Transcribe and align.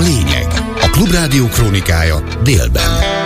lényeg. 0.00 0.46
A 0.80 0.88
Klubrádió 0.90 1.46
krónikája 1.46 2.22
délben. 2.42 3.19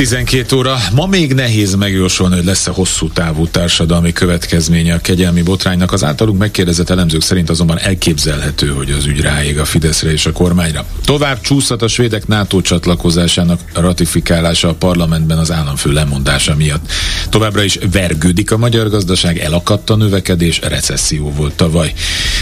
12 0.00 0.56
óra. 0.56 0.76
Ma 0.94 1.06
még 1.06 1.34
nehéz 1.34 1.74
megjósolni, 1.74 2.34
hogy 2.34 2.44
lesz-e 2.44 2.70
hosszú 2.70 3.08
távú 3.08 3.46
társadalmi 3.46 4.12
következménye 4.12 4.94
a 4.94 5.00
kegyelmi 5.00 5.42
botránynak. 5.42 5.92
Az 5.92 6.04
általunk 6.04 6.38
megkérdezett 6.38 6.90
elemzők 6.90 7.22
szerint 7.22 7.50
azonban 7.50 7.78
elképzelhető, 7.78 8.68
hogy 8.68 8.90
az 8.90 9.06
ügy 9.06 9.20
ráég 9.20 9.58
a 9.58 9.64
Fideszre 9.64 10.12
és 10.12 10.26
a 10.26 10.32
kormányra. 10.32 10.84
Tovább 11.04 11.40
csúszhat 11.40 11.82
a 11.82 11.88
svédek 11.88 12.26
NATO 12.26 12.60
csatlakozásának 12.60 13.60
ratifikálása 13.74 14.68
a 14.68 14.74
parlamentben 14.74 15.38
az 15.38 15.52
államfő 15.52 15.92
lemondása 15.92 16.54
miatt. 16.56 16.92
Továbbra 17.28 17.62
is 17.62 17.78
vergődik 17.92 18.50
a 18.50 18.58
magyar 18.58 18.88
gazdaság, 18.88 19.38
elakadt 19.38 19.90
a 19.90 19.96
növekedés, 19.96 20.60
recesszió 20.60 21.32
volt 21.32 21.54
tavaly. 21.54 21.92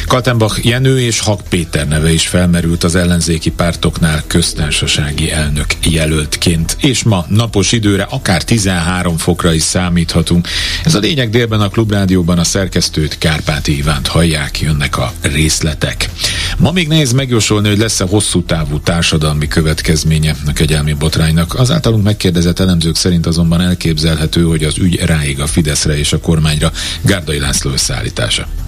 Kaltenbach 0.06 0.66
Jenő 0.66 1.00
és 1.00 1.20
Hak 1.20 1.40
Péter 1.48 1.88
neve 1.88 2.12
is 2.12 2.26
felmerült 2.26 2.84
az 2.84 2.94
ellenzéki 2.94 3.50
pártoknál 3.50 4.22
köztársasági 4.26 5.30
elnök 5.30 5.66
jelöltként, 5.90 6.76
és 6.80 7.02
ma 7.02 7.26
napos 7.48 7.72
időre 7.72 8.02
akár 8.02 8.44
13 8.44 9.16
fokra 9.16 9.52
is 9.52 9.62
számíthatunk. 9.62 10.48
Ez 10.84 10.94
a 10.94 10.98
lényeg 10.98 11.30
délben 11.30 11.60
a 11.60 11.68
Klubrádióban 11.68 12.38
a 12.38 12.44
szerkesztőt 12.44 13.18
Kárpáti 13.18 13.76
Ivánt 13.76 14.06
hallják, 14.06 14.60
jönnek 14.60 14.98
a 14.98 15.12
részletek. 15.20 16.10
Ma 16.58 16.72
még 16.72 16.88
nehéz 16.88 17.12
megjósolni, 17.12 17.68
hogy 17.68 17.78
lesz-e 17.78 18.04
hosszú 18.04 18.42
távú 18.42 18.80
társadalmi 18.80 19.48
következménye 19.48 20.36
a 20.46 20.52
kegyelmi 20.52 20.92
botránynak. 20.92 21.54
Az 21.54 21.70
általunk 21.70 22.04
megkérdezett 22.04 22.58
elemzők 22.58 22.96
szerint 22.96 23.26
azonban 23.26 23.60
elképzelhető, 23.60 24.42
hogy 24.42 24.64
az 24.64 24.78
ügy 24.78 25.00
ráig 25.00 25.40
a 25.40 25.46
Fideszre 25.46 25.98
és 25.98 26.12
a 26.12 26.20
kormányra 26.20 26.72
Gárdai 27.02 27.38
László 27.38 27.70
összeállítása. 27.70 28.67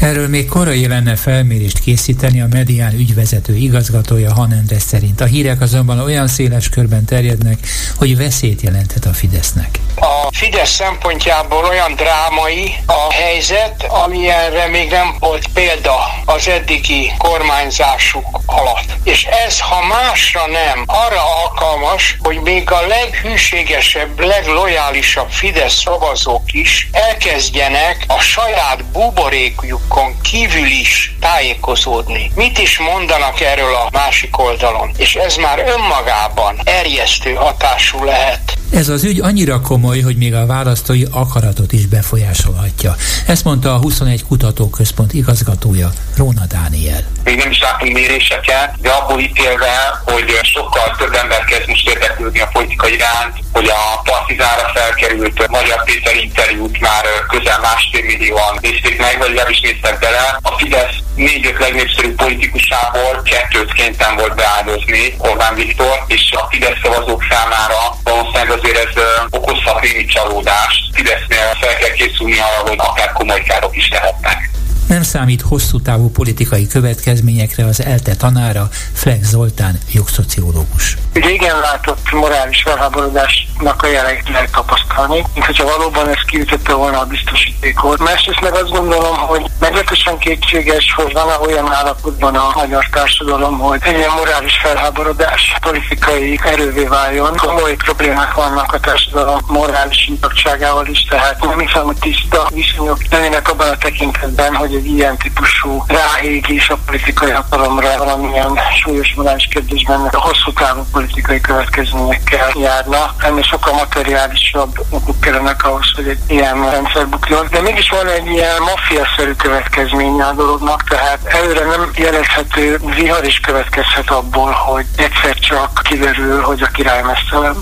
Erről 0.00 0.28
még 0.28 0.48
korai 0.48 0.86
lenne 0.86 1.16
felmérést 1.16 1.78
készíteni 1.78 2.40
a 2.40 2.46
medián 2.50 2.92
ügyvezető 2.92 3.54
igazgatója 3.54 4.34
Hanendes 4.34 4.82
szerint. 4.82 5.20
A 5.20 5.24
hírek 5.24 5.60
azonban 5.60 5.98
olyan 5.98 6.28
széles 6.28 6.68
körben 6.68 7.04
terjednek, 7.04 7.58
hogy 7.96 8.16
veszélyt 8.16 8.60
jelenthet 8.60 9.04
a 9.04 9.12
Fidesznek. 9.12 9.78
A 9.96 10.28
Fidesz 10.30 10.70
szempontjából 10.70 11.64
olyan 11.64 11.94
drámai 11.94 12.74
a 12.86 13.12
helyzet, 13.12 13.86
amilyenre 14.04 14.66
még 14.66 14.90
nem 14.90 15.16
volt 15.18 15.46
példa 15.54 15.96
az 16.24 16.48
eddigi 16.48 17.12
kormányzásuk 17.18 18.40
alatt. 18.46 18.96
És 19.04 19.24
ez, 19.46 19.60
ha 19.60 19.86
másra 19.86 20.46
nem, 20.46 20.84
arra 20.86 21.22
alkalmas, 21.44 22.16
hogy 22.22 22.40
még 22.40 22.70
a 22.70 22.86
leghűségesebb, 22.86 24.20
leglojálisabb 24.20 25.30
Fidesz 25.30 25.80
szavazók 25.82 26.52
is 26.52 26.88
elkezdjenek 26.92 28.04
a 28.06 28.20
saját 28.20 28.84
buborékjuk 28.84 29.89
oldalukon 29.90 30.20
kívül 30.22 30.66
is 30.66 31.14
tájékozódni. 31.20 32.30
Mit 32.34 32.58
is 32.58 32.78
mondanak 32.78 33.40
erről 33.40 33.74
a 33.74 33.88
másik 33.92 34.38
oldalon? 34.38 34.90
És 34.96 35.14
ez 35.14 35.36
már 35.36 35.58
önmagában 35.58 36.56
erjesztő 36.64 37.34
hatású 37.34 38.04
lehet. 38.04 38.59
Ez 38.72 38.88
az 38.88 39.04
ügy 39.04 39.20
annyira 39.20 39.60
komoly, 39.60 40.00
hogy 40.00 40.16
még 40.16 40.34
a 40.34 40.46
választói 40.46 41.02
akaratot 41.10 41.72
is 41.72 41.86
befolyásolhatja. 41.86 42.94
Ezt 43.26 43.44
mondta 43.44 43.74
a 43.74 43.78
21 43.78 44.24
Kutatóközpont 44.24 45.12
igazgatója, 45.12 45.90
Róna 46.16 46.44
Dániel. 46.48 47.02
Még 47.24 47.36
nem 47.36 47.50
is 47.50 47.60
látunk 47.60 47.92
méréseket, 47.92 48.74
de 48.80 48.90
abból 48.90 49.20
ítélve, 49.20 50.00
hogy 50.04 50.38
sokkal 50.42 50.96
több 50.98 51.14
ember 51.14 51.44
kezd 51.44 51.68
most 51.68 51.88
érdeklődni 51.88 52.40
a 52.40 52.48
politika 52.52 52.88
iránt, 52.88 53.34
hogy 53.52 53.68
a 53.68 54.00
partizánra 54.04 54.70
felkerült 54.74 55.48
Magyar 55.48 55.84
Péter 55.84 56.16
interjút 56.16 56.80
már 56.80 57.04
közel 57.28 57.60
másfél 57.60 58.04
millióan 58.04 58.58
nézték 58.60 58.98
meg, 58.98 59.18
vagy 59.18 59.28
legalábbis 59.28 59.60
néztek 59.60 59.98
bele. 59.98 60.38
A 60.42 60.52
Fidesz 60.58 60.96
négy-öt 61.14 61.58
legnépszerűbb 61.58 62.14
politikusából 62.14 63.22
kettőt 63.24 63.72
kénytelen 63.72 64.16
volt 64.16 64.34
beáldozni 64.34 65.14
Orbán 65.18 65.54
Viktor, 65.54 66.04
és 66.06 66.32
a 66.32 66.46
Fidesz 66.50 66.80
szavazók 66.82 67.22
számára 67.30 67.80
valószínűleg 68.02 68.48
azért 68.62 68.96
ez 68.96 69.02
okozhat 69.30 69.80
némi 69.80 70.04
csalódást. 70.04 70.94
Fidesznél 70.94 71.56
fel 71.60 71.76
kell 71.76 71.90
készülni 71.90 72.38
arra, 72.38 72.68
hogy 72.68 72.78
akár 72.78 73.12
komoly 73.12 73.42
károk 73.42 73.76
is 73.76 73.88
lehetnek. 73.90 74.49
Nem 74.90 75.02
számít 75.02 75.40
hosszú 75.40 75.80
távú 75.80 76.10
politikai 76.10 76.66
következményekre 76.66 77.64
az 77.64 77.84
ELTE 77.84 78.14
tanára, 78.14 78.68
Flex 78.92 79.28
Zoltán, 79.28 79.78
jogszociológus. 79.92 80.96
Régen 81.12 81.58
látott 81.58 82.12
morális 82.12 82.62
felháborodásnak 82.62 83.82
a 83.82 83.86
jeleit 83.86 84.28
lehet 84.28 84.50
tapasztalni, 84.50 85.24
mint 85.34 85.46
hogyha 85.46 85.64
valóban 85.64 86.08
ez 86.08 86.24
kiütötte 86.26 86.72
volna 86.74 87.00
a 87.00 87.04
biztosítékot. 87.04 87.98
Másrészt 87.98 88.40
meg 88.40 88.54
azt 88.54 88.70
gondolom, 88.70 89.16
hogy 89.16 89.44
meglehetősen 89.60 90.18
kétséges, 90.18 90.94
hogy 90.96 91.12
van 91.12 91.26
olyan 91.46 91.72
állapotban 91.72 92.34
a 92.34 92.52
magyar 92.54 92.88
társadalom, 92.92 93.58
hogy 93.58 93.80
egy 93.82 93.96
ilyen 93.96 94.10
morális 94.16 94.58
felháborodás 94.62 95.54
politikai 95.60 96.40
erővé 96.44 96.84
váljon. 96.84 97.36
Komoly 97.36 97.76
problémák 97.76 98.34
vannak 98.34 98.72
a 98.72 98.80
társadalom 98.80 99.38
morális 99.46 100.06
intaktságával 100.08 100.86
is, 100.86 101.04
tehát 101.04 101.44
nem 101.44 101.58
hiszem, 101.58 101.84
hogy 101.84 101.98
tiszta 102.00 102.48
viszonyok 102.54 102.98
lennének 103.10 103.48
abban 103.48 103.68
a 103.68 103.76
tekintetben, 103.76 104.54
hogy 104.54 104.78
egy 104.80 104.86
ilyen 104.86 105.16
típusú 105.16 105.84
ráégés 105.86 106.70
a 106.70 106.78
politikai 106.86 107.30
hatalomra 107.30 107.96
valamilyen 107.98 108.58
súlyos 108.82 109.14
morális 109.16 109.48
kérdésben 109.50 110.10
hosszú 110.12 110.52
távú 110.52 110.82
politikai 110.92 111.40
következményekkel 111.40 112.52
járna. 112.60 113.14
Ennél 113.18 113.42
sokkal 113.42 113.72
materiálisabb 113.72 114.78
okok 114.90 115.20
kellene 115.20 115.56
ahhoz, 115.58 115.92
hogy 115.94 116.08
egy 116.08 116.18
ilyen 116.26 116.70
rendszer 116.70 117.08
bukjon. 117.08 117.46
De 117.50 117.60
mégis 117.60 117.88
van 117.88 118.08
egy 118.08 118.26
ilyen 118.26 118.62
maffia-szerű 118.62 119.32
következménye 119.32 120.24
a 120.24 120.32
dolognak, 120.32 120.84
tehát 120.88 121.24
előre 121.24 121.64
nem 121.64 121.90
jelezhető 121.94 122.80
vihar 122.96 123.24
is 123.24 123.40
következhet 123.40 124.10
abból, 124.10 124.50
hogy 124.50 124.86
egyszer 124.96 125.38
csak 125.38 125.80
kiderül, 125.82 126.40
hogy 126.42 126.62
a 126.62 126.66
király 126.66 127.02
mesztelen. 127.02 127.56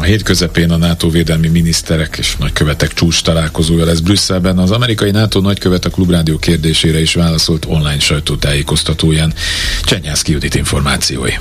A 0.00 0.02
hét 0.02 0.22
közepén 0.22 0.70
a 0.70 0.76
NATO 0.76 1.10
védelmi 1.10 1.48
miniszterek 1.48 2.16
és 2.18 2.36
nagykövetek 2.36 2.92
csúcs 2.92 3.22
találkozója 3.22 3.84
lesz 3.84 4.00
Brüsszelben. 4.00 4.58
Az 4.58 4.70
amerikai 4.70 5.10
NATO 5.10 5.40
nagykövet 5.40 5.84
a 5.84 5.90
Klubrádió 5.90 6.38
kérdésére 6.38 7.00
is 7.00 7.14
válaszolt 7.14 7.64
online 7.64 7.98
sajtótájékoztatóján. 7.98 9.32
Csenyászki 9.82 10.32
Judit 10.32 10.54
információi. 10.54 11.32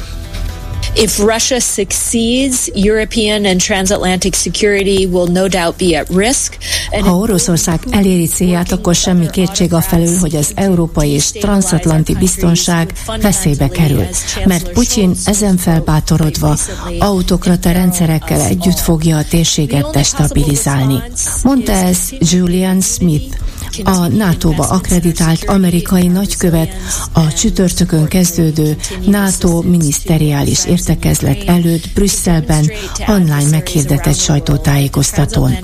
If 0.95 1.19
Russia 1.19 1.59
succeeds, 1.59 2.69
European 2.73 3.45
and 3.45 3.61
transatlantic 3.61 4.35
security 4.35 5.05
will 5.05 5.31
no 5.31 5.47
doubt 5.47 5.77
be 5.77 5.99
at 5.99 6.07
risk. 6.15 6.57
Ha 7.01 7.15
Oroszország 7.15 7.79
eléri 7.91 8.25
célját, 8.25 8.71
akkor 8.71 8.95
semmi 8.95 9.29
kétség 9.29 9.73
a 9.73 9.81
felül, 9.81 10.17
hogy 10.17 10.35
az 10.35 10.51
európai 10.55 11.09
és 11.09 11.31
transatlanti 11.31 12.15
biztonság 12.15 12.93
veszélybe 13.21 13.67
kerül, 13.67 14.07
mert 14.45 14.71
Putyin 14.71 15.15
ezen 15.25 15.57
felbátorodva 15.57 16.57
autokrata 16.99 17.71
rendszerekkel 17.71 18.41
együtt 18.41 18.79
fogja 18.79 19.17
a 19.17 19.23
térséget 19.29 19.89
destabilizálni. 19.91 21.03
Mondta 21.43 21.71
ez 21.71 21.97
Julian 22.19 22.81
Smith, 22.81 23.37
a 23.83 24.07
NATO-ba 24.07 24.63
akreditált 24.63 25.43
amerikai 25.43 26.07
nagykövet 26.07 26.75
a 27.13 27.33
csütörtökön 27.33 28.05
kezdődő 28.05 28.77
NATO 29.05 29.61
miniszteriális 29.61 30.65
értekezlet 30.65 31.43
előtt 31.45 31.89
Brüsszelben 31.93 32.71
online 33.07 33.49
meghirdetett 33.49 34.17
sajtótájékoztatón, 34.17 35.57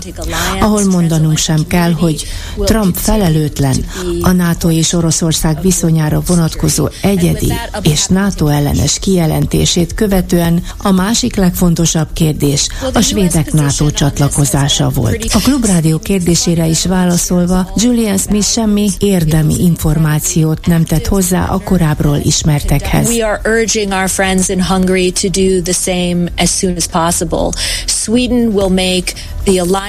ahol 0.59 0.85
mondanunk 0.85 1.37
sem 1.37 1.67
kell, 1.67 1.91
hogy 1.91 2.25
Trump 2.57 2.95
felelőtlen 2.95 3.85
a 4.21 4.31
NATO 4.31 4.69
és 4.71 4.93
Oroszország 4.93 5.61
viszonyára 5.61 6.21
vonatkozó 6.25 6.87
egyedi 7.01 7.53
és 7.81 8.05
NATO 8.05 8.47
ellenes 8.47 8.99
kijelentését 8.99 9.93
követően 9.93 10.63
a 10.77 10.91
másik 10.91 11.35
legfontosabb 11.35 12.07
kérdés 12.13 12.67
a 12.93 13.01
svédek 13.01 13.53
NATO 13.53 13.91
csatlakozása 13.91 14.89
volt. 14.89 15.25
A 15.33 15.39
Klubrádió 15.39 15.99
kérdésére 15.99 16.67
is 16.67 16.85
válaszolva, 16.85 17.71
Julian 17.95 18.17
Smith 18.17 18.45
semmi 18.45 18.89
érdemi 18.99 19.63
információt 19.63 20.65
nem 20.65 20.83
tett 20.83 21.07
hozzá 21.07 21.45
a 21.45 21.59
korábbról 21.59 22.17
ismertekhez. 22.23 23.07
We 23.07 23.25
are 23.25 23.41
urging 23.59 23.91
our 23.91 24.09
friends 24.09 24.49
in 24.49 24.63
Hungary 24.63 25.11
to 25.11 25.29
do 25.29 25.61
the 25.61 25.73
same 25.73 26.31
as 26.37 26.49
soon 26.49 26.75
as 26.75 26.85
possible. 26.87 27.49
Sweden 27.85 28.47
will 28.53 28.69
make 28.69 29.13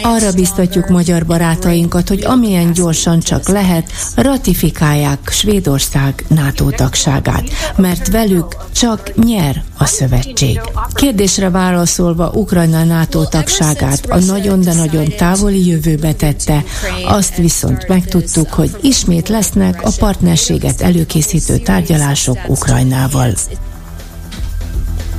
arra 0.03 0.32
biztatjuk 0.32 0.88
magyar 0.88 1.26
barátainkat, 1.26 2.08
hogy 2.08 2.25
amilyen 2.25 2.73
gyorsan 2.73 3.20
csak 3.20 3.49
lehet, 3.49 3.93
ratifikálják 4.14 5.29
Svédország 5.31 6.25
NATO 6.29 6.70
tagságát, 6.70 7.50
mert 7.76 8.09
velük 8.09 8.56
csak 8.73 9.25
nyer 9.25 9.62
a 9.78 9.84
szövetség. 9.84 10.61
Kérdésre 10.93 11.50
válaszolva 11.50 12.31
Ukrajna 12.34 12.84
NATO 12.84 13.25
tagságát 13.25 14.06
a 14.06 14.19
nagyon, 14.19 14.61
de 14.61 14.75
nagyon 14.75 15.05
távoli 15.17 15.67
jövőbe 15.67 16.12
tette, 16.12 16.64
azt 17.05 17.37
viszont 17.37 17.88
megtudtuk, 17.88 18.52
hogy 18.52 18.76
ismét 18.81 19.28
lesznek 19.28 19.82
a 19.82 19.90
partnerséget 19.99 20.81
előkészítő 20.81 21.56
tárgyalások 21.56 22.38
Ukrajnával. 22.49 23.34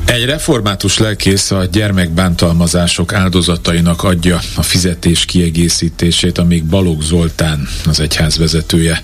Egy 0.07 0.25
református 0.25 0.98
lelkész 0.98 1.51
a 1.51 1.65
gyermekbántalmazások 1.71 3.13
áldozatainak 3.13 4.04
adja 4.04 4.39
a 4.56 4.62
fizetés 4.62 5.25
kiegészítését, 5.25 6.38
amíg 6.38 6.63
Balogh 6.63 7.04
Zoltán 7.04 7.68
az 7.86 8.00
egyház 8.00 8.38
vezetője. 8.38 9.01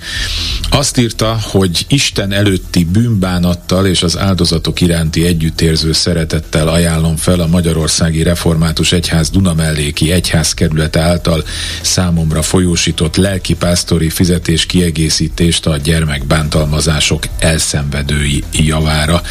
Azt 0.70 0.98
írta, 0.98 1.40
hogy 1.42 1.86
Isten 1.88 2.32
előtti 2.32 2.86
bűnbánattal 2.86 3.86
és 3.86 4.04
az 4.04 4.18
áldozatok 4.18 4.82
iránti 4.82 5.26
együttérző 5.26 5.92
szeretettel 5.92 6.68
ajánlom 6.68 7.16
fel 7.16 7.40
a 7.40 7.48
Magyarországi 7.48 8.24
Református 8.24 8.92
Egyház 8.92 9.30
Dunamelléki 9.30 10.12
Egyházkerülete 10.12 11.00
által 11.00 11.44
számomra 11.82 12.42
folyósított 12.42 13.16
lelkipásztori 13.16 14.10
fizetés 14.10 14.66
kiegészítést 14.66 15.66
a 15.66 15.78
gyermekbántalmazások 15.78 17.24
elszenvedői 17.40 18.44
javára. 18.52 19.22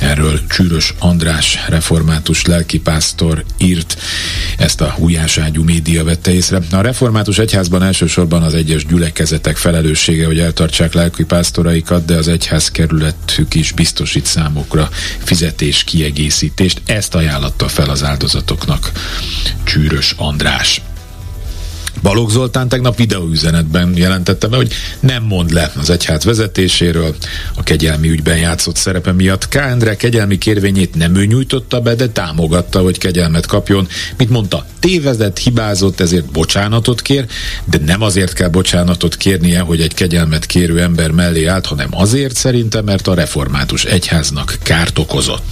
Erről 0.00 0.40
Csűrös 0.48 0.94
András 1.10 1.58
református 1.68 2.44
lelkipásztor 2.44 3.44
írt, 3.58 3.96
ezt 4.56 4.80
a 4.80 4.94
újáságyú 4.98 5.62
média 5.62 6.04
vette 6.04 6.32
észre. 6.32 6.60
A 6.70 6.80
református 6.80 7.38
egyházban 7.38 7.82
elsősorban 7.82 8.42
az 8.42 8.54
egyes 8.54 8.86
gyülekezetek 8.86 9.56
felelőssége, 9.56 10.26
hogy 10.26 10.38
eltartsák 10.38 10.92
lelkipásztoraikat, 10.92 12.04
de 12.04 12.14
az 12.14 12.28
egyház 12.28 12.70
kerületük 12.70 13.54
is 13.54 13.72
biztosít 13.72 14.26
számukra 14.26 14.88
fizetés 15.18 15.84
kiegészítést. 15.84 16.82
Ezt 16.86 17.14
ajánlotta 17.14 17.68
fel 17.68 17.90
az 17.90 18.04
áldozatoknak 18.04 18.92
Csűrös 19.64 20.14
András. 20.16 20.82
Balogh 22.02 22.30
Zoltán 22.30 22.68
tegnap 22.68 22.96
videóüzenetben 22.96 23.96
jelentette 23.96 24.46
be, 24.46 24.56
hogy 24.56 24.72
nem 25.00 25.22
mond 25.22 25.52
le 25.52 25.72
az 25.80 25.90
egyház 25.90 26.24
vezetéséről, 26.24 27.16
a 27.54 27.62
kegyelmi 27.62 28.08
ügyben 28.08 28.38
játszott 28.38 28.76
szerepe 28.76 29.12
miatt. 29.12 29.48
K. 29.48 29.54
Endre 29.54 29.96
kegyelmi 29.96 30.38
kérvényét 30.38 30.94
nem 30.94 31.14
ő 31.14 31.24
nyújtotta 31.24 31.80
be, 31.80 31.94
de 31.94 32.08
támogatta, 32.08 32.80
hogy 32.80 32.98
kegyelmet 32.98 33.46
kapjon. 33.46 33.88
Mit 34.16 34.30
mondta? 34.30 34.66
Tévezett, 34.78 35.38
hibázott, 35.38 36.00
ezért 36.00 36.32
bocsánatot 36.32 37.02
kér, 37.02 37.26
de 37.64 37.78
nem 37.86 38.02
azért 38.02 38.32
kell 38.32 38.48
bocsánatot 38.48 39.16
kérnie, 39.16 39.60
hogy 39.60 39.80
egy 39.80 39.94
kegyelmet 39.94 40.46
kérő 40.46 40.80
ember 40.80 41.10
mellé 41.10 41.44
állt, 41.44 41.66
hanem 41.66 41.88
azért 41.90 42.36
szerintem, 42.36 42.84
mert 42.84 43.06
a 43.06 43.14
református 43.14 43.84
egyháznak 43.84 44.58
kárt 44.62 44.98
okozott. 44.98 45.42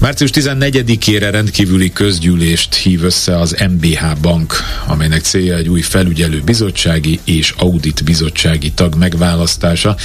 Március 0.00 0.30
14-ére 0.34 1.28
rendkívüli 1.30 1.92
közgyűlést 1.92 2.74
hív 2.74 3.04
össze 3.04 3.38
az 3.38 3.64
MBH 3.70 4.20
Bank, 4.20 4.54
amelynek 4.86 5.22
célja 5.22 5.56
egy 5.56 5.68
új 5.68 5.80
felügyelő 5.80 6.42
bizottsági 6.44 7.20
és 7.24 7.54
audit 7.56 8.04
bizottsági 8.04 8.72
tag 8.72 8.94
megválasztása. 8.94 9.96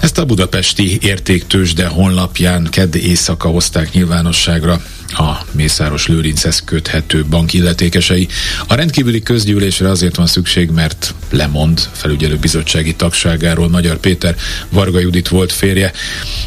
Ezt 0.00 0.18
a 0.18 0.24
budapesti 0.24 0.98
értéktősde 1.00 1.86
honlapján 1.86 2.68
kedd 2.70 2.96
éjszaka 2.96 3.48
hozták 3.48 3.92
nyilvánosságra 3.92 4.82
a 5.12 5.46
Mészáros 5.52 6.06
Lőrinchez 6.06 6.62
köthető 6.64 7.24
bank 7.24 7.52
illetékesei. 7.52 8.28
A 8.66 8.74
rendkívüli 8.74 9.22
közgyűlésre 9.22 9.90
azért 9.90 10.16
van 10.16 10.26
szükség, 10.26 10.70
mert 10.70 11.14
lemond 11.30 11.88
felügyelő 11.92 12.36
bizottsági 12.36 12.94
tagságáról 12.94 13.68
Magyar 13.68 13.96
Péter 13.96 14.36
Varga 14.68 14.98
Judit 14.98 15.28
volt 15.28 15.52
férje. 15.52 15.92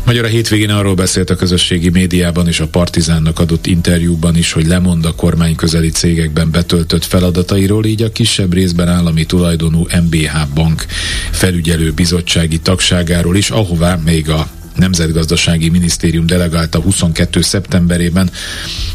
Magyar 0.06 0.24
a 0.24 0.28
hétvégén 0.28 0.70
arról 0.70 0.94
beszélt 0.94 1.30
a 1.30 1.36
közösségi 1.36 1.90
médiában 1.90 2.48
és 2.48 2.60
a 2.60 2.68
Partizánnak 2.68 3.40
adott 3.40 3.66
interjúban 3.66 4.38
is, 4.38 4.52
hogy 4.52 4.68
lemond 4.68 5.06
a 5.06 5.16
kormány 5.16 5.56
közeli 5.56 5.90
cégekben 5.90 6.52
betöltött 6.52 7.06
feladatairól, 7.06 7.86
így 7.86 8.02
a 8.02 8.12
kisebb 8.12 8.54
részben 8.54 8.88
állami 8.88 9.26
tulajdonú 9.26 9.88
MBH 10.04 10.54
Bank 10.54 10.86
felügyelő 11.32 11.92
bizottsági 11.92 12.60
tagságáról 12.60 13.36
is, 13.36 13.50
ahová 13.50 13.96
még 13.96 14.30
a 14.30 14.48
Nemzetgazdasági 14.76 15.70
Minisztérium 15.70 16.26
delegálta 16.26 16.80
22. 16.80 17.42
szeptemberében, 17.42 18.32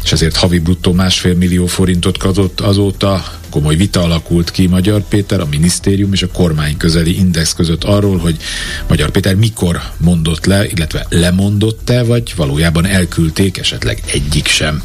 és 0.03 0.11
ezért 0.11 0.35
havi 0.35 0.59
bruttó 0.59 0.93
másfél 0.93 1.35
millió 1.35 1.65
forintot 1.65 2.17
kapott 2.17 2.59
azóta. 2.59 3.23
Komoly 3.49 3.75
vita 3.75 4.01
alakult 4.03 4.51
ki 4.51 4.67
Magyar 4.67 5.01
Péter, 5.01 5.39
a 5.39 5.45
minisztérium 5.45 6.13
és 6.13 6.21
a 6.21 6.27
kormány 6.27 6.77
közeli 6.77 7.17
index 7.17 7.53
között 7.53 7.83
arról, 7.83 8.17
hogy 8.17 8.37
Magyar 8.87 9.09
Péter 9.09 9.35
mikor 9.35 9.81
mondott 9.97 10.45
le, 10.45 10.65
illetve 10.67 11.05
lemondott-e, 11.09 12.03
vagy 12.03 12.33
valójában 12.35 12.85
elküldték, 12.85 13.57
esetleg 13.57 14.03
egyik 14.05 14.47
sem. 14.47 14.83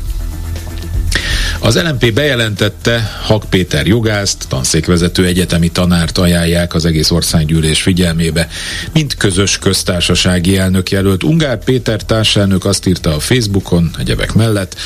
Az 1.60 1.76
LMP 1.82 2.12
bejelentette, 2.12 3.18
Hak 3.22 3.44
Péter 3.50 3.86
jogászt, 3.86 4.44
tanszékvezető 4.48 5.24
egyetemi 5.24 5.68
tanárt 5.68 6.18
ajánlják 6.18 6.74
az 6.74 6.84
egész 6.84 7.10
országgyűlés 7.10 7.82
figyelmébe, 7.82 8.48
mint 8.92 9.16
közös 9.16 9.58
köztársasági 9.58 10.58
elnök 10.58 10.90
jelölt. 10.90 11.22
Ungár 11.22 11.64
Péter 11.64 12.02
társelnök 12.02 12.64
azt 12.64 12.86
írta 12.86 13.14
a 13.14 13.20
Facebookon, 13.20 13.90
egyebek 13.98 14.32
mellett, 14.32 14.76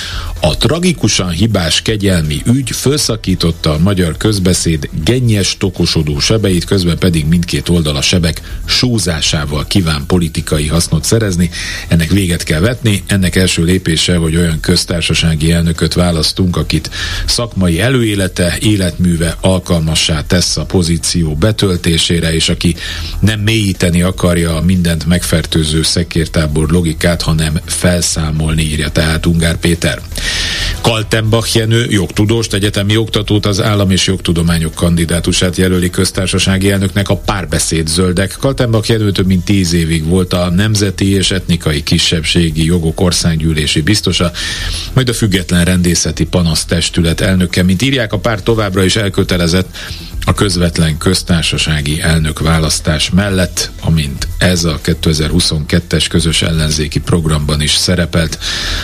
a 0.41 0.56
tragikusan 0.56 1.31
hibás 1.31 1.82
kegyelmi 1.82 2.43
ügy 2.44 2.71
felszakította 2.71 3.73
a 3.73 3.79
magyar 3.79 4.17
közbeszéd 4.17 4.88
gennyes, 5.05 5.56
tokosodó 5.59 6.19
sebeit, 6.19 6.65
közben 6.65 6.99
pedig 6.99 7.27
mindkét 7.27 7.69
oldal 7.69 7.97
a 7.97 8.03
sebek 8.03 8.41
súzásával 8.65 9.67
kíván 9.67 10.06
politikai 10.06 10.67
hasznot 10.67 11.05
szerezni. 11.05 11.50
Ennek 11.88 12.11
véget 12.11 12.43
kell 12.43 12.61
vetni, 12.61 13.03
ennek 13.06 13.37
első 13.37 13.65
lépése, 13.65 14.17
hogy 14.17 14.37
olyan 14.37 14.61
köztársasági 14.61 15.53
elnököt 15.53 15.94
választunk, 16.20 16.56
akit 16.56 16.90
szakmai 17.26 17.81
előélete, 17.81 18.56
életműve 18.61 19.37
alkalmassá 19.40 20.22
tesz 20.26 20.56
a 20.56 20.64
pozíció 20.64 21.34
betöltésére, 21.34 22.34
és 22.34 22.49
aki 22.49 22.75
nem 23.20 23.40
mélyíteni 23.40 24.02
akarja 24.02 24.56
a 24.56 24.61
mindent 24.61 25.06
megfertőző 25.06 25.82
szekértábor 25.82 26.70
logikát, 26.70 27.22
hanem 27.22 27.61
felszámolni, 27.67 28.62
írja 28.62 28.88
tehát 28.88 29.26
Ungár 29.26 29.56
Péter. 29.56 30.00
Kaltenbach 30.81 31.56
Jenő, 31.56 31.87
jogtudóst, 31.90 32.55
egyetemi 32.55 32.96
oktatót, 32.96 33.46
az 33.46 33.62
állam 33.62 33.90
és 33.90 34.06
jogtudományok 34.06 34.75
kandidátusát 34.75 35.56
jelöli 35.56 35.90
köztársasági 35.90 36.70
elnöknek 36.70 37.08
a 37.08 37.17
párbeszéd 37.17 37.88
zöldek. 37.88 38.37
Kaltenbach 38.40 38.90
Jenő 38.90 39.12
több 39.12 39.26
mint 39.26 39.44
tíz 39.44 39.72
évig 39.72 40.05
volt 40.05 40.32
a 40.32 40.50
Nemzeti 40.50 41.14
és 41.14 41.31
Etnikai 41.31 41.82
Kisebbségi 41.82 42.64
Jogok 42.64 43.00
Országgyűlési 43.00 43.81
biztosa, 43.81 44.32
majd 44.93 45.08
a 45.08 45.12
Független 45.12 45.64
Rendészeti 46.02 46.31
Panasztestület 46.31 47.20
elnöke, 47.20 47.62
mint 47.62 47.82
írják, 47.82 48.12
a 48.12 48.19
pár 48.19 48.43
továbbra 48.43 48.85
is 48.85 48.97
elkötelezett 48.97 49.76
a 50.25 50.35
közvetlen 50.35 50.99
köztársasági 50.99 52.00
elnök 52.00 52.38
választás 52.38 53.11
mellett, 53.11 53.70
amint 53.81 54.29
ez 54.38 54.64
a 54.64 54.81
2022-es 54.85 56.06
közös 56.08 56.43
ellenzéki 56.43 57.00
programban 57.00 57.61
is 57.61 57.75
szerepelt. 57.75 58.38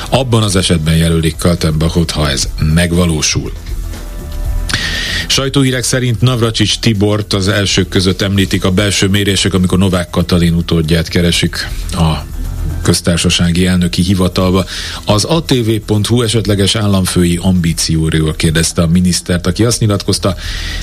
Abban 0.09 0.43
az 0.43 0.57
esetben 0.57 0.97
jelölik 0.97 1.37
Kaltenbachot, 1.37 2.11
ha 2.11 2.31
ez 2.31 2.49
megvalósul. 2.75 3.53
Sajtóhírek 5.27 5.83
szerint 5.83 6.21
Navracsics 6.21 6.79
Tibort 6.79 7.33
az 7.33 7.49
elsők 7.49 7.89
között 7.89 8.23
említik 8.23 8.65
a 8.65 8.71
belső 8.71 9.09
mérések, 9.09 9.55
amikor 9.55 9.79
Novák 9.79 10.11
Katalin 10.11 10.55
utódját 10.55 11.09
keresik 11.09 11.69
a 11.93 12.36
köztársasági 12.87 13.67
elnöki 13.67 14.03
hivatalba. 14.03 14.65
Az 15.05 15.25
atv.hu 15.25 16.23
esetleges 16.23 16.75
államfői 16.75 17.39
ambícióról 17.43 18.35
kérdezte 18.35 18.83
a 18.83 18.87
minisztert, 18.87 19.47
aki 19.47 19.65
azt 19.65 19.81
nyilatkozta, 19.81 20.35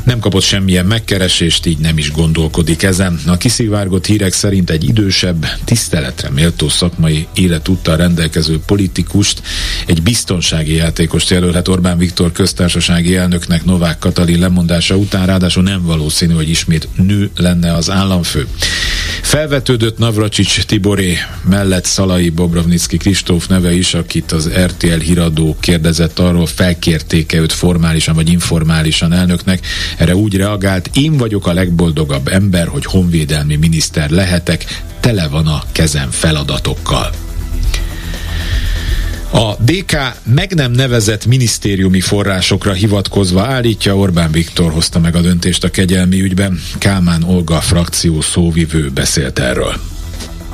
nem 0.04 0.20
kapott 0.20 0.42
semmilyen 0.42 0.86
megkeresést, 0.86 1.66
így 1.66 1.78
nem 1.78 1.98
is 1.98 2.12
gondolkodik 2.12 2.84
ezen. 2.84 3.20
A 3.28 3.38
kiszivárgott 3.38 4.06
hírek 4.06 4.34
szerint 4.34 4.70
egy 4.70 4.84
idősebb, 4.84 5.46
tiszteletre 5.66 6.30
méltó 6.30 6.70
szakmai 6.70 7.28
életúttal 7.34 7.96
rendelkező 7.98 8.60
politikust, 8.66 9.42
egy 9.86 10.02
biztonsági 10.02 10.76
játékost 10.76 11.30
jelölhet 11.30 11.68
Orbán 11.68 11.98
Viktor 11.98 12.32
köztársasági 12.32 13.16
elnöknek 13.16 13.66
Novák 13.66 13.98
Katalin 14.00 14.40
lemondása 14.40 14.96
után, 14.96 15.26
ráadásul 15.26 15.64
nem 15.64 15.84
valószínű, 15.84 16.34
hogy 16.34 16.50
ismét 16.50 16.88
nő 16.96 17.32
lenne 17.36 17.74
az 17.74 17.90
államfő. 17.90 18.48
Felvetődött 19.22 19.98
Navracsics 19.98 20.62
Tiboré 20.64 21.18
mellett 21.50 21.92
Szalai 21.94 22.30
Bobrovnicki 22.30 22.98
Kristóf 22.98 23.48
neve 23.48 23.74
is, 23.74 23.94
akit 23.94 24.32
az 24.32 24.50
RTL 24.66 25.00
híradó 25.00 25.58
kérdezett 25.60 26.20
arról, 26.20 26.46
felkérték-e 26.46 27.38
őt 27.38 27.54
formálisan 27.54 28.16
vagy 28.16 28.30
informálisan 28.30 29.14
elnöknek. 29.14 29.66
Erre 29.98 30.16
úgy 30.16 30.36
reagált, 30.36 30.90
én 30.94 31.18
vagyok 31.18 31.48
a 31.48 31.54
legboldogabb 31.54 32.28
ember, 32.28 32.68
hogy 32.68 32.86
honvédelmi 32.86 33.56
miniszter 33.56 34.10
lehetek, 34.10 34.84
tele 35.00 35.28
van 35.28 35.48
a 35.48 35.64
kezem 35.72 36.12
feladatokkal. 36.12 37.10
A 39.32 39.56
DK 39.64 39.98
meg 40.24 40.54
nem 40.54 40.72
nevezett 40.72 41.26
minisztériumi 41.26 42.02
forrásokra 42.02 42.74
hivatkozva 42.74 43.42
állítja, 43.42 43.98
Orbán 43.98 44.32
Viktor 44.32 44.72
hozta 44.72 45.00
meg 45.00 45.16
a 45.16 45.22
döntést 45.22 45.64
a 45.64 45.70
kegyelmi 45.70 46.22
ügyben. 46.22 46.62
Kálmán 46.78 47.24
Olga 47.24 47.62
frakció 47.62 48.22
szóvivő 48.22 48.90
beszélt 48.90 49.40
erről. 49.40 49.93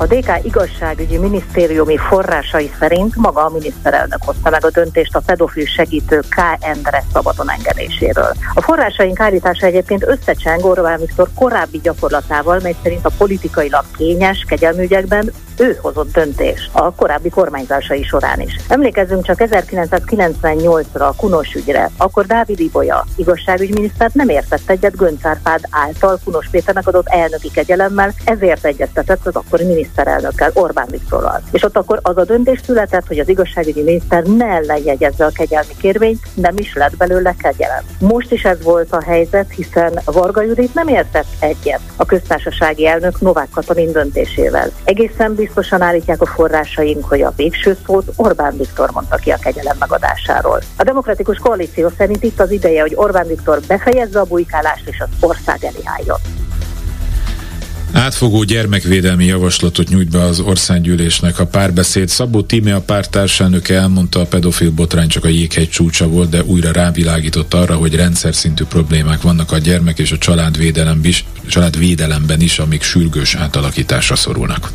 A 0.00 0.06
DK 0.06 0.44
igazságügyi 0.44 1.18
minisztériumi 1.18 1.96
forrásai 1.96 2.70
szerint 2.78 3.16
maga 3.16 3.44
a 3.44 3.50
miniszterelnök 3.50 4.18
hozta 4.24 4.50
meg 4.50 4.64
a 4.64 4.70
döntést 4.70 5.16
a 5.16 5.22
pedofil 5.26 5.66
segítő 5.66 6.20
K. 6.20 6.36
Endre 6.60 7.04
szabadon 7.12 7.50
engedéséről. 7.50 8.32
A 8.54 8.60
forrásaink 8.60 9.20
állítása 9.20 9.66
egyébként 9.66 10.06
összecseng 10.06 10.64
Orbán 10.64 10.98
Viktor 10.98 11.28
korábbi 11.34 11.80
gyakorlatával, 11.82 12.60
mely 12.62 12.74
szerint 12.82 13.04
a 13.04 13.10
politikailag 13.18 13.84
kényes 13.96 14.44
kegyelmügyekben 14.48 15.32
ő 15.60 15.78
hozott 15.82 16.12
döntés 16.12 16.70
a 16.72 16.94
korábbi 16.94 17.28
kormányzásai 17.28 18.02
során 18.02 18.40
is. 18.40 18.56
Emlékezzünk 18.68 19.24
csak 19.24 19.36
1998-ra 19.40 21.08
a 21.08 21.14
Kunos 21.16 21.54
ügyre. 21.54 21.90
Akkor 21.96 22.26
Dávid 22.26 22.60
Ibolya, 22.60 23.04
igazságügyminiszter 23.16 24.10
nem 24.12 24.28
értett 24.28 24.70
egyet 24.70 24.96
Gönc 24.96 25.24
Árpád 25.24 25.60
által 25.70 26.18
Kunos 26.24 26.48
Péternek 26.50 26.86
adott 26.86 27.08
elnöki 27.08 27.50
kegyelemmel, 27.50 28.12
ezért 28.24 28.64
egyeztetett 28.64 29.26
az 29.26 29.36
akkori 29.36 29.64
miniszterelnökkel, 29.64 30.50
Orbán 30.54 30.86
Viktorral. 30.90 31.42
És 31.52 31.62
ott 31.62 31.76
akkor 31.76 31.98
az 32.02 32.16
a 32.16 32.24
döntés 32.24 32.60
született, 32.64 33.06
hogy 33.06 33.18
az 33.18 33.28
igazságügyi 33.28 33.82
miniszter 33.82 34.22
ne 34.22 34.58
lejegyezze 34.58 35.24
a 35.24 35.30
kegyelmi 35.30 35.76
kérvényt, 35.80 36.20
nem 36.34 36.54
is 36.56 36.74
lett 36.74 36.96
belőle 36.96 37.34
kegyelem. 37.38 37.84
Most 37.98 38.32
is 38.32 38.42
ez 38.42 38.62
volt 38.62 38.92
a 38.92 39.02
helyzet, 39.02 39.50
hiszen 39.50 40.00
Varga 40.04 40.42
Judit 40.42 40.74
nem 40.74 40.88
értett 40.88 41.28
egyet 41.40 41.80
a 41.96 42.04
köztársasági 42.04 42.86
elnök 42.86 43.20
Novák 43.20 43.48
Katalin 43.50 43.92
döntésével. 43.92 44.70
Egészen 44.84 45.34
biztosan 45.54 45.82
állítják 45.82 46.20
a 46.20 46.26
forrásaink, 46.26 47.04
hogy 47.04 47.22
a 47.22 47.32
végső 47.36 47.76
szót 47.86 48.12
Orbán 48.16 48.56
Viktor 48.56 48.90
mondta 48.92 49.16
ki 49.16 49.30
a 49.30 49.36
kegyelem 49.36 49.76
megadásáról. 49.78 50.62
A 50.76 50.82
demokratikus 50.82 51.38
koalíció 51.38 51.90
szerint 51.96 52.22
itt 52.22 52.40
az 52.40 52.50
ideje, 52.50 52.80
hogy 52.80 52.92
Orbán 52.94 53.26
Viktor 53.26 53.60
befejezze 53.66 54.20
a 54.20 54.24
bujkálást 54.24 54.88
és 54.88 55.00
az 55.00 55.08
ország 55.20 55.64
elé 55.64 55.80
álljon. 55.84 56.18
Átfogó 57.92 58.42
gyermekvédelmi 58.42 59.24
javaslatot 59.24 59.88
nyújt 59.88 60.10
be 60.10 60.20
az 60.20 60.40
országgyűlésnek 60.40 61.38
a 61.38 61.46
párbeszéd. 61.46 62.08
Szabó 62.08 62.42
Tíme 62.42 62.74
a 62.74 62.80
pártárselnöke 62.80 63.74
elmondta, 63.74 64.20
a 64.20 64.26
pedofil 64.26 64.70
botrány 64.70 65.08
csak 65.08 65.24
a 65.24 65.28
jéghegy 65.28 65.68
csúcsa 65.68 66.08
volt, 66.08 66.28
de 66.28 66.42
újra 66.42 66.72
rávilágított 66.72 67.54
arra, 67.54 67.76
hogy 67.76 67.94
rendszer 67.94 68.34
szintű 68.34 68.64
problémák 68.64 69.22
vannak 69.22 69.52
a 69.52 69.58
gyermek 69.58 69.98
és 69.98 70.12
a 70.12 70.18
családvédelem 70.18 71.00
is, 71.02 71.24
családvédelemben 71.46 72.40
is, 72.40 72.58
amik 72.58 72.82
sürgős 72.82 73.34
átalakításra 73.34 74.16
szorulnak. 74.16 74.70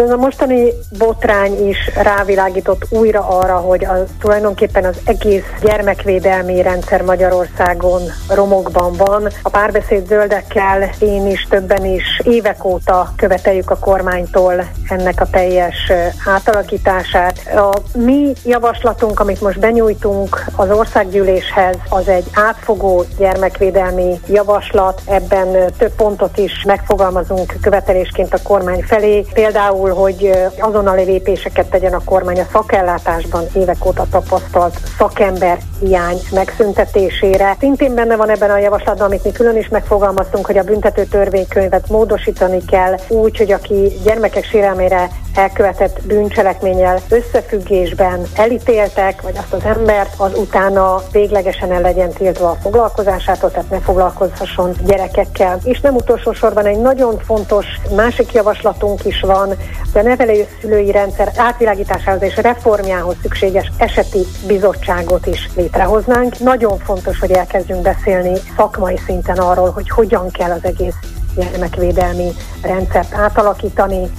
Ez 0.00 0.10
a 0.10 0.16
mostani 0.16 0.72
botrány 0.98 1.68
is 1.68 1.90
rávilágított 1.94 2.86
újra 2.90 3.28
arra, 3.28 3.56
hogy 3.56 3.84
a, 3.84 3.94
tulajdonképpen 4.20 4.84
az 4.84 4.96
egész 5.04 5.44
gyermekvédelmi 5.62 6.62
rendszer 6.62 7.02
Magyarországon 7.02 8.02
romokban 8.28 8.92
van. 8.96 9.28
A 9.42 9.48
párbeszéd 9.50 10.06
zöldekkel 10.06 10.90
én 10.98 11.26
is, 11.26 11.46
többen 11.50 11.84
is 11.84 12.20
évek 12.24 12.64
óta 12.64 13.12
követeljük 13.16 13.70
a 13.70 13.78
kormánytól 13.78 14.68
ennek 14.88 15.20
a 15.20 15.30
teljes 15.30 15.92
átalakítását. 16.26 17.38
A 17.56 17.78
mi 17.94 18.32
javaslatunk, 18.44 19.20
amit 19.20 19.40
most 19.40 19.58
benyújtunk 19.58 20.44
az 20.56 20.70
országgyűléshez, 20.70 21.76
az 21.88 22.08
egy 22.08 22.26
átfogó 22.34 23.04
gyermekvédelmi 23.18 24.20
javaslat. 24.26 25.02
Ebben 25.06 25.72
több 25.78 25.92
pontot 25.94 26.38
is 26.38 26.62
megfogalmazunk 26.66 27.56
követelésként 27.60 28.34
a 28.34 28.42
kormány 28.42 28.82
felé. 28.82 29.24
Például 29.32 29.89
hogy 29.90 30.30
azonnali 30.58 31.02
lépéseket 31.02 31.70
tegyen 31.70 31.92
a 31.92 32.04
kormány 32.04 32.40
a 32.40 32.46
szakellátásban 32.52 33.44
évek 33.54 33.86
óta 33.86 34.06
tapasztalt 34.10 34.78
szakember 34.98 35.58
hiány 35.80 36.18
megszüntetésére. 36.32 37.56
Szintén 37.58 37.94
benne 37.94 38.16
van 38.16 38.30
ebben 38.30 38.50
a 38.50 38.58
javaslatban, 38.58 39.06
amit 39.06 39.24
mi 39.24 39.32
külön 39.32 39.56
is 39.56 39.68
megfogalmaztunk, 39.68 40.46
hogy 40.46 40.58
a 40.58 40.62
büntető 40.62 41.04
törvénykönyvet 41.04 41.88
módosítani 41.88 42.64
kell 42.64 42.94
úgy, 43.08 43.36
hogy 43.36 43.52
aki 43.52 43.92
gyermekek 44.04 44.44
sérelmére 44.44 45.08
elkövetett 45.34 46.06
bűncselekménnyel 46.06 47.00
összefüggésben 47.08 48.22
elítéltek, 48.34 49.22
vagy 49.22 49.36
azt 49.36 49.52
az 49.52 49.64
embert, 49.64 50.14
az 50.16 50.38
utána 50.38 51.02
véglegesen 51.12 51.72
el 51.72 51.80
legyen 51.80 52.10
tiltva 52.10 52.50
a 52.50 52.58
foglalkozásától, 52.62 53.50
tehát 53.50 53.70
ne 53.70 53.78
foglalkozhasson 53.78 54.74
gyerekekkel. 54.84 55.58
És 55.64 55.80
nem 55.80 55.94
utolsó 55.94 56.32
sorban 56.32 56.66
egy 56.66 56.80
nagyon 56.80 57.18
fontos 57.18 57.66
másik 57.96 58.32
javaslatunk 58.32 59.04
is 59.04 59.20
van, 59.20 59.46
hogy 59.92 60.00
a 60.00 60.02
nevelőszülői 60.02 60.90
rendszer 60.90 61.32
átvilágításához 61.36 62.22
és 62.22 62.36
reformjához 62.36 63.16
szükséges 63.22 63.72
eseti 63.76 64.26
bizottságot 64.46 65.26
is 65.26 65.50
létrehoznánk. 65.54 66.38
Nagyon 66.38 66.78
fontos, 66.78 67.18
hogy 67.18 67.30
elkezdjünk 67.30 67.82
beszélni 67.82 68.32
szakmai 68.56 68.98
szinten 69.06 69.38
arról, 69.38 69.70
hogy 69.70 69.90
hogyan 69.90 70.30
kell 70.30 70.50
az 70.50 70.64
egész 70.64 70.94
gyermekvédelmi 71.34 72.32
rendszert 72.62 73.14
átalakítani, 73.14 74.10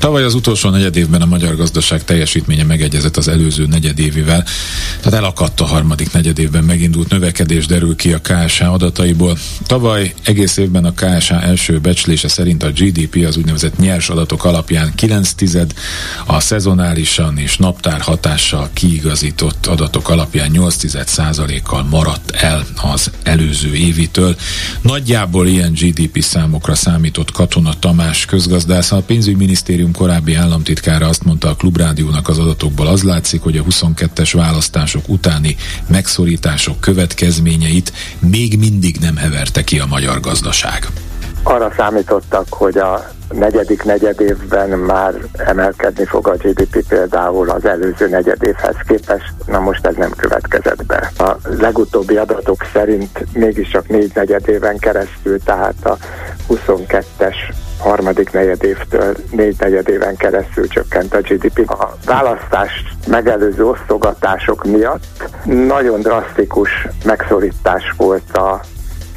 Tavaly 0.00 0.24
az 0.24 0.34
utolsó 0.34 0.70
negyed 0.70 0.96
évben 0.96 1.22
a 1.22 1.26
magyar 1.26 1.56
gazdaság 1.56 2.04
teljesítménye 2.04 2.64
megegyezett 2.64 3.16
az 3.16 3.28
előző 3.28 3.66
negyedévivel, 3.66 4.44
tehát 5.00 5.18
elakadt 5.18 5.60
a 5.60 5.64
harmadik 5.64 6.12
negyed 6.12 6.38
évben 6.38 6.64
megindult 6.64 7.10
növekedés 7.10 7.66
derül 7.66 7.96
ki 7.96 8.12
a 8.12 8.20
KSH 8.20 8.72
adataiból. 8.72 9.38
Tavaly 9.66 10.14
egész 10.24 10.56
évben 10.56 10.84
a 10.84 10.92
KSH 10.92 11.32
első 11.32 11.78
becslése 11.78 12.28
szerint 12.28 12.62
a 12.62 12.70
GDP 12.70 13.24
az 13.26 13.36
úgynevezett 13.36 13.78
nyers 13.78 14.08
adatok 14.08 14.44
alapján 14.44 14.92
9 14.94 15.32
tized, 15.32 15.74
a 16.26 16.40
szezonálisan 16.40 17.38
és 17.38 17.56
naptár 17.56 18.00
hatással 18.00 18.68
kiigazított 18.72 19.66
adatok 19.66 20.08
alapján 20.08 20.50
8 20.50 20.76
tized 20.76 21.08
százalékkal 21.08 21.82
maradt 21.82 22.30
el 22.30 22.66
az 22.92 23.10
előző 23.22 23.74
évitől. 23.74 24.36
Nagyjából 24.80 25.46
ilyen 25.46 25.72
GDP 25.72 26.22
számokra 26.22 26.74
számított 26.74 27.32
Katona 27.32 27.78
Tamás 27.78 28.24
közgazdász, 28.24 28.92
a 28.92 29.02
pénzügyminisztérium 29.06 29.89
Minisztérium 29.90 30.22
korábbi 30.22 30.34
államtitkára 30.34 31.06
azt 31.06 31.24
mondta 31.24 31.48
a 31.48 31.54
Klubrádiónak 31.54 32.28
az 32.28 32.38
adatokból 32.38 32.86
az 32.86 33.02
látszik, 33.02 33.42
hogy 33.42 33.56
a 33.56 33.62
22-es 33.62 34.30
választások 34.34 35.08
utáni 35.08 35.56
megszorítások 35.88 36.80
következményeit 36.80 37.92
még 38.18 38.58
mindig 38.58 38.96
nem 39.00 39.16
heverte 39.16 39.62
ki 39.64 39.78
a 39.78 39.86
magyar 39.86 40.20
gazdaság. 40.20 40.86
Arra 41.42 41.72
számítottak, 41.76 42.46
hogy 42.50 42.78
a 42.78 43.10
negyedik 43.32 43.82
negyed 43.82 44.20
évben 44.20 44.68
már 44.68 45.14
emelkedni 45.32 46.04
fog 46.04 46.28
a 46.28 46.36
GDP 46.36 46.86
például 46.88 47.50
az 47.50 47.64
előző 47.64 48.08
negyed 48.08 48.42
évhez 48.42 48.76
képest, 48.86 49.32
na 49.46 49.60
most 49.60 49.86
ez 49.86 49.94
nem 49.94 50.10
következett 50.16 50.86
be. 50.86 51.12
A 51.18 51.36
legutóbbi 51.58 52.16
adatok 52.16 52.66
szerint 52.72 53.26
mégiscsak 53.32 53.88
négy 53.88 54.10
negyed 54.14 54.48
éven 54.48 54.78
keresztül, 54.78 55.38
tehát 55.44 55.84
a 55.84 55.96
22-es 56.48 57.34
harmadik 57.80 58.32
negyedévtől 58.32 59.16
négy 59.30 59.56
negyedéven 59.58 60.16
keresztül 60.16 60.68
csökkent 60.68 61.14
a 61.14 61.20
GDP. 61.20 61.70
A 61.70 61.96
választást 62.04 62.84
megelőző 63.06 63.66
osztogatások 63.66 64.64
miatt 64.64 65.28
nagyon 65.44 66.00
drasztikus 66.00 66.70
megszorítás 67.04 67.94
volt 67.96 68.36
a 68.36 68.60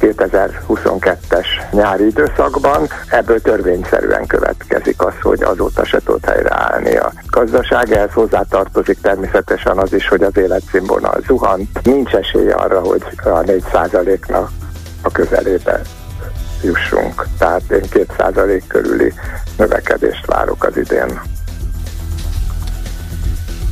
2022-es 0.00 1.46
nyári 1.70 2.06
időszakban. 2.06 2.88
Ebből 3.10 3.40
törvényszerűen 3.40 4.26
következik 4.26 5.02
az, 5.04 5.14
hogy 5.22 5.42
azóta 5.42 5.84
se 5.84 6.00
tud 6.04 6.24
helyreállni 6.24 6.96
a 6.96 7.12
gazdaság. 7.30 7.92
Ehhez 7.92 8.12
hozzátartozik 8.12 9.00
természetesen 9.00 9.78
az 9.78 9.92
is, 9.92 10.08
hogy 10.08 10.22
az 10.22 10.36
életszínvonal 10.36 11.20
zuhant. 11.26 11.68
Nincs 11.82 12.12
esély 12.12 12.50
arra, 12.50 12.80
hogy 12.80 13.02
a 13.24 13.40
4%-nak 13.40 14.48
a 15.02 15.10
közelébe 15.10 15.80
jussunk. 16.64 17.26
Tehát 17.38 17.70
én 17.70 18.06
2% 18.18 18.62
körüli 18.66 19.12
növekedést 19.58 20.26
várok 20.26 20.64
az 20.64 20.76
idén. 20.76 21.20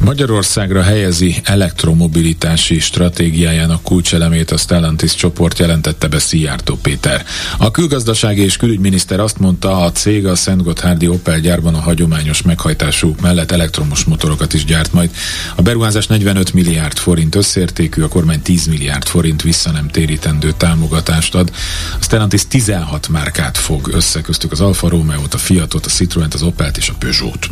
Magyarországra 0.04 0.82
helyezi 0.82 1.40
elektromobilitási 1.44 2.78
stratégiájának 2.78 3.82
kulcselemét 3.82 4.50
a 4.50 4.56
Stellantis 4.56 5.14
csoport 5.14 5.58
jelentette 5.58 6.08
be 6.08 6.18
Szijjártó 6.18 6.76
Péter. 6.76 7.24
A 7.58 7.70
külgazdasági 7.70 8.42
és 8.42 8.56
külügyminiszter 8.56 9.20
azt 9.20 9.38
mondta, 9.38 9.76
a 9.76 9.92
cég 9.92 10.26
a 10.26 10.34
Szent 10.34 10.62
Gotthárdi 10.62 11.08
Opel 11.08 11.40
gyárban 11.40 11.74
a 11.74 11.80
hagyományos 11.80 12.42
meghajtású 12.42 13.14
mellett 13.20 13.50
elektromos 13.50 14.04
motorokat 14.04 14.52
is 14.52 14.64
gyárt 14.64 14.92
majd. 14.92 15.10
A 15.56 15.62
beruházás 15.62 16.06
45 16.06 16.52
milliárd 16.52 16.98
forint 16.98 17.34
összértékű, 17.34 18.02
a 18.02 18.08
kormány 18.08 18.42
10 18.42 18.66
milliárd 18.66 19.06
forint 19.06 19.42
vissza 19.42 19.70
nem 19.70 19.88
térítendő 19.88 20.52
támogatást 20.56 21.34
ad. 21.34 21.50
A 22.00 22.02
Stellantis 22.02 22.46
16 22.48 23.08
márkát 23.08 23.58
fog 23.58 23.88
össze, 23.92 24.20
köztük 24.20 24.52
az 24.52 24.60
Alfa 24.60 24.88
Romeo-t, 24.88 25.34
a 25.34 25.38
Fiatot, 25.38 25.86
a 25.86 25.90
Citroent, 25.90 26.34
az 26.34 26.42
Opelt 26.42 26.76
és 26.76 26.88
a 26.88 26.94
Peugeot-t. 26.98 27.50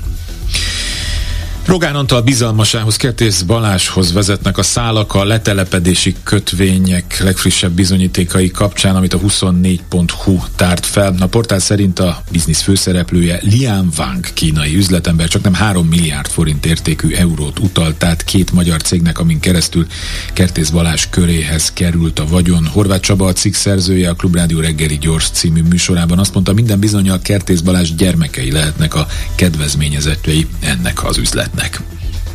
Rogán 1.66 1.94
Antal 1.94 2.22
bizalmasához 2.22 2.96
Kertész 2.96 3.42
Baláshoz 3.42 4.12
vezetnek 4.12 4.58
a 4.58 4.62
szálak 4.62 5.14
a 5.14 5.24
letelepedési 5.24 6.14
kötvények 6.22 7.20
legfrissebb 7.20 7.72
bizonyítékai 7.72 8.50
kapcsán, 8.50 8.96
amit 8.96 9.14
a 9.14 9.18
24.hu 9.18 10.38
tárt 10.56 10.86
fel. 10.86 11.14
A 11.20 11.26
portál 11.26 11.58
szerint 11.58 11.98
a 11.98 12.22
biznisz 12.30 12.62
főszereplője 12.62 13.40
Lian 13.42 13.88
Wang 13.98 14.32
kínai 14.32 14.76
üzletember 14.76 15.28
csak 15.28 15.42
nem 15.42 15.54
3 15.54 15.86
milliárd 15.86 16.28
forint 16.28 16.66
értékű 16.66 17.14
eurót 17.14 17.58
utalt 17.58 18.04
át 18.04 18.24
két 18.24 18.52
magyar 18.52 18.82
cégnek, 18.82 19.18
amin 19.18 19.40
keresztül 19.40 19.86
Kertész 20.32 20.70
Balás 20.70 21.08
köréhez 21.10 21.72
került 21.72 22.18
a 22.18 22.26
vagyon. 22.26 22.66
Horváth 22.66 23.02
Csaba 23.02 23.26
a 23.26 23.32
cikk 23.32 23.54
szerzője 23.54 24.10
a 24.10 24.14
Klubrádió 24.14 24.60
reggeli 24.60 24.98
gyors 24.98 25.28
című 25.30 25.62
műsorában 25.62 26.18
azt 26.18 26.34
mondta, 26.34 26.52
minden 26.52 26.78
bizonyal 26.78 27.20
Kertész 27.22 27.60
Balás 27.60 27.94
gyermekei 27.94 28.50
lehetnek 28.50 28.94
a 28.94 29.06
kedvezményezettjei 29.34 30.46
ennek 30.60 31.04
az 31.04 31.16
üzletnek 31.16 31.58
üzletnek. 31.60 31.78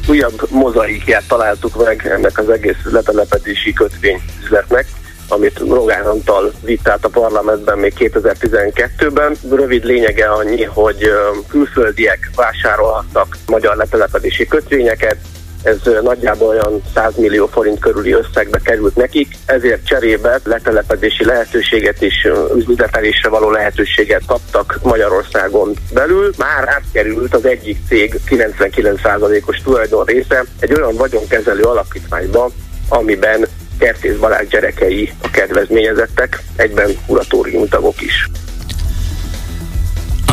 Újabb 0.08 0.50
mozaikját 0.50 1.28
találtuk 1.28 1.86
meg 1.86 2.08
ennek 2.08 2.38
az 2.38 2.50
egész 2.50 2.76
letelepedési 2.84 3.74
kötvény 3.74 4.22
üzletnek. 4.44 4.86
amit 5.28 5.60
Rogán 5.60 6.06
Antal 6.06 6.52
vitt 6.62 6.88
át 6.88 7.06
a 7.06 7.10
parlamentben 7.10 7.78
még 7.78 7.94
2012-ben. 7.98 9.36
Rövid 9.50 9.84
lényege 9.84 10.26
annyi, 10.26 10.64
hogy 10.64 11.10
külföldiek 11.48 12.30
vásárolhattak 12.36 13.38
magyar 13.48 13.76
letelepedési 13.76 14.48
kötvényeket, 14.48 15.18
ez 15.66 16.02
nagyjából 16.02 16.48
olyan 16.48 16.82
100 16.94 17.16
millió 17.16 17.48
forint 17.48 17.80
körüli 17.80 18.12
összegbe 18.12 18.60
került 18.64 18.96
nekik, 18.96 19.28
ezért 19.46 19.88
cserébe 19.88 20.40
letelepedési 20.44 21.26
lehetőséget 21.26 22.02
és 22.02 22.28
üzletelésre 22.56 23.30
való 23.30 23.50
lehetőséget 23.50 24.26
kaptak 24.26 24.80
Magyarországon 24.84 25.74
belül. 25.94 26.32
Már 26.38 26.68
átkerült 26.68 27.36
az 27.36 27.46
egyik 27.46 27.78
cég 27.88 28.20
99%-os 28.30 29.58
tulajdon 29.64 30.06
része 30.06 30.44
egy 30.60 30.74
olyan 30.74 30.96
vagyonkezelő 30.96 31.62
alapítványba, 31.62 32.52
amiben 32.90 33.48
Kertész 33.80 34.16
Balázs 34.16 34.48
gyerekei 34.48 35.14
a 35.22 35.30
kedvezményezettek, 35.30 36.44
egyben 36.56 36.90
kuratórium 37.08 37.68
tagok 37.68 38.02
is. 38.02 38.30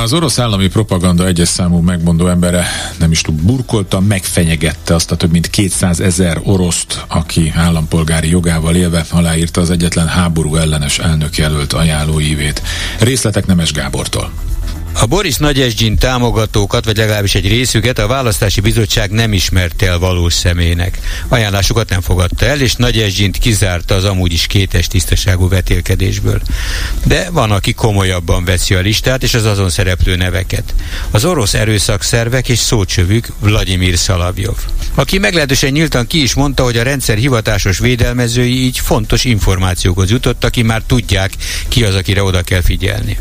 Az 0.02 0.12
orosz 0.12 0.38
állami 0.38 0.68
propaganda 0.68 1.26
egyes 1.26 1.48
számú 1.48 1.78
megmondó 1.78 2.26
embere 2.26 2.66
nem 2.98 3.10
is 3.10 3.20
tud 3.20 3.34
burkolta, 3.34 4.00
megfenyegette 4.00 4.94
azt 4.94 5.10
a 5.10 5.16
több 5.16 5.30
mint 5.30 5.50
200 5.50 6.00
ezer 6.00 6.40
oroszt, 6.44 7.04
aki 7.08 7.52
állampolgári 7.54 8.28
jogával 8.28 8.74
élve 8.74 9.04
aláírta 9.10 9.60
az 9.60 9.70
egyetlen 9.70 10.08
háború 10.08 10.56
ellenes 10.56 10.98
elnökjelölt 10.98 11.72
ajánlóívét. 11.72 12.62
Részletek 12.98 13.46
Nemes 13.46 13.72
Gábortól. 13.72 14.51
A 15.00 15.06
Boris 15.06 15.36
Nagyesgyin 15.36 15.96
támogatókat, 15.96 16.84
vagy 16.84 16.96
legalábbis 16.96 17.34
egy 17.34 17.48
részüket 17.48 17.98
a 17.98 18.06
választási 18.06 18.60
bizottság 18.60 19.10
nem 19.10 19.32
ismerte 19.32 19.86
el 19.86 19.98
valós 19.98 20.32
személynek. 20.34 20.98
Ajánlásukat 21.28 21.88
nem 21.88 22.00
fogadta 22.00 22.46
el, 22.46 22.60
és 22.60 22.74
Nagyesgyint 22.74 23.38
kizárta 23.38 23.94
az 23.94 24.04
amúgy 24.04 24.32
is 24.32 24.46
kétes 24.46 24.86
tisztaságú 24.86 25.48
vetélkedésből. 25.48 26.40
De 27.04 27.30
van, 27.30 27.50
aki 27.50 27.72
komolyabban 27.72 28.44
veszi 28.44 28.74
a 28.74 28.80
listát 28.80 29.22
és 29.22 29.34
az 29.34 29.44
azon 29.44 29.70
szereplő 29.70 30.16
neveket. 30.16 30.74
Az 31.10 31.24
orosz 31.24 31.54
erőszakszervek 31.54 32.48
és 32.48 32.58
szócsövük 32.58 33.28
Vladimir 33.38 33.98
Szalavjov. 33.98 34.56
Aki 34.94 35.18
meglehetősen 35.18 35.72
nyíltan 35.72 36.06
ki 36.06 36.22
is 36.22 36.34
mondta, 36.34 36.62
hogy 36.62 36.76
a 36.76 36.82
rendszer 36.82 37.16
hivatásos 37.16 37.78
védelmezői 37.78 38.64
így 38.64 38.78
fontos 38.78 39.24
információkhoz 39.24 40.10
jutottak, 40.10 40.50
ki 40.50 40.62
már 40.62 40.82
tudják, 40.86 41.32
ki 41.68 41.84
az, 41.84 41.94
akire 41.94 42.22
oda 42.22 42.42
kell 42.42 42.60
figyelni 42.60 43.18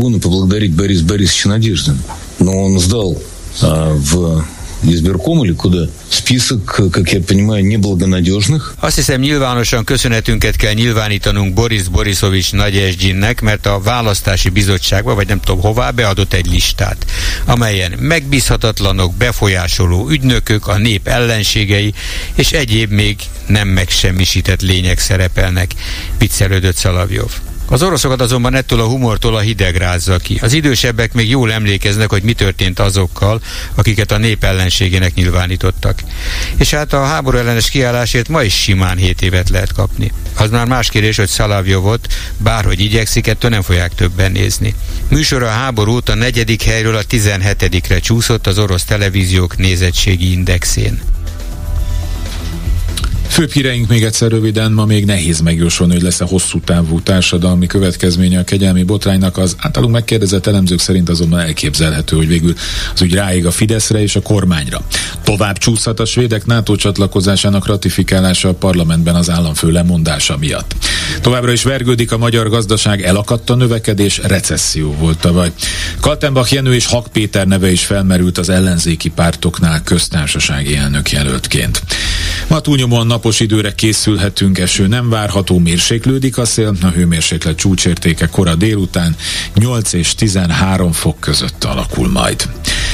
трибуны 0.00 0.20
поблагодарить 0.20 0.74
Бориса 0.74 1.04
Борисовича 1.04 1.48
Надеждина. 1.48 1.98
Но 2.38 2.52
он 2.52 2.78
сдал 2.78 3.20
а, 3.62 3.94
в 3.94 4.44
избирком 4.82 5.44
или 5.44 5.52
куда? 5.52 5.88
Список, 6.10 6.64
как 6.92 7.12
я 7.12 7.20
понимаю, 7.20 7.64
неблагонадежных. 7.64 8.74
Azt 8.80 8.96
hiszem 8.96 9.20
nyilvánosan 9.20 9.84
köszönetünket 9.84 10.56
kell 10.56 10.72
nyilvánítanunk 10.72 11.54
Boris 11.54 11.88
Borisovics 11.88 12.52
Nagyesgyinnek, 12.52 13.40
mert 13.40 13.66
a 13.66 13.80
választási 13.80 14.48
bizottságba, 14.48 15.14
vagy 15.14 15.28
nem 15.28 15.40
tudom 15.40 15.60
hová, 15.60 15.90
beadott 15.90 16.32
egy 16.32 16.46
listát, 16.46 17.06
amelyen 17.44 17.92
megbízhatatlanok, 18.00 19.14
befolyásoló 19.14 20.08
ügynökök, 20.08 20.66
a 20.66 20.78
nép 20.78 21.08
ellenségei 21.08 21.94
és 22.34 22.52
egyéb 22.52 22.90
még 22.90 23.16
nem 23.46 23.68
megsemmisített 23.68 24.62
lények 24.62 24.98
szerepelnek, 24.98 25.70
viccelődött 26.18 26.76
Szalavjov. 26.76 27.30
Az 27.71 27.83
oroszokat 27.83 28.21
azonban 28.21 28.55
ettől 28.55 28.79
a 28.79 28.87
humortól 28.87 29.35
a 29.35 29.39
hideg 29.39 29.75
rázza 29.75 30.17
ki. 30.17 30.39
Az 30.41 30.53
idősebbek 30.53 31.13
még 31.13 31.29
jól 31.29 31.51
emlékeznek, 31.51 32.09
hogy 32.09 32.23
mi 32.23 32.33
történt 32.33 32.79
azokkal, 32.79 33.41
akiket 33.75 34.11
a 34.11 34.17
nép 34.17 34.43
ellenségének 34.43 35.13
nyilvánítottak. 35.13 35.99
És 36.57 36.73
hát 36.73 36.93
a 36.93 37.05
háború 37.05 37.37
ellenes 37.37 37.69
kiállásért 37.69 38.27
ma 38.27 38.43
is 38.43 38.61
simán 38.61 38.97
7 38.97 39.21
évet 39.21 39.49
lehet 39.49 39.73
kapni. 39.73 40.11
Az 40.37 40.49
már 40.49 40.67
más 40.67 40.89
kérdés, 40.89 41.17
hogy 41.17 41.27
Szalavjovot, 41.27 42.07
bárhogy 42.37 42.79
igyekszik, 42.79 43.27
ettől 43.27 43.49
nem 43.49 43.61
fogják 43.61 43.95
többen 43.95 44.31
nézni. 44.31 44.75
Műsora 45.09 45.47
a 45.47 45.51
háború 45.51 45.99
a 46.05 46.13
negyedik 46.13 46.61
helyről 46.61 46.95
a 46.95 47.03
17-re 47.03 47.99
csúszott 47.99 48.47
az 48.47 48.59
orosz 48.59 48.83
televíziók 48.83 49.57
nézettségi 49.57 50.31
indexén. 50.31 51.01
Főbb 53.31 53.51
híreink 53.51 53.87
még 53.87 54.03
egyszer 54.03 54.31
röviden, 54.31 54.71
ma 54.71 54.85
még 54.85 55.05
nehéz 55.05 55.39
megjósolni, 55.39 55.93
hogy 55.93 56.01
lesz-e 56.01 56.25
hosszú 56.25 56.59
távú 56.59 57.01
társadalmi 57.01 57.67
következménye 57.67 58.39
a 58.39 58.43
kegyelmi 58.43 58.83
botránynak. 58.83 59.37
Az 59.37 59.55
általunk 59.59 59.91
megkérdezett 59.91 60.47
elemzők 60.47 60.79
szerint 60.79 61.09
azonban 61.09 61.39
elképzelhető, 61.39 62.15
hogy 62.15 62.27
végül 62.27 62.53
az 62.93 63.01
ügy 63.01 63.13
ráig 63.13 63.45
a 63.45 63.51
Fideszre 63.51 64.01
és 64.01 64.15
a 64.15 64.21
kormányra. 64.21 64.81
Tovább 65.23 65.57
csúszhat 65.57 65.99
a 65.99 66.05
svédek 66.05 66.45
NATO 66.45 66.75
csatlakozásának 66.75 67.65
ratifikálása 67.65 68.49
a 68.49 68.53
parlamentben 68.53 69.15
az 69.15 69.29
államfő 69.29 69.71
lemondása 69.71 70.37
miatt. 70.37 70.75
Továbbra 71.21 71.51
is 71.51 71.63
vergődik 71.63 72.11
a 72.11 72.17
magyar 72.17 72.49
gazdaság, 72.49 73.01
elakadt 73.03 73.49
a 73.49 73.55
növekedés, 73.55 74.17
recesszió 74.17 74.95
volt 74.99 75.19
tavaly. 75.19 75.51
Kaltenbach 75.99 76.53
Jenő 76.53 76.73
és 76.73 76.85
Hak 76.85 77.07
Péter 77.07 77.47
neve 77.47 77.71
is 77.71 77.85
felmerült 77.85 78.37
az 78.37 78.49
ellenzéki 78.49 79.09
pártoknál 79.09 79.83
köztársasági 79.83 80.75
elnök 80.75 81.11
jelöltként. 81.11 81.81
Ma 82.51 82.59
túlnyomóan 82.59 83.07
napos 83.07 83.39
időre 83.39 83.75
készülhetünk, 83.75 84.57
eső 84.57 84.87
nem 84.87 85.09
várható, 85.09 85.59
mérséklődik 85.59 86.37
a 86.37 86.45
szél, 86.45 86.75
a 86.81 86.87
hőmérséklet 86.87 87.55
csúcsértéke 87.55 88.27
kora 88.27 88.55
délután 88.55 89.15
8 89.55 89.93
és 89.93 90.15
13 90.15 90.91
fok 90.91 91.19
között 91.19 91.63
alakul 91.63 92.09
majd. 92.09 92.49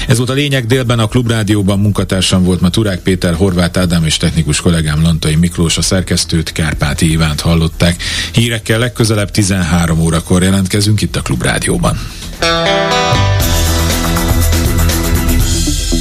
Ez 0.08 0.18
volt 0.18 0.30
a 0.30 0.34
lényeg 0.34 0.66
délben 0.66 1.00
a 1.00 1.08
Klubrádióban 1.08 1.80
munkatársam 1.80 2.44
volt 2.44 2.62
ma 2.62 2.70
Turák 2.70 3.00
Péter, 3.00 3.34
Horváth 3.34 3.80
Ádám 3.80 4.06
és 4.06 4.18
technikus 4.18 4.62
kollégám 4.62 5.02
Lantai 5.02 5.36
Miklós 5.36 5.78
a 5.78 5.82
szerkesztőt, 5.82 6.52
Kárpáti 6.52 7.12
Ivánt 7.12 7.42
hallották. 7.42 8.04
Hírekkel 8.34 8.80
legközelebb 8.80 9.32
13 9.32 10.00
órakor 10.00 10.44
jelentkezünk 10.44 11.02
itt 11.02 11.16
a 11.16 11.22
Klubrádióban. 11.22 12.00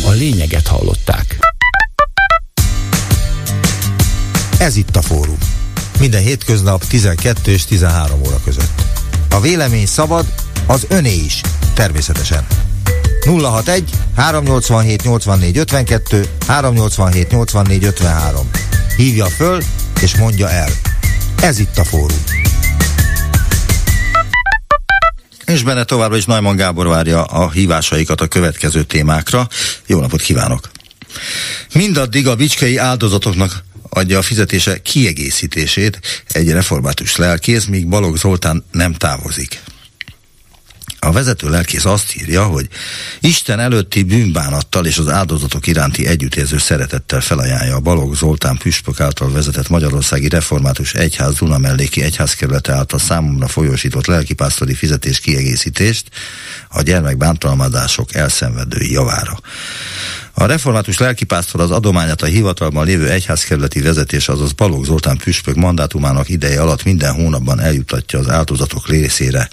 A 0.05 0.11
lényeget 0.11 0.67
hallották. 0.67 1.46
Ez 4.59 4.77
itt 4.77 4.97
a 4.97 5.03
fórum. 5.03 5.39
Minden 5.99 6.23
hétköznap 6.23 6.87
12 6.87 7.53
és 7.53 7.65
13 7.65 8.21
óra 8.27 8.41
között. 8.45 8.83
A 9.31 9.41
vélemény 9.41 9.87
szabad, 9.87 10.27
az 10.67 10.87
öné 10.89 11.15
is, 11.15 11.41
természetesen. 11.75 12.47
061 13.25 13.91
387 14.17 15.03
84 15.03 15.57
52 15.57 16.29
387 16.47 17.31
84 17.31 17.85
53. 17.85 18.51
Hívja 18.97 19.27
föl 19.27 19.63
és 20.01 20.17
mondja 20.17 20.51
el. 20.51 20.71
Ez 21.43 21.59
itt 21.59 21.79
a 21.79 21.85
fórum. 21.85 22.23
És 25.45 25.63
benne 25.63 25.85
továbbra 25.85 26.17
is 26.17 26.25
Najman 26.25 26.57
Gábor 26.57 26.87
várja 26.87 27.25
a 27.25 27.51
hívásaikat 27.51 28.21
a 28.21 28.27
következő 28.27 28.83
témákra. 28.83 29.49
Jó 29.87 30.01
napot 30.01 30.21
kívánok! 30.21 30.71
Mindaddig 31.73 32.27
a 32.29 32.35
bicskei 32.35 32.77
áldozatoknak 32.77 33.65
adja 33.97 34.19
a 34.19 34.23
fizetése 34.23 34.83
kiegészítését 34.83 36.01
egy 36.29 36.51
református 36.51 37.17
lelkész, 37.17 37.65
míg 37.65 37.89
Balogh 37.89 38.19
Zoltán 38.19 38.65
nem 38.73 38.93
távozik. 38.93 39.61
A 40.99 41.13
vezető 41.13 41.49
lelkész 41.49 41.85
azt 41.85 42.17
írja, 42.17 42.45
hogy 42.45 42.69
Isten 43.21 43.61
előtti 43.61 44.03
bűnbánattal 44.03 44.87
és 44.87 44.99
az 44.99 45.09
áldozatok 45.09 45.67
iránti 45.67 46.07
együttérző 46.07 46.59
szeretettel 46.59 47.21
felajánlja 47.21 47.75
a 47.75 47.81
Balogh 47.81 48.17
Zoltán 48.17 48.57
püspök 48.57 49.01
által 49.01 49.33
vezetett 49.33 49.69
Magyarországi 49.69 50.29
Református 50.29 50.95
Egyház 50.95 51.35
Dunamelléki 51.35 52.03
Egyházkerülete 52.03 52.73
által 52.73 52.99
számomra 52.99 53.49
folyósított 53.49 54.07
lelkipásztori 54.07 54.75
fizetés 54.75 55.21
kiegészítést 55.21 56.09
a 56.69 56.83
gyermekbántalmazások 56.83 58.15
elszenvedői 58.15 58.93
javára. 58.93 59.39
A 60.39 60.47
református 60.47 60.99
lelkipásztor 60.99 61.61
az 61.61 61.71
adományát 61.71 62.23
a 62.23 62.27
hivatalban 62.27 62.87
lévő 62.87 63.09
egyházkerületi 63.11 63.81
vezetés, 63.81 64.29
azaz 64.29 64.53
Balogh 64.53 64.87
Zoltán 64.87 65.17
püspök 65.17 65.55
mandátumának 65.55 66.29
ideje 66.29 66.61
alatt 66.61 66.85
minden 66.85 67.15
hónapban 67.15 67.61
eljutatja 67.61 68.19
az 68.19 68.29
áldozatok 68.29 68.89
részére. 68.89 69.49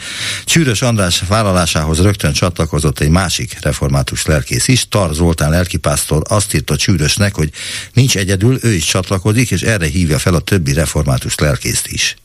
Csűrös 0.45 0.81
András 0.81 1.23
vállalásához 1.27 2.01
rögtön 2.01 2.33
csatlakozott 2.33 2.99
egy 2.99 3.09
másik 3.09 3.57
református 3.61 4.25
lelkész 4.25 4.67
is, 4.67 4.87
Tar 4.87 5.13
Zoltán 5.13 5.49
lelkipásztor 5.49 6.21
azt 6.29 6.53
írta 6.53 6.75
Csűrösnek, 6.75 7.35
hogy 7.35 7.49
nincs 7.93 8.17
egyedül, 8.17 8.59
ő 8.61 8.73
is 8.73 8.85
csatlakozik, 8.85 9.51
és 9.51 9.61
erre 9.61 9.85
hívja 9.85 10.19
fel 10.19 10.33
a 10.33 10.39
többi 10.39 10.73
református 10.73 11.35
lelkészt 11.35 11.87
is. 11.87 12.15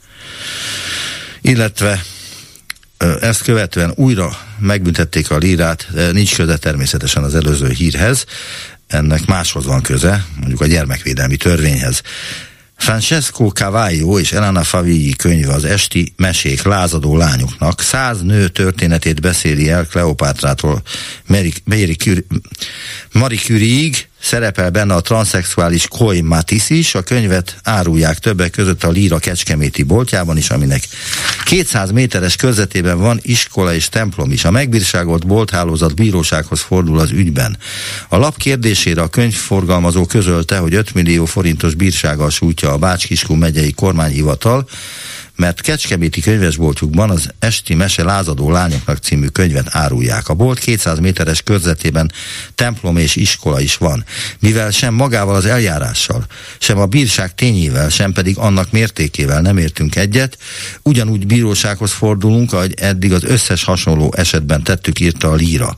Illetve 1.41 2.05
ezt 3.21 3.43
követően 3.43 3.93
újra 3.95 4.39
megbüntették 4.59 5.31
a 5.31 5.37
lírát, 5.37 5.89
nincs 6.13 6.35
köze 6.37 6.57
természetesen 6.57 7.23
az 7.23 7.35
előző 7.35 7.71
hírhez, 7.71 8.25
ennek 8.87 9.27
máshoz 9.27 9.65
van 9.65 9.83
köze, 9.83 10.25
mondjuk 10.37 10.61
a 10.61 10.67
gyermekvédelmi 10.67 11.37
törvényhez. 11.37 12.03
Francesco 12.77 13.49
Cavallo 13.49 14.19
és 14.19 14.33
Elena 14.33 14.65
Favigli 14.65 15.17
könyve 15.17 15.53
az 15.53 15.65
esti 15.65 16.13
mesék 16.17 16.63
lázadó 16.63 17.17
lányoknak 17.17 17.81
száz 17.81 18.23
nő 18.23 18.49
történetét 18.49 19.21
beszéli 19.21 19.71
el 19.71 19.87
Kleopátrától 19.87 20.83
Marie 23.13 23.39
Curie-ig, 23.39 24.08
Szerepel 24.21 24.71
benne 24.71 24.95
a 24.95 25.01
transzexuális 25.01 25.89
Koi 25.89 26.21
Matis 26.21 26.71
is, 26.71 26.95
a 26.95 27.03
könyvet 27.03 27.57
árulják 27.63 28.19
többek 28.19 28.51
között 28.51 28.85
a 28.85 28.91
Líra 28.91 29.19
Kecskeméti 29.19 29.83
boltjában 29.83 30.37
is, 30.37 30.51
aminek 30.51 30.83
200 31.45 31.91
méteres 31.91 32.37
körzetében 32.37 32.99
van 32.99 33.19
iskola 33.23 33.75
és 33.75 33.89
templom 33.89 34.33
is. 34.33 34.45
A 34.45 34.51
megbírságolt 34.51 35.27
bolthálózat 35.27 35.95
bírósághoz 35.95 36.61
fordul 36.61 36.99
az 36.99 37.11
ügyben. 37.11 37.59
A 38.09 38.17
lap 38.17 38.37
kérdésére 38.37 39.03
a 39.03 39.09
könyvforgalmazó 39.09 40.07
közölte, 40.07 40.59
hogy 40.59 40.75
5 40.75 40.95
millió 40.95 41.25
forintos 41.25 41.75
bírsággal 41.75 42.31
sújtja 42.31 42.73
a 42.73 42.79
Bács-Kiskun 42.79 43.39
megyei 43.39 43.73
kormányhivatal, 43.73 44.69
mert 45.39 45.61
Kecskeméti 45.61 46.21
könyvesboltjukban 46.21 47.11
az 47.11 47.31
Esti 47.39 47.75
Mese 47.75 48.03
lázadó 48.05 48.51
lányoknak 48.51 48.97
című 48.97 49.27
könyvet 49.27 49.67
árulják. 49.71 50.29
A 50.29 50.35
bolt 50.35 50.59
200 50.59 50.99
méteres 50.99 51.43
körzetében 51.43 52.13
templom 52.55 52.97
és 52.97 53.17
iskola 53.17 53.61
is 53.61 53.77
van, 53.77 54.05
mivel 54.39 54.71
sem 54.71 54.95
magával 54.95 55.35
az 55.35 55.47
eljárással, 55.47 56.27
sem 56.59 56.79
a 56.79 56.87
bírság 56.87 57.35
tényével, 57.35 57.89
sem 57.89 58.13
pedig 58.13 58.39
annak 58.39 58.71
mértékével 58.71 59.41
nem 59.41 59.57
értünk 59.57 59.97
egyet, 59.97 60.39
ugyanúgy 60.83 61.27
bírósághoz 61.27 61.93
fordulunk, 61.93 62.53
ahogy 62.53 62.75
eddig 62.77 63.13
az 63.13 63.25
összes 63.25 63.65
hasonló 63.65 64.13
esetben 64.17 64.63
tettük, 64.63 65.01
írta 65.01 65.31
a 65.31 65.35
Líra. 65.35 65.77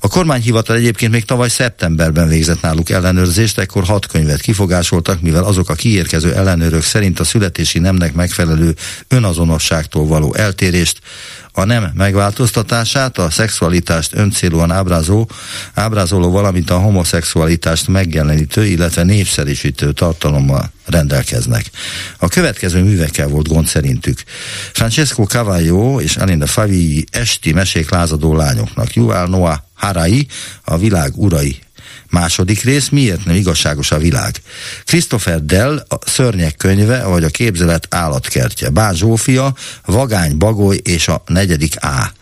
A 0.00 0.08
kormányhivatal 0.08 0.76
egyébként 0.76 1.12
még 1.12 1.24
tavaly 1.24 1.48
szeptemberben 1.48 2.28
végzett 2.28 2.60
náluk 2.60 2.90
ellenőrzést, 2.90 3.58
ekkor 3.58 3.84
hat 3.84 4.06
könyvet 4.06 4.40
kifogásoltak, 4.40 5.20
mivel 5.20 5.44
azok 5.44 5.68
a 5.68 5.74
kiérkező 5.74 6.34
ellenőrök 6.34 6.82
szerint 6.82 7.20
a 7.20 7.24
születési 7.24 7.78
nemnek 7.78 8.14
megfelelő 8.14 8.74
önazonosságtól 9.08 10.06
való 10.06 10.34
eltérést, 10.34 11.00
a 11.58 11.64
nem 11.64 11.90
megváltoztatását, 11.94 13.18
a 13.18 13.30
szexualitást 13.30 14.14
öncélúan 14.14 14.70
ábrázó, 14.70 15.28
ábrázoló, 15.74 16.30
valamint 16.30 16.70
a 16.70 16.78
homoszexualitást 16.78 17.88
megjelenítő, 17.88 18.66
illetve 18.66 19.02
népszerűsítő 19.02 19.92
tartalommal 19.92 20.72
rendelkeznek. 20.84 21.70
A 22.18 22.28
következő 22.28 22.82
művekkel 22.82 23.28
volt 23.28 23.48
gond 23.48 23.66
szerintük. 23.66 24.22
Francesco 24.72 25.24
Cavallo 25.24 26.00
és 26.00 26.16
Alinda 26.16 26.46
Favi 26.46 27.04
esti 27.10 27.52
mesék 27.52 27.90
lázadó 27.90 28.36
lányoknak, 28.36 28.94
Yuval 28.94 29.26
Noah 29.26 29.58
Harai, 29.74 30.26
a 30.64 30.78
világ 30.78 31.12
urai 31.16 31.58
Második 32.10 32.62
rész, 32.62 32.88
miért 32.88 33.24
nem 33.24 33.34
igazságos 33.34 33.90
a 33.90 33.98
világ? 33.98 34.42
Christopher 34.84 35.42
Dell, 35.42 35.84
a 35.88 35.98
Szörnyek 36.06 36.56
könyve, 36.56 37.04
vagy 37.04 37.24
a 37.24 37.28
képzelet 37.28 37.86
állatkertje. 37.90 38.68
Bán 38.68 38.94
Zsófia, 38.94 39.54
Vagány 39.84 40.36
Bagoly 40.36 40.80
és 40.82 41.08
a 41.08 41.22
negyedik 41.26 41.82
A. 41.82 42.12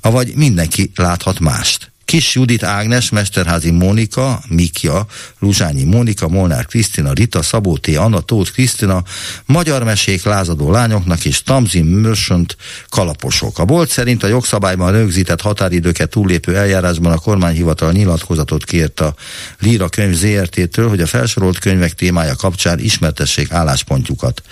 Avagy 0.00 0.34
mindenki 0.34 0.90
láthat 0.94 1.40
mást. 1.40 1.89
Kis 2.10 2.34
Judit 2.34 2.62
Ágnes, 2.62 3.10
Mesterházi 3.10 3.70
Mónika, 3.70 4.42
Mikja, 4.48 5.06
Luzsányi 5.38 5.84
Mónika, 5.84 6.28
Molnár 6.28 6.66
Krisztina, 6.66 7.12
Rita, 7.12 7.42
Szabó 7.42 7.76
T. 7.76 7.96
Anna, 7.96 8.20
Tóth 8.20 8.52
Krisztina, 8.52 9.02
Magyar 9.46 9.84
Mesék 9.84 10.24
lázadó 10.24 10.70
lányoknak 10.70 11.24
és 11.24 11.42
Tamzin 11.42 11.84
Mörsönt 11.84 12.56
kalaposok. 12.88 13.58
A 13.58 13.64
bolt 13.64 13.90
szerint 13.90 14.22
a 14.22 14.26
jogszabályban 14.26 14.92
rögzített 14.92 15.40
határidőket 15.40 16.10
túllépő 16.10 16.56
eljárásban 16.56 17.12
a 17.12 17.18
kormányhivatal 17.18 17.92
nyilatkozatot 17.92 18.64
kért 18.64 19.00
a 19.00 19.14
Líra 19.58 19.88
könyv 19.88 20.14
ZRT-től, 20.14 20.88
hogy 20.88 21.00
a 21.00 21.06
felsorolt 21.06 21.58
könyvek 21.58 21.92
témája 21.92 22.34
kapcsán 22.36 22.78
ismertessék 22.78 23.52
álláspontjukat. 23.52 24.42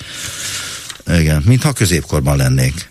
Igen, 1.06 1.42
mintha 1.46 1.72
középkorban 1.72 2.36
lennénk. 2.36 2.87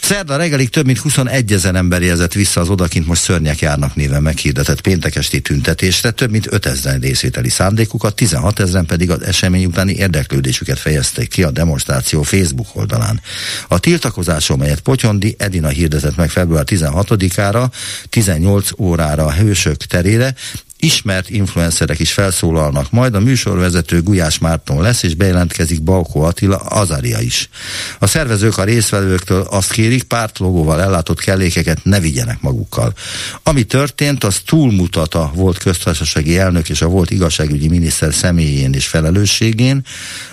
Szerda 0.00 0.36
reggelig 0.36 0.68
több 0.68 0.86
mint 0.86 0.98
21 0.98 1.52
ezer 1.52 1.74
ember 1.74 2.02
jelzett 2.02 2.32
vissza 2.32 2.60
az 2.60 2.68
odakint 2.68 3.06
most 3.06 3.22
szörnyek 3.22 3.58
járnak 3.58 3.94
néven 3.94 4.22
meghirdetett 4.22 4.80
péntekesti 4.80 5.40
tüntetésre, 5.40 6.10
több 6.10 6.30
mint 6.30 6.52
5 6.52 6.66
ezeren 6.66 7.00
részvételi 7.00 7.48
szándékukat, 7.48 8.14
16 8.14 8.60
ezeren 8.60 8.86
pedig 8.86 9.10
az 9.10 9.22
esemény 9.22 9.64
utáni 9.64 9.94
érdeklődésüket 9.94 10.78
fejezték 10.78 11.28
ki 11.28 11.42
a 11.42 11.50
demonstráció 11.50 12.22
Facebook 12.22 12.76
oldalán. 12.76 13.20
A 13.68 13.78
tiltakozás, 13.78 14.50
amelyet 14.50 14.80
Potyondi 14.80 15.34
Edina 15.38 15.68
hirdetett 15.68 16.16
meg 16.16 16.30
február 16.30 16.64
16-ára, 16.66 17.70
18 18.08 18.70
órára 18.78 19.24
a 19.24 19.32
Hősök 19.32 19.76
terére, 19.76 20.34
ismert 20.80 21.30
influencerek 21.30 21.98
is 21.98 22.12
felszólalnak, 22.12 22.90
majd 22.90 23.14
a 23.14 23.20
műsorvezető 23.20 24.02
Gulyás 24.02 24.38
Márton 24.38 24.82
lesz, 24.82 25.02
és 25.02 25.14
bejelentkezik 25.14 25.82
Balkó 25.82 26.22
Attila 26.22 26.56
Azaria 26.56 27.20
is. 27.20 27.48
A 27.98 28.06
szervezők 28.06 28.58
a 28.58 28.64
részvevőktől 28.64 29.40
azt 29.40 29.72
kérik, 29.72 30.02
pártlogóval 30.02 30.80
ellátott 30.80 31.20
kellékeket 31.20 31.84
ne 31.84 32.00
vigyenek 32.00 32.40
magukkal. 32.40 32.92
Ami 33.42 33.62
történt, 33.62 34.24
az 34.24 34.40
túlmutat 34.46 35.14
a 35.14 35.30
volt 35.34 35.58
köztársasági 35.58 36.38
elnök 36.38 36.68
és 36.68 36.82
a 36.82 36.88
volt 36.88 37.10
igazságügyi 37.10 37.68
miniszter 37.68 38.14
személyén 38.14 38.72
és 38.72 38.86
felelősségén, 38.86 39.84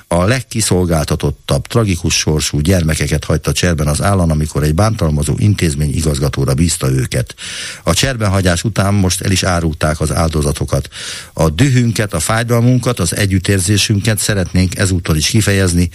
a 0.07 0.23
legkiszolgáltatottabb, 0.23 1.67
tragikus 1.67 2.15
sorsú 2.15 2.59
gyermekeket 2.59 3.23
hagyta 3.23 3.51
cserben 3.51 3.87
az 3.87 4.01
állam, 4.01 4.31
amikor 4.31 4.63
egy 4.63 4.73
bántalmazó 4.73 5.35
intézmény 5.37 5.95
igazgatóra 5.95 6.53
bízta 6.53 6.89
őket. 6.89 7.35
A 7.83 7.93
cserbenhagyás 7.93 8.63
után 8.63 8.93
most 8.93 9.21
el 9.21 9.31
is 9.31 9.43
árulták 9.43 9.99
az 9.99 10.11
áldozatokat. 10.11 10.89
A 11.33 11.49
dühünket, 11.49 12.13
a 12.13 12.19
fájdalmunkat, 12.19 12.99
az 12.99 13.15
együttérzésünket 13.15 14.19
szeretnénk 14.19 14.77
ezúttal 14.77 15.15
is 15.15 15.27
kifejezni. 15.27 15.89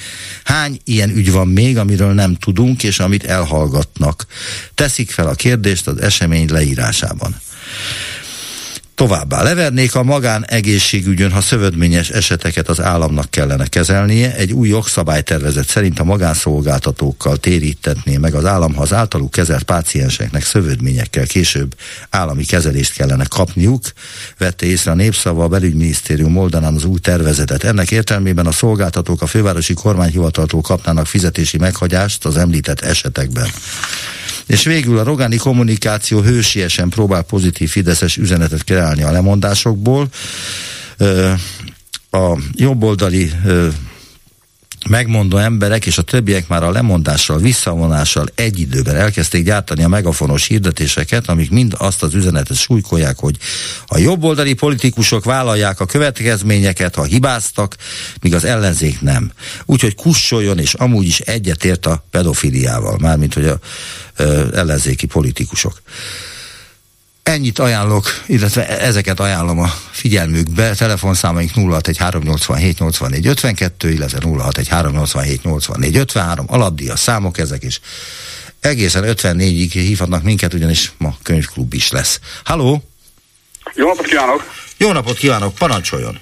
Hány 0.44 0.80
ilyen 0.84 1.10
ügy 1.10 1.32
van 1.32 1.48
még, 1.48 1.78
amiről 1.78 2.12
nem 2.12 2.34
tudunk, 2.34 2.82
és 2.82 2.98
amit 2.98 3.24
elhallgatnak? 3.24 4.26
Teszik 4.74 5.10
fel 5.10 5.26
a 5.26 5.34
kérdést 5.34 5.86
az 5.86 6.00
esemény 6.00 6.50
leírásában. 6.50 7.36
Továbbá 9.02 9.42
levernék 9.42 9.94
a 9.94 10.02
magánegészségügyön, 10.02 11.30
ha 11.30 11.40
szövődményes 11.40 12.10
eseteket 12.10 12.68
az 12.68 12.80
államnak 12.80 13.30
kellene 13.30 13.66
kezelnie. 13.66 14.34
Egy 14.34 14.52
új 14.52 14.68
jogszabálytervezet 14.68 15.68
szerint 15.68 15.98
a 15.98 16.04
magánszolgáltatókkal 16.04 17.36
térítetné 17.36 18.16
meg 18.16 18.34
az 18.34 18.44
állam, 18.44 18.74
ha 18.74 18.82
az 18.82 18.92
általuk 18.92 19.30
kezelt 19.30 19.62
pácienseknek 19.62 20.44
szövődményekkel 20.44 21.26
később 21.26 21.74
állami 22.10 22.44
kezelést 22.44 22.94
kellene 22.94 23.24
kapniuk, 23.24 23.84
vette 24.38 24.66
észre 24.66 24.90
a 24.90 24.94
népszava 24.94 25.44
a 25.44 25.48
belügyminisztérium 25.48 26.36
oldalán 26.36 26.74
az 26.74 26.84
új 26.84 26.98
tervezetet. 26.98 27.64
Ennek 27.64 27.90
értelmében 27.90 28.46
a 28.46 28.52
szolgáltatók 28.52 29.22
a 29.22 29.26
fővárosi 29.26 29.74
kormányhivataltól 29.74 30.60
kapnának 30.60 31.06
fizetési 31.06 31.58
meghagyást 31.58 32.24
az 32.24 32.36
említett 32.36 32.80
esetekben. 32.80 33.48
És 34.46 34.64
végül 34.64 34.98
a 34.98 35.04
Rogáni 35.04 35.36
kommunikáció 35.36 36.20
hősiesen 36.20 36.88
próbál 36.88 37.22
pozitív 37.22 37.70
fideszes 37.70 38.16
üzenetet 38.16 38.64
kreálni 38.64 39.02
a 39.02 39.10
lemondásokból. 39.10 40.08
A 42.10 42.38
jobboldali 42.52 43.32
megmondó 44.88 45.36
emberek 45.36 45.86
és 45.86 45.98
a 45.98 46.02
többiek 46.02 46.48
már 46.48 46.62
a 46.62 46.70
lemondással, 46.70 47.38
visszavonással 47.38 48.26
egy 48.34 48.60
időben 48.60 48.96
elkezdték 48.96 49.44
gyártani 49.44 49.82
a 49.82 49.88
megafonos 49.88 50.46
hirdetéseket, 50.46 51.28
amik 51.28 51.50
mind 51.50 51.74
azt 51.78 52.02
az 52.02 52.14
üzenetet 52.14 52.56
súlykolják, 52.56 53.18
hogy 53.18 53.36
a 53.86 53.98
jobboldali 53.98 54.54
politikusok 54.54 55.24
vállalják 55.24 55.80
a 55.80 55.86
következményeket, 55.86 56.94
ha 56.94 57.04
hibáztak, 57.04 57.76
míg 58.20 58.34
az 58.34 58.44
ellenzék 58.44 59.00
nem. 59.00 59.32
Úgyhogy 59.64 59.94
kussoljon, 59.94 60.58
és 60.58 60.74
amúgy 60.74 61.06
is 61.06 61.20
egyetért 61.20 61.86
a 61.86 62.04
pedofiliával, 62.10 62.98
mármint 63.00 63.34
hogy 63.34 63.46
a 63.46 63.58
ö, 64.16 64.56
ellenzéki 64.56 65.06
politikusok. 65.06 65.82
Ennyit 67.22 67.58
ajánlok, 67.58 68.04
illetve 68.26 68.68
ezeket 68.78 69.20
ajánlom 69.20 69.58
a 69.58 69.68
figyelmükbe. 69.90 70.74
Telefonszámaink 70.74 71.50
061387 71.54 72.78
84 72.78 73.26
52, 73.26 73.90
illetve 73.90 74.18
061387 74.18 75.42
84 75.42 75.96
53. 75.96 76.46
Alapdíjas 76.48 77.00
számok 77.00 77.38
ezek 77.38 77.62
is. 77.62 77.80
Egészen 78.60 79.04
54-ig 79.06 79.70
hívhatnak 79.72 80.22
minket, 80.22 80.54
ugyanis 80.54 80.92
ma 80.98 81.16
könyvklub 81.22 81.74
is 81.74 81.90
lesz. 81.90 82.20
Halló! 82.44 82.82
Jó 83.74 83.86
napot 83.86 84.06
kívánok! 84.06 84.54
Jó 84.76 84.92
napot 84.92 85.16
kívánok, 85.16 85.54
parancsoljon! 85.54 86.18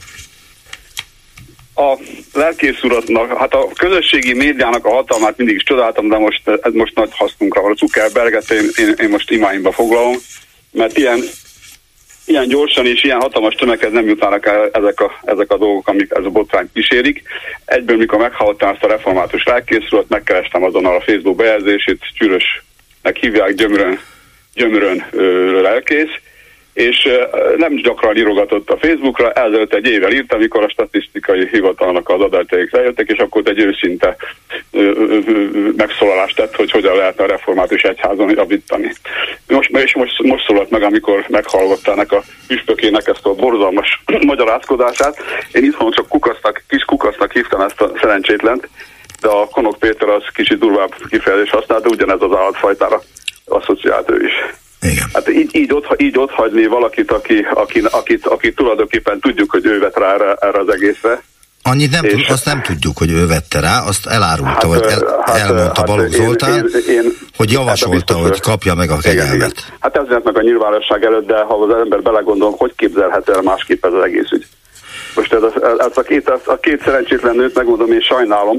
a 1.81 1.99
lelkész 2.33 2.83
uratnak, 2.83 3.39
hát 3.39 3.55
a 3.55 3.69
közösségi 3.77 4.35
médiának 4.35 4.85
a 4.85 4.95
hatalmát 4.95 5.37
mindig 5.37 5.55
is 5.55 5.63
csodáltam, 5.63 6.09
de 6.09 6.19
most, 6.19 6.43
ez 6.63 6.73
most 6.73 6.95
nagy 6.95 7.11
hasznunkra 7.13 7.63
van. 7.63 7.71
A 7.71 7.75
Zuckerberget 7.75 8.51
én, 8.51 8.71
én, 8.77 8.95
én 9.03 9.09
most 9.09 9.31
imáimba 9.31 9.73
foglalom 9.73 10.17
mert 10.73 10.97
ilyen, 10.99 11.21
ilyen 12.25 12.49
gyorsan 12.49 12.87
és 12.87 13.05
ilyen 13.05 13.21
hatalmas 13.21 13.55
tömeghez 13.55 13.93
nem 13.93 14.07
jutnának 14.07 14.47
el 14.47 14.71
ezek 14.73 15.01
a, 15.01 15.21
ezek 15.25 15.51
a 15.51 15.57
dolgok, 15.57 15.89
amik 15.89 16.11
ez 16.11 16.25
a 16.25 16.31
botrány 16.31 16.71
kísérik. 16.73 17.23
Egyből, 17.65 17.97
mikor 17.97 18.19
meghallottam 18.19 18.69
ezt 18.69 18.85
a 18.85 18.89
református 18.89 19.45
lelkészről, 19.45 20.05
megkerestem 20.09 20.63
azonnal 20.63 20.97
a 20.97 21.01
Facebook 21.01 21.37
bejegyzését, 21.37 22.01
Csűrösnek 22.15 23.17
hívják 23.21 23.55
gyömrön, 23.55 24.01
gyömrön 24.55 25.07
ö, 25.11 25.61
lelkész, 25.61 26.21
és 26.73 27.09
nem 27.57 27.75
gyakran 27.75 28.17
írogatott 28.17 28.71
a 28.71 28.77
Facebookra, 28.77 29.33
ezelőtt 29.33 29.75
egy 29.75 29.87
évvel 29.87 30.13
írt, 30.13 30.33
amikor 30.33 30.63
a 30.63 30.69
statisztikai 30.69 31.49
hivatalnak 31.49 32.09
az 32.09 32.21
adataik 32.21 32.73
lejöttek, 32.73 33.09
és 33.09 33.19
akkor 33.19 33.43
egy 33.45 33.59
őszinte 33.59 34.17
megszólalást 35.77 36.37
tett, 36.37 36.57
hogy 36.57 36.71
hogyan 36.71 36.97
lehetne 36.97 37.25
a 37.25 37.27
református 37.27 37.83
egyházon 37.83 38.31
javítani. 38.31 38.93
Most, 39.49 39.71
és 39.71 39.95
most, 39.95 40.23
most 40.23 40.47
szólalt 40.47 40.71
meg, 40.71 40.83
amikor 40.83 41.25
meghallgattának 41.29 42.13
a 42.13 42.23
püspökének 42.47 43.07
ezt 43.07 43.27
a 43.27 43.35
borzalmas 43.35 44.03
magyarázkodását. 44.33 45.17
Én 45.53 45.65
itthon 45.65 45.91
csak 45.91 46.09
kukasznak, 46.09 46.63
kis 46.69 46.83
kukasznak 46.83 47.33
hívtam 47.33 47.61
ezt 47.61 47.81
a 47.81 47.93
szerencsétlent, 48.01 48.69
de 49.21 49.29
a 49.29 49.49
Konok 49.49 49.79
Péter 49.79 50.09
az 50.09 50.23
kicsit 50.35 50.59
durvább 50.59 50.95
kifejezés 51.09 51.51
használt, 51.51 51.83
de 51.83 51.89
ugyanez 51.89 52.23
az 52.23 52.37
állatfajtára 52.37 53.03
asszociált 53.45 54.11
ő 54.11 54.25
is. 54.25 54.33
Igen. 54.81 55.09
Hát 55.13 55.29
így, 55.29 55.57
így, 55.57 55.73
ott, 55.73 56.03
így 56.03 56.19
ott 56.19 56.31
hagyni 56.31 56.67
valakit, 56.67 57.11
aki, 57.11 57.47
aki, 57.55 57.83
akit, 57.91 58.27
akit 58.27 58.57
tulajdonképpen 58.57 59.21
tudjuk, 59.21 59.51
hogy 59.51 59.67
ő 59.67 59.79
vett 59.79 59.97
rá 59.97 60.15
erre, 60.15 60.35
erre 60.35 60.59
az 60.59 60.69
egészre. 60.69 61.23
Annyit 61.63 61.91
nem, 61.91 62.05
tud, 62.05 62.25
azt 62.29 62.45
nem 62.45 62.63
tudjuk, 62.63 62.99
hogy 62.99 63.11
ő 63.11 63.27
vette 63.27 63.61
rá, 63.61 63.81
azt 63.87 64.07
elárulta, 64.07 64.51
hát, 64.51 64.63
vagy 64.63 64.83
el, 64.83 65.23
hát, 65.25 65.37
elmondta 65.37 65.73
hát, 65.81 65.87
Balogh 65.87 66.11
Zoltán, 66.11 66.55
én, 66.55 66.65
én, 66.89 66.95
én, 66.95 67.13
hogy 67.37 67.53
javasolta, 67.53 68.15
hogy 68.15 68.41
kapja 68.41 68.75
meg 68.75 68.91
a 68.91 68.97
kegyelmet. 68.97 69.55
Hát 69.81 69.97
ez 69.97 70.07
meg 70.25 70.37
a 70.37 70.43
nyilvánosság 70.43 71.05
előtt, 71.05 71.27
de 71.27 71.43
ha 71.43 71.55
az 71.55 71.75
ember 71.83 72.03
belegondol, 72.03 72.55
hogy 72.59 72.73
képzelhet 72.77 73.29
el 73.29 73.43
másképp 73.43 73.85
ez 73.85 73.93
az 73.93 74.03
egész 74.03 74.31
ügy. 74.31 74.47
Most 75.15 75.33
ez, 75.33 75.43
ez, 75.43 75.63
ez 75.79 75.93
a, 75.95 76.03
két, 76.03 76.29
ez 76.29 76.41
a 76.45 76.59
két 76.61 76.83
szerencsétlen 76.83 77.37
nőt, 77.37 77.55
megmondom, 77.55 77.93
én 77.93 78.01
sajnálom, 78.01 78.59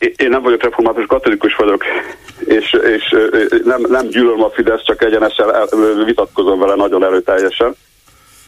én 0.00 0.28
nem 0.28 0.42
vagyok 0.42 0.62
református, 0.62 1.06
katolikus 1.06 1.54
vagyok, 1.54 1.84
és, 2.38 2.76
és 2.96 3.16
nem, 3.64 3.80
nem 3.88 4.06
gyűlölöm 4.06 4.42
a 4.42 4.50
Fidesz, 4.50 4.84
csak 4.84 5.02
egyenesen 5.04 5.46
vitatkozom 6.04 6.58
vele 6.58 6.74
nagyon 6.74 7.04
erőteljesen. 7.04 7.74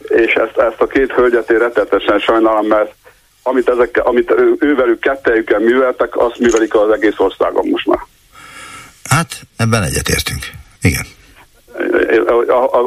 És 0.09 0.33
ezt, 0.33 0.57
ezt 0.57 0.81
a 0.81 0.87
két 0.87 1.12
hölgyet 1.12 1.51
én 1.51 1.59
rettetesen 1.59 2.19
sajnálom, 2.19 2.67
mert 2.67 2.95
amit, 3.43 3.69
ezek, 3.69 4.01
amit 4.05 4.31
ő, 4.31 4.55
ővelük 4.59 5.01
kettejükkel 5.01 5.59
műveltek, 5.59 6.17
azt 6.17 6.38
művelik 6.38 6.75
az 6.75 6.91
egész 6.91 7.19
országon 7.19 7.69
most 7.69 7.87
már. 7.87 7.99
Hát, 9.05 9.41
ebben 9.57 9.83
egyetértünk. 9.83 10.43
Igen. 10.83 11.05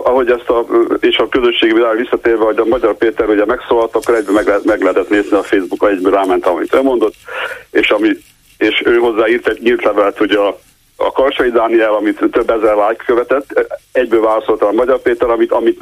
Ahogy 0.04 0.30
ezt 0.30 0.50
a, 0.50 0.66
és 1.00 1.18
a 1.18 1.30
közösségi 1.30 1.74
világ 1.74 1.98
visszatérve, 1.98 2.44
hogy 2.44 2.58
a 2.58 2.66
Magyar 2.66 2.98
Péter 2.98 3.30
ugye 3.30 3.46
megszólalt, 3.46 3.96
akkor 3.96 4.16
egyből 4.16 4.34
meg, 4.34 4.60
meg 4.64 4.82
lehetett 4.82 5.10
nézni 5.10 5.38
a 5.38 5.44
Facebookon, 5.44 5.90
egyből 5.90 6.12
ráment, 6.12 6.46
amit 6.46 6.74
ő 6.74 6.82
mondott, 6.82 7.16
és 7.72 7.90
ami 7.90 8.18
és 8.66 8.82
ő 8.86 8.98
hozzá 8.98 9.28
írt 9.28 9.48
egy 9.48 9.62
nyílt 9.62 9.84
levelet, 9.84 10.18
hogy 10.18 10.32
a, 10.32 10.60
a 10.96 11.12
Karsai 11.12 11.50
Dániel, 11.50 11.94
amit 11.94 12.26
több 12.32 12.50
ezer 12.50 12.76
like 12.76 13.04
követett, 13.06 13.68
egyből 13.92 14.22
válaszolta 14.22 14.68
a 14.68 14.72
Magyar 14.72 15.02
Péter, 15.02 15.30
amit, 15.30 15.52
amit 15.52 15.80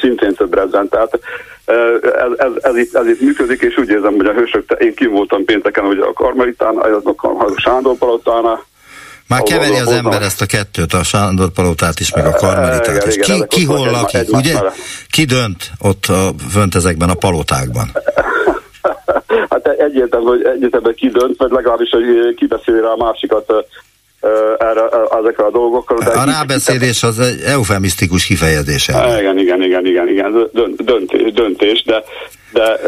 szintén 0.00 0.34
több 0.34 0.54
rezen. 0.54 0.88
Tehát 0.88 1.18
ez, 1.64 2.32
ez, 2.36 2.50
ez, 2.60 2.76
itt, 2.76 2.94
ez 2.94 3.06
itt 3.06 3.20
működik, 3.20 3.60
és 3.60 3.76
úgy 3.76 3.88
érzem, 3.88 4.14
hogy 4.16 4.26
a 4.26 4.32
hősök, 4.32 4.76
én 4.78 4.94
kim 4.94 5.10
voltam 5.10 5.44
pénteken, 5.44 5.84
hogy 5.84 5.98
a 5.98 6.12
Karmelitán, 6.12 6.76
a 6.76 7.52
Sándor 7.56 7.96
Palotánál, 7.96 8.64
már 9.28 9.42
keveri 9.42 9.76
az 9.76 9.88
ember 9.88 10.22
ezt 10.22 10.40
a 10.40 10.46
kettőt, 10.46 10.92
a 10.92 11.02
Sándor 11.02 11.50
Palotát 11.50 12.00
is, 12.00 12.14
meg 12.14 12.26
a 12.26 12.30
Karmelitát 12.30 13.06
is. 13.06 13.16
Ki, 13.16 13.44
ki 13.48 13.64
hol 13.64 13.90
lakik, 13.90 14.32
ugye? 14.32 14.54
Ki 15.10 15.24
dönt 15.24 15.70
ott 15.78 16.06
a, 16.06 16.32
fönt 16.50 16.74
ezekben 16.74 17.08
a 17.08 17.14
palotákban? 17.14 17.90
hát 19.64 19.80
egyértelmű, 19.80 20.26
hogy 20.26 20.44
egyértelműen 20.44 20.94
ki 20.94 21.08
dönt, 21.08 21.36
vagy 21.36 21.50
legalábbis, 21.50 21.90
hogy 21.90 22.34
kibeszéli 22.34 22.80
rá 22.80 22.88
a 22.88 22.96
másikat 22.96 23.52
erre, 24.58 24.88
ezekre 25.20 25.44
a 25.44 25.50
dolgokról. 25.50 25.98
De 25.98 26.10
a 26.10 26.24
rábeszélés 26.24 27.02
az 27.02 27.18
egy 27.18 27.40
eufemisztikus 27.46 28.26
kifejezés. 28.26 28.88
Igen, 28.88 29.38
igen, 29.38 29.62
igen, 29.62 29.86
igen, 29.86 30.08
igen, 30.08 30.50
döntés, 30.76 31.32
döntés 31.32 31.82
de, 31.82 32.04
de 32.52 32.80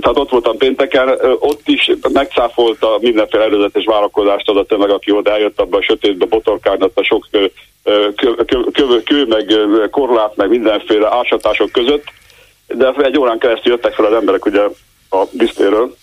tehát 0.00 0.18
ott 0.18 0.30
voltam 0.30 0.56
pénteken, 0.56 1.08
ott 1.38 1.68
is 1.68 1.90
megcáfolta 2.12 2.98
mindenféle 3.00 3.44
előzetes 3.44 3.84
várakozást 3.84 4.48
az 4.48 4.56
a 4.56 4.64
tömeg, 4.64 4.90
aki 4.90 5.10
oda 5.10 5.30
eljött 5.30 5.60
abba 5.60 5.76
a 5.76 5.82
sötétbe, 5.82 6.24
botorkárnak 6.24 6.90
a 6.94 7.02
sok 7.02 7.26
kő, 7.30 7.52
kő, 8.16 8.34
kő, 8.72 9.02
kő, 9.02 9.26
meg 9.26 9.54
korlát, 9.90 10.36
meg 10.36 10.48
mindenféle 10.48 11.14
ásatások 11.14 11.72
között, 11.72 12.04
de 12.66 12.92
egy 12.98 13.18
órán 13.18 13.38
keresztül 13.38 13.72
jöttek 13.72 13.94
fel 13.94 14.04
az 14.04 14.12
emberek 14.12 14.44
ugye 14.44 14.60
a 15.10 15.24
disztéről, 15.30 15.94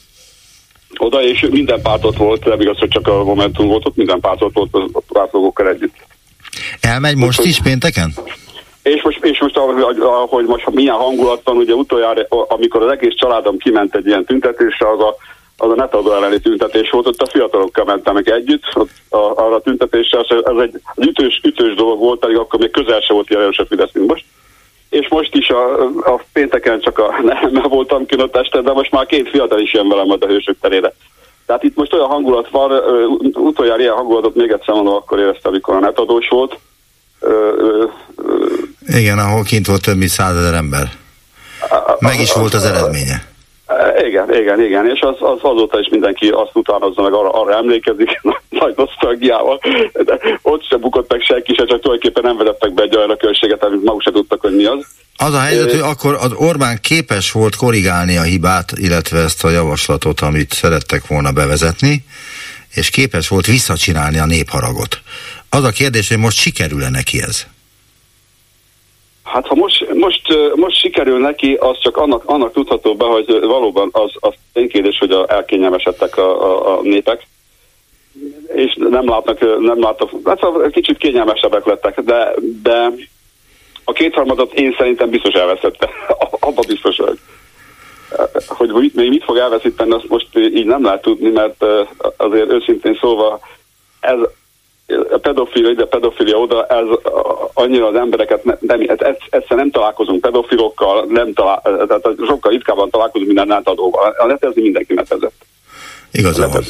oda, 1.00 1.22
és 1.22 1.48
minden 1.50 1.82
pártot 1.82 2.18
volt, 2.18 2.46
nem 2.46 2.62
igaz, 2.62 2.78
hogy 2.78 2.90
csak 2.90 3.08
a 3.08 3.24
Momentum 3.24 3.68
volt 3.68 3.86
ott, 3.86 3.96
minden 3.96 4.20
pártot 4.20 4.54
volt 4.54 4.74
a 4.74 5.00
pártlogókkal 5.14 5.70
együtt. 5.70 5.96
Elmegy 6.82 7.16
most 7.16 7.40
Úgy, 7.40 7.46
is 7.46 7.62
pénteken? 7.62 8.14
És 8.84 9.02
most, 9.02 9.26
és 9.26 9.40
most 9.40 9.58
ahogy 9.58 10.46
most 10.46 10.70
milyen 10.70 10.96
hangulat 10.96 11.42
van, 11.44 11.58
ugye 11.58 11.74
utoljára, 11.74 12.22
amikor 12.30 12.82
az 12.82 12.92
egész 12.92 13.16
családom 13.16 13.58
kiment 13.58 13.96
egy 13.96 14.06
ilyen 14.06 14.26
tüntetésre, 14.26 14.90
az 14.90 15.00
a, 15.00 15.16
az 15.58 15.72
a 15.72 15.76
netadó 15.76 16.14
elleni 16.14 16.40
tüntetés 16.40 16.90
volt, 16.90 17.08
ott 17.08 17.22
a 17.22 17.30
fiatalokkal 17.32 17.86
mentem 17.86 18.14
meg 18.14 18.30
együtt, 18.30 18.64
ott 18.74 18.90
a, 19.10 19.18
arra 19.18 19.56
a 19.56 19.62
tüntetésre, 19.62 20.20
ez 20.20 20.58
egy 20.62 20.82
az 20.96 21.08
ütős, 21.08 21.42
ütős 21.44 21.76
dolog 21.76 22.00
volt, 22.00 22.20
pedig 22.20 22.38
akkor 22.38 22.60
még 22.60 22.72
közel 22.72 23.00
se 23.00 23.14
volt 23.14 23.30
ilyen 23.30 23.42
erős 23.42 23.58
a 23.58 23.66
Fidesz, 23.66 23.94
mint 23.94 24.08
most 24.08 24.26
és 24.94 25.08
most 25.10 25.36
is 25.36 25.50
a, 25.50 25.84
a 26.14 26.24
pénteken 26.34 26.80
csak 26.80 27.00
a 27.00 27.16
nem 27.52 27.70
voltam 27.70 28.06
kint 28.06 28.22
a 28.22 28.40
este, 28.40 28.62
de 28.62 28.72
most 28.72 28.92
már 28.92 29.06
két 29.06 29.30
fiatal 29.30 29.60
is 29.60 29.74
jön 29.74 29.90
velem 29.90 30.10
a 30.10 30.26
hősök 30.26 30.58
terére. 30.62 30.94
Tehát 31.46 31.64
itt 31.64 31.76
most 31.76 31.94
olyan 31.94 32.08
hangulat 32.08 32.50
van, 32.50 32.72
utoljára 33.34 33.82
ilyen 33.82 33.94
hangulatot 33.94 34.36
még 34.36 34.52
egyszer 34.52 34.74
mondom, 34.74 34.94
akkor 34.94 35.20
éreztem, 35.20 35.52
amikor 35.52 35.76
a 35.76 35.80
netadós 35.80 36.28
volt. 36.28 36.58
Igen, 38.88 39.20
ahol 39.20 39.44
kint 39.44 39.68
volt 39.68 39.82
több 39.82 39.98
mint 39.98 40.10
százezer 40.10 40.54
ember. 40.54 40.88
Meg 42.00 42.20
is 42.20 42.34
volt 42.34 42.54
az 42.54 42.66
eredménye. 42.66 43.33
Igen, 44.08 44.34
igen, 44.34 44.62
igen, 44.62 44.90
és 44.90 45.00
az, 45.00 45.16
az 45.20 45.40
azóta 45.42 45.80
is 45.80 45.88
mindenki 45.90 46.28
azt 46.28 46.52
utánozza, 46.54 47.02
meg 47.02 47.14
arra, 47.14 47.30
arra 47.30 47.58
emlékezik, 47.58 48.22
nagy 48.64 48.74
nosztalgiával, 48.76 49.60
de 49.94 50.20
ott 50.42 50.66
sem 50.70 50.80
bukott 50.80 51.12
meg 51.12 51.22
senki 51.22 51.54
se, 51.54 51.66
csak 51.66 51.82
tulajdonképpen 51.82 52.24
nem 52.24 52.38
vezettek 52.38 52.74
be 52.74 52.84
egy 52.84 52.96
olyan 52.96 53.18
költséget, 53.18 53.64
amit 53.64 53.84
maguk 53.84 54.02
se 54.02 54.12
tudtak, 54.12 54.42
hogy 54.42 54.56
mi 54.56 54.66
az. 54.66 54.86
Az 55.18 55.34
a 55.34 55.40
helyzet, 55.40 55.72
hogy 55.72 55.80
akkor 55.80 56.18
az 56.20 56.32
Orbán 56.36 56.78
képes 56.82 57.32
volt 57.32 57.56
korrigálni 57.56 58.18
a 58.18 58.22
hibát, 58.22 58.72
illetve 58.76 59.20
ezt 59.20 59.44
a 59.44 59.50
javaslatot, 59.50 60.20
amit 60.20 60.52
szerettek 60.52 61.08
volna 61.08 61.32
bevezetni, 61.32 62.06
és 62.74 62.90
képes 62.90 63.28
volt 63.28 63.46
visszacsinálni 63.46 64.18
a 64.18 64.26
népharagot. 64.26 65.02
Az 65.50 65.64
a 65.64 65.70
kérdés, 65.70 66.08
hogy 66.08 66.18
most 66.18 66.38
sikerül-e 66.38 66.90
neki 66.90 67.22
ez? 67.22 67.46
Hát 69.24 69.48
ha 69.48 69.56
most, 69.56 69.94
most, 69.94 70.22
most 70.56 70.80
sikerül 70.80 71.20
neki, 71.20 71.54
az 71.54 71.80
csak 71.80 71.98
annak, 71.98 72.24
annak 72.26 72.54
tudható 72.54 72.96
be, 72.96 73.06
hogy 73.06 73.40
valóban 73.42 73.90
az, 73.92 74.12
az 74.20 74.34
ténykérdés, 74.54 74.98
hogy 74.98 75.12
a, 75.12 75.26
elkényelmesedtek 75.28 76.18
a, 76.18 76.44
a, 76.44 76.78
a 76.78 76.82
népek, 76.82 77.28
és 78.54 78.76
nem 78.76 79.10
látnak, 79.10 79.40
nem 79.60 79.82
látnak, 79.82 80.10
hát 80.24 80.40
szóval 80.40 80.70
kicsit 80.70 80.98
kényelmesebbek 80.98 81.66
lettek, 81.66 82.00
de, 82.00 82.34
de 82.62 82.92
a 83.84 83.92
kétharmadat 83.92 84.54
én 84.54 84.76
szerintem 84.78 85.10
biztos 85.10 85.34
elveszette. 85.34 85.90
Abba 86.40 86.62
biztos 86.68 86.98
vagyok. 86.98 87.18
Hogy 88.48 88.70
mit, 88.70 88.96
még 88.96 89.10
mit 89.10 89.24
fog 89.24 89.38
elveszíteni, 89.38 89.92
azt 89.92 90.10
most 90.10 90.28
így 90.38 90.66
nem 90.66 90.84
lehet 90.84 91.02
tudni, 91.02 91.30
mert 91.30 91.66
azért 92.18 92.52
őszintén 92.52 92.98
szólva 93.02 93.40
ez 94.00 94.18
a 95.12 95.18
pedofilia 95.18 95.70
ide, 95.70 95.86
pedofilia 95.86 96.38
oda, 96.38 96.66
ez 96.66 96.86
annyira 97.54 97.88
az 97.88 97.96
embereket 97.96 98.44
nem, 98.44 98.58
nem 98.60 98.80
egyszer 99.30 99.58
nem 99.58 99.72
találkozunk 99.72 100.22
pedofilokkal, 100.22 101.06
nem 101.10 101.34
talál, 101.34 101.62
tehát 101.62 102.10
sokkal 102.28 102.52
ritkábban 102.52 102.90
találkozunk 102.90 103.28
minden 103.28 103.52
átadóval. 103.52 104.16
A 104.18 104.26
netezni 104.26 104.62
mindenki 104.62 104.94
netezett. 104.94 105.46
Igaza 106.12 106.50
van. 106.50 106.64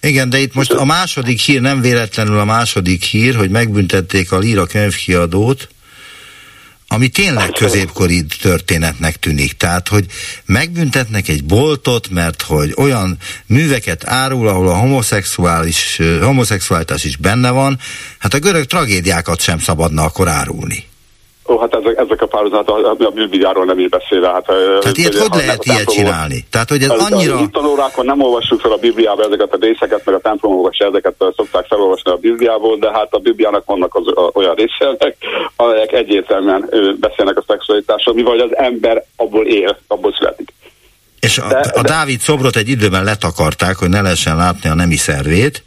Igen, 0.00 0.30
de 0.30 0.38
itt 0.38 0.54
most 0.54 0.72
a 0.72 0.84
második 0.84 1.40
hír, 1.40 1.60
nem 1.60 1.80
véletlenül 1.80 2.38
a 2.38 2.44
második 2.44 3.02
hír, 3.02 3.34
hogy 3.34 3.50
megbüntették 3.50 4.32
a 4.32 4.38
Lira 4.38 4.66
könyvkiadót, 4.66 5.68
ami 6.88 7.08
tényleg 7.08 7.50
középkori 7.50 8.24
történetnek 8.40 9.16
tűnik. 9.16 9.52
Tehát, 9.52 9.88
hogy 9.88 10.06
megbüntetnek 10.44 11.28
egy 11.28 11.44
boltot, 11.44 12.08
mert 12.08 12.42
hogy 12.42 12.74
olyan 12.76 13.18
műveket 13.46 14.06
árul, 14.06 14.48
ahol 14.48 14.68
a 14.68 14.76
homoszexuális, 14.76 16.00
homoszexuálitás 16.20 17.04
is 17.04 17.16
benne 17.16 17.50
van, 17.50 17.78
hát 18.18 18.34
a 18.34 18.38
görög 18.38 18.64
tragédiákat 18.64 19.40
sem 19.40 19.58
szabadna 19.58 20.02
akkor 20.04 20.28
árulni. 20.28 20.86
Ó, 21.48 21.58
hát 21.58 21.74
ezek, 21.74 21.98
ezek 21.98 22.22
a 22.22 22.26
párhuzat 22.26 22.68
a, 22.68 22.94
a 22.98 23.10
Bibliáról 23.10 23.64
nem 23.64 23.78
is 23.78 23.88
beszél. 23.88 24.22
Hát, 24.22 24.44
Tehát 24.80 24.96
ilyet 24.96 25.14
hogy 25.14 25.40
lehet 25.40 25.64
ilyet 25.64 25.90
csinálni? 25.90 26.44
Tehát, 26.50 26.68
hogy 26.68 26.82
ez 26.82 26.90
az, 26.90 27.10
annyira... 27.10 27.36
A 27.36 27.48
tanórákon 27.52 28.04
nem 28.04 28.22
olvassuk 28.22 28.60
fel 28.60 28.72
a 28.72 28.76
Bibliába 28.76 29.22
ezeket 29.22 29.52
a 29.52 29.56
részeket, 29.60 30.04
meg 30.04 30.14
a 30.14 30.18
templomokban 30.18 30.72
se 30.72 30.84
ezeket 30.84 31.14
szokták 31.36 31.66
felolvasni 31.66 32.10
a 32.10 32.16
Bibliából, 32.16 32.78
de 32.78 32.90
hát 32.92 33.08
a 33.10 33.18
Bibliának 33.18 33.64
vannak 33.64 33.94
az, 33.94 34.06
a, 34.06 34.30
olyan 34.32 34.54
részek, 34.54 35.16
amelyek 35.56 35.92
egyértelműen 35.92 36.70
beszélnek 37.00 37.36
a 37.38 37.44
szexualitásról, 37.46 38.14
mivel 38.14 38.38
az 38.38 38.56
ember 38.56 39.04
abból 39.16 39.46
él, 39.46 39.78
abból 39.86 40.14
születik. 40.18 40.52
És 41.20 41.38
a, 41.38 41.48
de, 41.48 41.58
a 41.74 41.82
Dávid 41.82 42.20
szobrot 42.20 42.56
egy 42.56 42.68
időben 42.68 43.04
letakarták, 43.04 43.76
hogy 43.76 43.88
ne 43.88 44.00
lehessen 44.00 44.36
látni 44.36 44.70
a 44.70 44.74
nemi 44.74 44.96
szervét, 44.96 45.62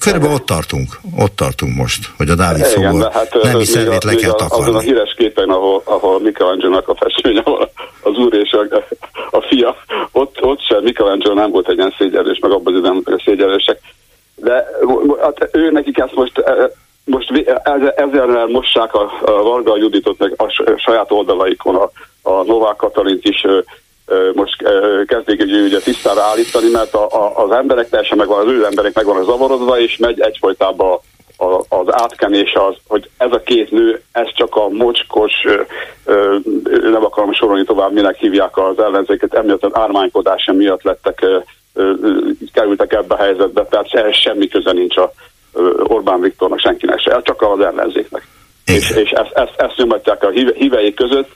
Körülbelül 0.00 0.34
ott 0.34 0.46
tartunk, 0.46 1.00
ott 1.18 1.36
tartunk 1.36 1.76
most, 1.76 2.08
hogy 2.16 2.28
a 2.28 2.34
Dávid 2.34 2.58
Igen, 2.58 2.70
szobor 2.70 3.12
hát, 3.12 3.38
nemi 3.42 3.64
szervét 3.64 4.04
a- 4.04 4.06
le 4.06 4.14
kell 4.14 4.30
a- 4.30 4.34
Azon 4.34 4.46
a 4.46 4.64
takarni. 4.64 4.84
híres 4.84 5.14
képen, 5.16 5.48
ahol, 5.48 5.82
ahol 5.84 6.20
Michelangelo-nak 6.20 6.88
a 6.88 6.94
festménye 6.94 7.42
van, 7.42 7.68
az 8.02 8.16
úr 8.16 8.34
és 8.34 8.50
a, 8.52 8.84
a 9.30 9.40
fia, 9.40 9.76
ott, 10.12 10.42
ott 10.42 10.60
sem 10.60 10.82
Michelangelo 10.82 11.34
nem 11.34 11.50
volt 11.50 11.68
egy 11.68 11.76
ilyen 11.76 11.94
szégyelős, 11.98 12.38
meg 12.38 12.50
abban 12.50 12.72
az 12.74 12.78
időben 12.78 13.20
szégyelősek. 13.24 13.78
De 14.36 14.66
hát 15.22 15.48
ő 15.52 15.70
nekik 15.70 15.98
ezt 15.98 16.14
most, 16.14 16.42
most 17.04 17.30
ezzel, 17.94 18.46
mossák 18.46 18.94
a, 18.94 19.10
Varga 19.42 19.76
Juditot 19.76 20.18
meg 20.18 20.34
a 20.36 20.48
saját 20.76 21.10
oldalaikon, 21.12 21.74
a, 21.74 21.90
a 22.22 22.42
Novák 22.42 22.76
Katalint 22.76 23.24
is 23.24 23.46
most 24.34 24.56
kezdik 25.06 25.40
ugye 25.40 25.78
tisztára 25.78 26.22
állítani, 26.22 26.70
mert 26.70 26.94
a, 26.94 27.06
a, 27.10 27.44
az 27.44 27.50
emberek 27.50 27.88
teljesen 27.88 28.18
megvan, 28.18 28.40
az 28.40 28.52
ő 28.52 28.64
emberek 28.64 28.94
meg 28.94 29.04
vannak 29.04 29.24
zavarodva, 29.24 29.78
és 29.78 29.96
megy 29.96 30.20
egyfolytában 30.20 30.98
a, 31.36 31.76
az 31.76 31.86
átkenés 31.88 32.52
az, 32.54 32.74
hogy 32.86 33.10
ez 33.16 33.32
a 33.32 33.42
két 33.42 33.70
nő, 33.70 34.02
ez 34.12 34.26
csak 34.34 34.56
a 34.56 34.68
mocskos, 34.68 35.32
nem 36.82 37.04
akarom 37.04 37.32
sorolni 37.32 37.64
tovább, 37.64 37.92
minek 37.92 38.16
hívják 38.16 38.56
az 38.56 38.78
ellenzéket, 38.78 39.34
emiatt 39.34 39.64
az 39.64 39.74
ármánykodása 39.74 40.52
miatt 40.52 40.82
lettek, 40.82 41.26
kerültek 42.52 42.92
ebbe 42.92 43.14
a 43.14 43.22
helyzetbe, 43.22 43.64
tehát 43.64 43.86
ehhez 43.90 44.16
semmi 44.16 44.48
köze 44.48 44.72
nincs 44.72 44.96
a 44.96 45.12
Orbán 45.82 46.20
Viktornak, 46.20 46.58
senkinek 46.58 47.00
se, 47.00 47.20
csak 47.22 47.42
az 47.42 47.60
ellenzéknek. 47.60 48.26
És, 48.64 48.90
és 48.90 49.10
ezt, 49.10 49.32
ezt, 49.32 49.54
ezt 49.56 49.76
nyomatják 49.76 50.22
a 50.24 50.30
híve, 50.30 50.52
híveik 50.54 50.94
között, 50.94 51.30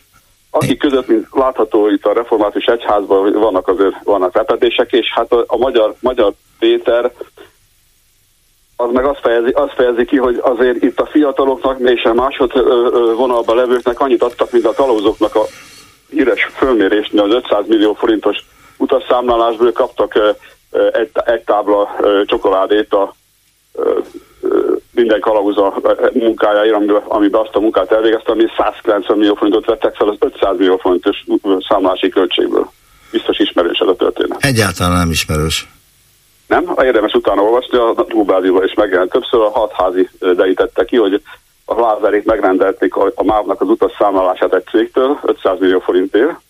akik 0.50 0.78
között, 0.78 1.06
mint 1.06 1.26
látható 1.32 1.88
itt 1.88 2.04
a 2.04 2.12
református 2.12 2.64
egyházban, 2.64 3.32
vannak 3.32 3.68
azért 3.68 3.94
vannak 4.04 4.37
repetések, 4.37 4.92
és 4.92 5.12
hát 5.14 5.32
a, 5.32 5.44
a 5.46 5.56
magyar, 5.56 5.94
magyar 6.00 6.32
Péter 6.59 7.12
az 8.76 8.92
meg 8.92 9.04
azt 9.04 9.20
fejezi, 9.20 9.50
azt 9.50 9.74
fejezi 9.74 10.04
ki, 10.04 10.16
hogy 10.16 10.38
azért 10.42 10.82
itt 10.82 11.00
a 11.00 11.06
fiataloknak 11.06 11.78
és 11.80 12.02
a 12.02 12.14
másod 12.14 12.52
vonalban 13.16 13.56
levőknek 13.56 14.00
annyit 14.00 14.22
adtak, 14.22 14.50
mint 14.50 14.66
a 14.66 14.72
kalózoknak 14.72 15.35
a 15.35 15.44
híres 16.11 16.48
fölmérésnél 16.56 17.22
az 17.22 17.30
500 17.30 17.66
millió 17.66 17.92
forintos 17.92 18.38
utasszámlálásból 18.76 19.72
kaptak 19.72 20.37
egy, 20.92 21.11
egy 21.24 21.42
tábla 21.44 21.96
csokoládét 22.26 22.92
a 22.92 23.14
minden 24.96 25.20
kalauza 25.20 25.74
munkájáért, 26.12 26.74
amiben, 26.74 27.02
amiben 27.04 27.40
azt 27.40 27.54
a 27.54 27.61
munkát 27.61 27.92
elvégezte, 27.92 28.32
ami 28.32 28.44
190 28.56 29.18
millió 29.18 29.35
forintot 29.35 29.64
vettek 29.64 29.94
fel 29.94 30.09
az 30.09 30.16
500 30.18 30.56
millió 30.56 30.76
forintos 30.76 31.24
számlási 31.68 32.09
költségből. 32.09 32.70
Biztos 33.11 33.38
ismerős 33.38 33.78
ez 33.78 33.88
a 33.88 33.96
történet. 33.96 34.44
Egyáltalán 34.44 34.96
nem 34.96 35.11
ismerős. 35.11 35.68
Nem? 36.46 36.74
Érdemes 36.82 37.12
utána 37.12 37.42
olvasni, 37.42 37.78
a 37.78 38.04
Trubádiban 38.09 38.64
is 38.64 38.74
megjelent 38.74 39.11
többször, 39.11 39.40
a 39.40 39.50
hatházi 39.50 40.09
derítette 40.18 40.85
ki, 40.85 40.96
hogy 40.96 41.22
a 41.64 41.80
Lázárék 41.80 42.24
megrendelték 42.24 42.94
a, 42.96 43.12
a 43.14 43.24
MÁV-nak 43.24 43.61
az 43.61 43.68
utas 43.68 43.92
számlálását 43.98 44.54
egy 44.54 44.64
cégtől 44.70 45.18
500 45.22 45.59
millió 45.59 45.78
forintért. 45.78 46.40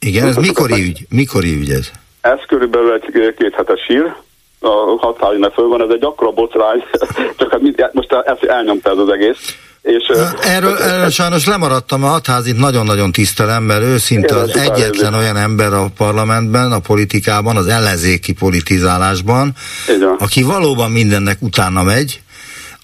Igen, 0.00 0.26
ez 0.26 0.36
mikori 0.36 0.82
ügy? 0.82 1.06
Mikori 1.08 1.54
ügy 1.54 1.70
ez? 1.70 1.90
Ez 2.20 2.38
körülbelül 2.46 2.92
egy 2.92 3.34
két 3.38 3.54
hetes 3.54 3.86
hír, 3.86 4.14
a 4.60 4.96
hatházinek 4.98 5.52
föl 5.52 5.68
van, 5.68 5.82
ez 5.82 5.88
egy 5.90 6.04
akkora 6.04 6.30
botrány, 6.30 6.84
csak 7.38 7.50
hát 7.50 7.60
mit, 7.60 7.90
most 7.92 8.12
ezt 8.12 8.42
elnyomta 8.42 8.90
ez 8.90 8.98
az 8.98 9.08
egész. 9.08 9.56
És, 9.82 10.10
Erről, 10.42 10.76
erről 10.76 11.10
sajnos 11.10 11.46
lemaradtam, 11.46 12.04
a 12.04 12.06
hatházit 12.06 12.58
nagyon-nagyon 12.58 13.12
tisztelem, 13.12 13.62
mert 13.62 13.82
ő 13.82 13.96
szinte 13.96 14.34
Én 14.34 14.40
az 14.40 14.56
egyetlen 14.56 15.14
olyan 15.14 15.36
ember 15.36 15.72
a 15.72 15.86
parlamentben, 15.96 16.72
a 16.72 16.78
politikában, 16.78 17.56
az 17.56 17.66
ellenzéki 17.66 18.32
politizálásban, 18.32 19.52
aki 20.18 20.42
valóban 20.42 20.90
mindennek 20.90 21.36
utána 21.40 21.82
megy, 21.82 22.20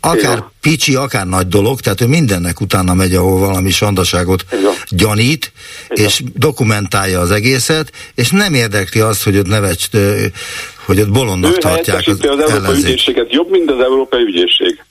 akár 0.05 0.45
picsi, 0.61 0.95
akár 0.95 1.27
nagy 1.27 1.49
dolog, 1.49 1.81
tehát 1.81 2.01
ő 2.01 2.07
mindennek 2.07 2.61
utána 2.61 2.95
megy, 2.95 3.14
ahol 3.14 3.38
valami 3.38 3.71
sandaságot 3.71 4.45
gyanít, 4.88 5.53
és 5.88 6.23
dokumentálja 6.35 7.21
az 7.21 7.31
egészet, 7.31 7.90
és 8.14 8.31
nem 8.31 8.55
érdekli 8.55 9.01
azt, 9.01 9.25
hogy 9.25 9.38
ott 9.38 9.47
nevecs, 9.47 9.87
ö, 9.93 10.25
hogy 10.87 11.01
ott 11.01 11.11
bolondnak 11.11 11.51
ő 11.51 11.57
tartják 11.57 12.07
az 12.07 12.19
az 12.21 12.25
Európai 12.25 12.51
ellenzék. 12.51 12.85
Ügyészséget 12.85 13.33
jobb, 13.33 13.51
mint 13.51 13.71
az 13.71 13.81
Európai 13.81 14.23
Ügyészség. 14.23 14.85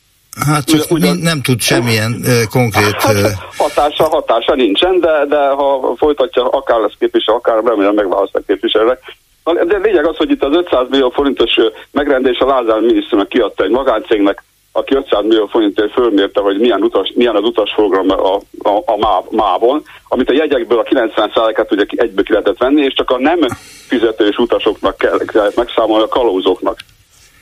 Hát 0.47 0.65
csak 0.65 0.89
mi 0.89 1.09
nem 1.21 1.41
tud 1.41 1.61
semmilyen 1.61 2.21
ö, 2.25 2.43
konkrét... 2.49 2.95
ö, 3.09 3.27
Hatása, 3.57 4.03
hatása 4.03 4.55
nincsen, 4.55 4.99
de, 4.99 5.25
de 5.29 5.47
ha 5.47 5.93
folytatja, 5.97 6.49
akár 6.49 6.79
lesz 6.79 6.95
képviselő, 6.99 7.37
akár 7.37 7.63
remélem 7.63 7.93
megválasztják 7.93 8.43
képviselőnek. 8.47 8.99
De 9.43 9.77
lényeg 9.77 10.07
az, 10.07 10.17
hogy 10.17 10.31
itt 10.31 10.43
az 10.43 10.55
500 10.55 10.87
millió 10.89 11.09
forintos 11.09 11.57
ö, 11.57 11.67
megrendelés 11.91 12.39
a 12.39 12.45
Lázár 12.45 12.79
miniszternek 12.79 13.27
kiadta 13.27 13.63
egy 13.63 13.69
magáncégnek, 13.69 14.43
aki 14.75 14.95
500 14.95 15.23
millió 15.23 15.45
forintért 15.45 15.91
fölmérte, 15.91 16.41
hogy 16.41 16.59
milyen, 16.59 16.81
utas, 16.81 17.11
milyen 17.15 17.35
az 17.35 17.43
utasprogram 17.43 18.09
a, 18.09 18.35
a, 18.69 18.83
a 18.85 18.97
MÁV, 18.97 19.23
MÁV-on, 19.29 19.83
amit 20.07 20.29
a 20.29 20.33
jegyekből 20.33 20.79
a 20.79 20.83
90%-át 20.83 21.71
ugye 21.71 21.85
egyből 21.89 22.23
ki 22.23 22.31
lehetett 22.31 22.57
venni, 22.57 22.81
és 22.81 22.93
csak 22.93 23.09
a 23.09 23.19
nem 23.19 23.39
fizetős 23.87 24.37
utasoknak 24.37 24.97
kell, 24.97 25.17
kellett 25.25 25.55
megszámolni 25.55 26.03
a 26.03 26.07
kalózoknak. 26.07 26.79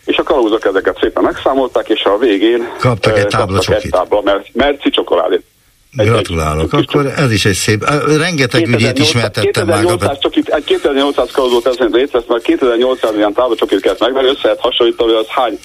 És 0.06 0.18
a 0.18 0.24
kalózok 0.24 0.66
ezeket 0.66 0.98
szépen 1.02 1.24
megszámolták, 1.24 1.90
és 1.90 2.04
a 2.04 2.18
végén 2.18 2.68
Kaptak 2.80 3.18
egy 3.18 3.26
ö, 3.26 3.28
tábla 3.28 3.56
kaptak 3.56 3.84
egy 3.84 3.90
tábla, 3.90 4.22
mert, 4.22 4.48
merci 4.54 4.90
csokoládét. 4.90 5.44
Gratulálok. 5.92 6.74
Akkor 6.74 7.06
ez 7.06 7.32
is 7.32 7.46
egy 7.46 7.54
szép... 7.54 7.84
Rengeteg 8.18 8.68
ügyét 8.68 9.00
ismertettem 9.00 9.68
már. 9.68 9.80
2800 9.80 10.20
csokit, 10.20 10.48
egy 10.48 10.64
2800 10.64 11.32
kalózót 11.32 11.68
ezen 11.68 11.92
részt 11.92 12.12
vesz, 12.12 12.24
mert 12.28 12.44
2800 12.44 13.16
ilyen 13.16 13.34
tábla 13.34 13.56
csokit 13.56 13.82
kellett 13.82 14.00
megvenni, 14.00 14.28
össze 14.28 14.40
lehet 14.44 14.60
hasonlítani, 14.60 15.12
hogy 15.12 15.20
az 15.20 15.28
hány 15.28 15.60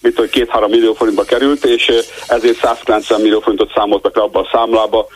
mit 0.00 0.16
hogy 0.16 0.30
két-három 0.30 0.70
millió 0.70 0.92
forintba 0.92 1.24
került, 1.24 1.64
és 1.64 1.88
ö, 1.88 1.98
ezért 2.28 2.58
190 2.58 3.20
millió 3.20 3.40
forintot 3.40 3.72
számoltak 3.74 4.16
le 4.16 4.22
abba 4.22 4.40
a 4.40 4.48
számlába. 4.52 5.06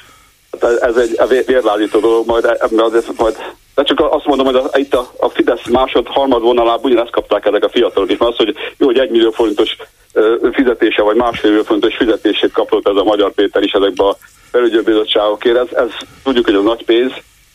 Hát 0.60 0.82
ez- 0.82 0.96
egy 0.96 1.28
vé- 1.28 1.46
vérlázító 1.46 2.00
dolog, 2.00 2.26
majd, 2.26 2.44
ebben 2.44 2.78
azért 2.78 3.18
majd 3.18 3.36
de 3.74 3.82
csak 3.82 4.00
azt 4.00 4.26
mondom, 4.26 4.46
hogy 4.46 4.56
a, 4.56 4.78
itt 4.78 4.94
a, 4.94 5.10
a 5.18 5.28
Fidesz 5.28 5.66
másod, 5.68 6.06
harmad 6.06 6.42
vonalában 6.42 6.90
ugyanezt 6.90 7.10
kapták 7.10 7.46
ezek 7.46 7.64
a 7.64 7.68
fiatalok 7.68 8.10
is, 8.10 8.18
mert 8.18 8.30
az, 8.30 8.36
hogy 8.36 8.54
jó, 8.76 8.86
hogy 8.86 8.98
egy 8.98 9.10
millió 9.10 9.30
forintos 9.30 9.76
ö, 10.12 10.48
fizetése, 10.52 11.02
vagy 11.02 11.16
másfél 11.16 11.50
millió 11.50 11.64
forintos 11.64 11.96
fizetését 11.96 12.52
kapott 12.52 12.88
ez 12.88 12.96
a 12.96 13.04
Magyar 13.04 13.32
Péter 13.32 13.62
is 13.62 13.72
ezekbe 13.72 14.04
a 14.04 14.16
felügyelőbizottságokért, 14.50 15.56
ez, 15.56 15.78
ez 15.78 15.90
tudjuk, 16.22 16.44
hogy 16.44 16.54
az 16.54 16.64
nagy 16.64 16.84
pénz, 16.84 17.12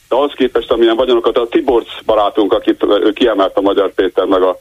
de 0.09 0.15
ahhoz 0.15 0.33
képest, 0.35 0.71
amilyen 0.71 0.95
vagyonokat 0.95 1.37
a 1.37 1.47
Tiborc 1.47 1.87
barátunk, 2.05 2.53
akit 2.53 2.83
ő 2.83 3.11
kiemelt 3.11 3.57
a 3.57 3.61
Magyar 3.61 3.93
Péter, 3.93 4.25
meg 4.25 4.41
a 4.41 4.59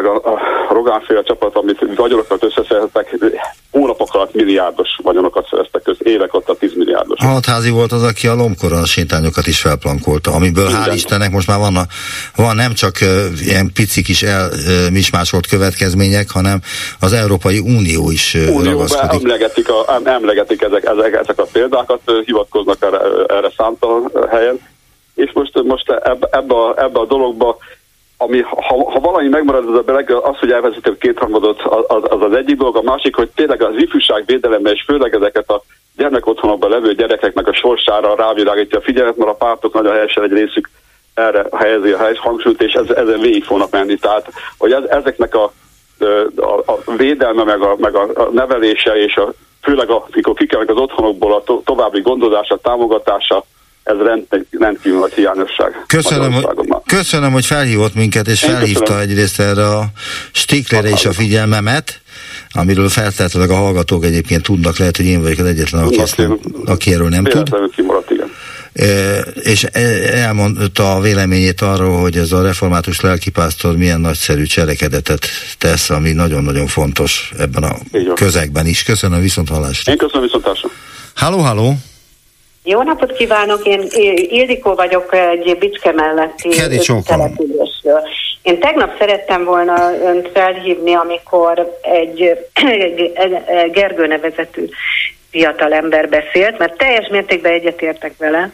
meg 0.00 0.10
a, 0.10 0.30
a 0.32 0.38
Rogánféle 0.72 1.22
csapat, 1.22 1.56
amit 1.56 1.78
vagyonokat 1.96 2.44
összeszereztek, 2.44 3.18
hónapok 3.70 4.14
alatt 4.14 4.34
milliárdos 4.34 4.88
vagyonokat 5.02 5.46
szereztek 5.50 5.82
köz, 5.82 5.96
évek 5.98 6.34
ott 6.34 6.48
a 6.48 6.54
10 6.54 6.74
milliárdos. 6.74 7.18
Hatházi 7.24 7.70
volt 7.70 7.92
az, 7.92 8.02
aki 8.02 8.26
a 8.26 8.34
lombkoron 8.34 8.84
sétányokat 8.84 9.46
is 9.46 9.60
felplankolta, 9.60 10.30
amiből 10.30 10.68
hál' 10.68 10.82
Igen. 10.82 10.94
Istennek 10.94 11.30
most 11.30 11.46
már 11.46 11.58
van, 11.58 11.76
a, 11.76 11.82
van 12.36 12.56
nem 12.56 12.72
csak 12.72 13.00
ö, 13.00 13.26
ilyen 13.40 13.70
pici 13.74 14.02
kis 14.02 14.22
elmismásolt 14.22 15.46
következmények, 15.46 16.30
hanem 16.30 16.60
az 17.00 17.12
Európai 17.12 17.58
Unió 17.58 18.10
is 18.10 18.34
ö, 18.34 18.38
Unióban 18.38 18.64
ragaszkodik. 18.64 19.22
emlegetik, 19.22 19.68
a, 19.68 19.84
em- 19.94 20.06
emlegetik 20.06 20.62
ezek, 20.62 20.84
ezek, 20.84 21.14
ezek 21.14 21.38
a 21.38 21.46
példákat, 21.52 22.00
ö, 22.04 22.20
hivatkoznak 22.24 22.76
erre, 22.80 22.98
erre 23.26 23.52
számtalan 23.56 24.10
helyen, 24.30 24.60
és 25.14 25.30
most, 25.34 25.62
most 25.62 25.90
ebbe, 25.90 26.28
ebbe, 26.30 26.54
a, 26.54 26.82
ebbe 26.82 27.00
a 27.00 27.06
dologba, 27.06 27.56
ami, 28.22 28.40
ha, 28.40 28.90
ha 28.90 29.00
valami 29.00 29.28
megmarad 29.28 29.68
az 29.68 29.74
a 29.74 29.82
beleg, 29.82 30.10
az, 30.10 30.38
hogy 30.38 30.52
elvezetik 30.52 30.98
két 30.98 31.18
hangodot, 31.18 31.60
az, 31.88 32.02
az 32.02 32.22
az 32.22 32.32
egyik 32.32 32.56
dolog, 32.56 32.76
a 32.76 32.82
másik, 32.82 33.16
hogy 33.16 33.28
tényleg 33.28 33.62
az 33.62 33.76
ifjúság 33.76 34.22
védelemben, 34.26 34.72
és 34.72 34.82
főleg 34.86 35.14
ezeket 35.14 35.50
a 35.50 35.62
gyermekotthonokban 35.96 36.70
levő 36.70 36.94
gyerekeknek 36.94 37.46
a 37.46 37.52
sorsára 37.52 38.14
rávilágítja 38.14 38.78
a 38.78 38.82
figyelmet, 38.82 39.16
mert 39.16 39.30
a 39.30 39.34
pártok 39.34 39.74
nagyon 39.74 39.92
helyesen 39.92 40.22
egy 40.22 40.32
részük 40.32 40.70
erre 41.14 41.46
helyezi 41.56 41.90
a 41.90 41.98
helyes 41.98 42.18
hangsúlyt, 42.18 42.62
és 42.62 42.72
ez, 42.72 42.90
ezen 42.90 43.20
végig 43.20 43.44
fognak 43.44 43.70
menni. 43.70 43.96
Tehát, 43.96 44.32
hogy 44.58 44.72
ez, 44.72 44.82
ezeknek 44.88 45.34
a, 45.34 45.52
a, 46.36 46.58
a 46.66 46.94
védelme, 46.96 47.44
meg 47.44 47.62
a, 47.62 47.76
meg 47.78 47.94
a, 47.94 48.28
nevelése, 48.32 48.96
és 48.96 49.16
a, 49.16 49.32
főleg 49.62 49.90
a, 49.90 50.06
amikor 50.12 50.34
kikelnek 50.34 50.70
az 50.70 50.76
otthonokból 50.76 51.34
a 51.34 51.42
to, 51.42 51.60
további 51.64 52.00
gondozása, 52.00 52.56
támogatása, 52.56 53.44
ez 53.90 54.06
rend, 54.06 54.46
rendkívül 54.58 54.98
nagy 54.98 55.12
hiányosság. 55.12 55.84
Köszönöm, 55.86 56.46
köszönöm, 56.86 57.32
hogy 57.32 57.46
felhívott 57.46 57.94
minket, 57.94 58.28
és 58.28 58.42
Én 58.42 58.50
felhívta 58.50 58.80
köszönöm. 58.80 59.02
egyrészt 59.02 59.40
erre 59.40 59.66
a 59.66 59.84
stiklere 60.32 60.88
is 60.88 61.04
a 61.04 61.12
figyelmemet, 61.12 62.00
amiről 62.52 62.88
feltétlenül 62.88 63.54
a 63.54 63.56
hallgatók 63.56 64.04
egyébként 64.04 64.42
tudnak, 64.42 64.78
lehet, 64.78 64.96
hogy 64.96 65.06
én 65.06 65.22
vagyok 65.22 65.38
az 65.38 65.44
egyetlen, 65.46 65.82
aki, 65.82 66.00
ezt 66.00 66.16
nem, 66.16 66.38
aki 66.66 66.92
erről 66.92 67.08
nem 67.08 67.24
tud. 67.24 67.32
Véletlenül 67.32 67.70
kimaradt, 67.70 68.10
igen. 68.10 68.30
És 69.42 69.66
e- 69.72 69.80
elmondta 70.12 70.94
a 70.94 71.00
véleményét 71.00 71.60
arról, 71.60 72.00
hogy 72.00 72.16
ez 72.16 72.32
a 72.32 72.42
református 72.42 73.00
lelkipásztor 73.00 73.76
milyen 73.76 74.00
nagyszerű 74.00 74.42
cselekedetet 74.42 75.26
tesz, 75.58 75.90
ami 75.90 76.12
nagyon-nagyon 76.12 76.66
fontos 76.66 77.32
ebben 77.38 77.62
a 77.62 77.76
közegben 78.14 78.66
is. 78.66 78.82
Köszönöm, 78.82 79.20
viszont 79.20 79.48
hallásra. 79.48 79.92
Én 79.92 79.98
köszönöm 79.98 80.22
viszontlátásra. 80.22 80.68
Halló, 81.14 81.38
halló! 81.38 81.76
Jó 82.64 82.82
napot 82.82 83.12
kívánok, 83.12 83.66
én 83.66 83.86
Ildikó 84.28 84.74
vagyok 84.74 85.14
egy 85.14 85.56
Bicske 85.58 85.92
melletti 85.92 86.48
településről. 87.06 88.02
Én 88.42 88.58
tegnap 88.58 88.98
szerettem 88.98 89.44
volna 89.44 89.92
önt 90.04 90.28
felhívni, 90.32 90.94
amikor 90.94 91.78
egy 91.82 92.38
Gergő 93.72 94.06
nevezetű 94.06 94.68
fiatal 95.30 95.72
ember 95.72 96.08
beszélt, 96.08 96.58
mert 96.58 96.76
teljes 96.76 97.08
mértékben 97.08 97.52
egyetértek 97.52 98.12
vele. 98.18 98.52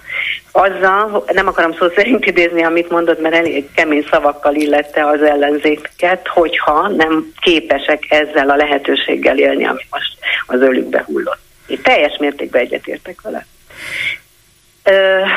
Azzal, 0.53 1.25
nem 1.33 1.47
akarom 1.47 1.73
szó 1.73 1.87
szerint 1.95 2.27
idézni, 2.27 2.63
amit 2.63 2.91
mondott, 2.91 3.21
mert 3.21 3.35
elég 3.35 3.73
kemény 3.75 4.07
szavakkal 4.11 4.55
illette 4.55 5.07
az 5.07 5.23
ellenzéket, 5.23 6.29
hogyha 6.29 6.89
nem 6.89 7.33
képesek 7.41 8.03
ezzel 8.09 8.51
a 8.51 8.57
lehetőséggel 8.57 9.39
élni, 9.39 9.67
ami 9.67 9.83
most 9.91 10.19
az 10.47 10.61
ölükbe 10.61 11.05
hullott. 11.07 11.41
Én 11.67 11.83
teljes 11.83 12.17
mértékben 12.19 12.61
egyetértek 12.61 13.21
vele. 13.23 13.47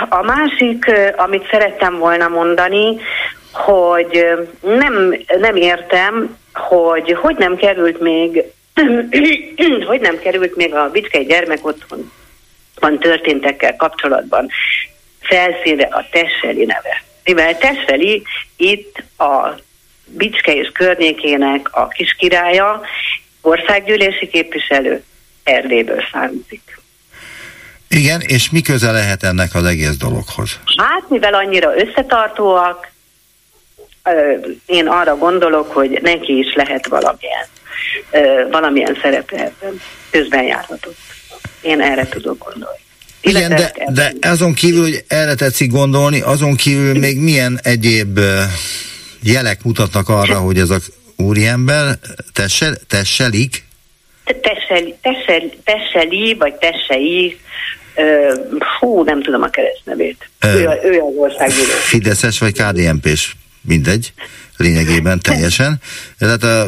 A 0.09 0.21
másik, 0.21 0.91
amit 1.15 1.47
szerettem 1.49 1.97
volna 1.97 2.27
mondani, 2.27 2.97
hogy 3.51 4.25
nem, 4.61 5.15
nem 5.39 5.55
értem, 5.55 6.37
hogy 6.53 7.11
hogy 7.11 7.35
nem 7.37 7.55
került 7.55 7.99
még 7.99 8.43
hogy 9.87 9.99
nem 10.01 10.19
került 10.19 10.55
még 10.55 10.73
a 10.73 10.89
Bicskei 10.91 11.25
gyermekotthon 11.25 12.11
van 12.79 12.99
történtekkel 12.99 13.75
kapcsolatban 13.75 14.49
felszínre 15.19 15.87
a 15.91 16.05
Tesseli 16.11 16.65
neve. 16.65 17.03
Mivel 17.23 17.57
Tesseli 17.57 18.23
itt 18.57 19.03
a 19.17 19.55
Bicske 20.05 20.55
és 20.55 20.71
környékének 20.73 21.69
a 21.71 21.87
kiskirálya, 21.87 22.81
országgyűlési 23.41 24.27
képviselő 24.27 25.03
Erdélyből 25.43 26.03
származik. 26.11 26.78
Igen, 27.89 28.21
és 28.21 28.49
mi 28.49 28.61
köze 28.61 28.91
lehet 28.91 29.23
ennek 29.23 29.55
az 29.55 29.65
egész 29.65 29.97
dologhoz? 29.97 30.59
Hát, 30.77 31.09
mivel 31.09 31.33
annyira 31.33 31.73
összetartóak, 31.77 32.91
én 34.65 34.87
arra 34.87 35.17
gondolok, 35.17 35.71
hogy 35.73 35.99
neki 36.01 36.37
is 36.37 36.53
lehet 36.55 36.87
valamilyen, 36.87 37.47
valamilyen 38.51 38.97
szerepe 39.01 39.35
ebben. 39.35 39.81
Közben 40.09 40.43
járhatott. 40.43 40.97
Én 41.61 41.81
erre 41.81 42.07
tudok 42.07 42.37
gondolni. 42.37 42.79
Igen, 43.21 43.49
de, 43.49 43.73
de 43.87 44.13
azon 44.21 44.53
kívül, 44.53 44.81
hogy 44.81 45.03
erre 45.07 45.35
tetszik 45.35 45.71
gondolni, 45.71 46.21
azon 46.21 46.55
kívül 46.55 46.99
még 46.99 47.19
milyen 47.19 47.59
egyéb 47.63 48.19
jelek 49.23 49.63
mutatnak 49.63 50.09
arra, 50.09 50.37
hogy 50.39 50.57
ez 50.57 50.69
a 50.69 50.77
úriember 51.15 51.97
tessel, 52.33 52.75
tesselik? 52.87 53.67
Tesseli, 54.23 54.95
tesseli, 55.01 55.59
tesseli, 55.63 56.35
vagy 56.39 56.53
tessei, 56.53 57.39
hú, 58.79 59.03
nem 59.03 59.21
tudom 59.21 59.41
a 59.41 59.49
keresztnevét. 59.49 60.29
Ő, 60.45 60.69
ő 60.83 60.99
az 60.99 61.13
országgyűlés. 61.17 61.73
Fideszes 61.73 62.39
vagy 62.39 62.53
KDNP-s? 62.53 63.33
mindegy, 63.61 64.13
lényegében 64.57 65.19
teljesen. 65.19 65.77
Tehát 66.17 66.43
a, 66.43 66.67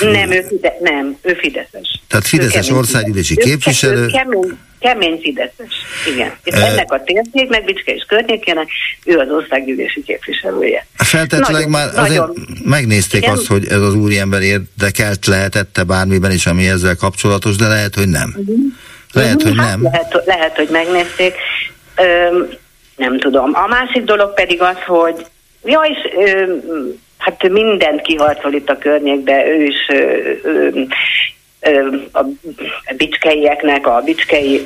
nem, 0.00 0.30
ő 0.30 0.44
fide, 0.48 0.76
nem, 0.80 1.16
ő 1.22 1.34
Fideszes. 1.34 2.00
Tehát 2.08 2.26
Fideszes 2.26 2.70
országgyűlési 2.70 3.36
képviselő. 3.36 4.02
Ő 4.02 4.06
kemény, 4.06 4.58
kemény 4.78 5.20
Fideszes, 5.22 5.74
igen. 6.14 6.32
És 6.44 6.54
e, 6.54 6.66
ennek 6.66 6.92
a 6.92 7.02
térségnek, 7.02 7.64
Bicske 7.64 7.92
és 7.92 8.04
környékének, 8.08 8.68
ő 9.04 9.18
az 9.18 9.30
országgyűlési 9.30 10.02
képviselője. 10.02 10.86
Feltetőleg 10.94 11.68
már 11.68 11.86
azért 11.86 12.08
nagyon, 12.08 12.36
megnézték 12.64 13.22
igen? 13.22 13.34
azt, 13.34 13.46
hogy 13.46 13.66
ez 13.66 13.80
az 13.80 13.94
úriember 13.94 14.42
érdekelt 14.42 15.26
lehetette 15.26 15.82
bármiben 15.82 16.30
is, 16.30 16.46
ami 16.46 16.68
ezzel 16.68 16.96
kapcsolatos, 16.96 17.56
de 17.56 17.68
lehet, 17.68 17.94
hogy 17.94 18.08
nem. 18.08 18.34
Uh-huh. 18.36 18.56
Lehet, 19.12 19.34
uh-huh. 19.34 19.50
hogy 19.50 19.58
hát 19.58 19.70
nem. 19.70 19.82
Lehet, 19.82 20.22
lehet, 20.24 20.56
hogy 20.56 20.68
megnézték. 20.70 21.34
Öm, 21.96 22.48
nem 22.96 23.18
tudom. 23.18 23.50
A 23.54 23.66
másik 23.66 24.04
dolog 24.04 24.34
pedig 24.34 24.62
az, 24.62 24.76
hogy 24.86 25.26
Ja, 25.64 25.80
és 25.80 26.12
ö, 26.16 26.54
hát 27.18 27.48
mindent 27.48 28.00
kiharcol 28.00 28.52
itt 28.52 28.68
a 28.68 28.78
környékbe, 28.78 29.46
ő 29.46 29.62
is 29.62 29.88
ö, 29.88 30.28
ö, 31.60 31.96
a 32.12 32.24
bicskeieknek, 32.96 33.86
a 33.86 34.00
bicskei 34.04 34.64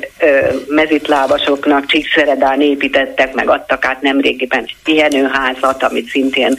mezitlábasoknak 0.67 1.85
Csíkszeredán 1.85 2.61
építettek, 2.61 3.33
meg 3.33 3.49
adtak 3.49 3.85
át 3.85 4.01
nemrégiben 4.01 4.59
egy 4.59 4.75
pihenőházat, 4.83 5.83
amit 5.83 6.09
szintén 6.09 6.55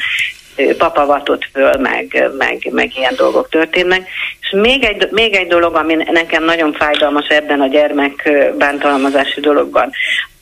papavatott 0.78 1.48
föl, 1.52 1.76
meg, 1.76 2.30
meg, 2.38 2.68
meg 2.70 2.96
ilyen 2.96 3.14
dolgok 3.16 3.48
történnek. 3.48 4.08
És 4.40 4.50
még 4.50 4.84
egy, 4.84 5.08
még 5.10 5.34
egy 5.34 5.46
dolog, 5.46 5.74
ami 5.74 5.94
nekem 5.94 6.44
nagyon 6.44 6.72
fájdalmas 6.72 7.26
ebben 7.26 7.60
a 7.60 7.66
gyermek 7.66 8.30
bántalmazási 8.58 9.40
dologban, 9.40 9.90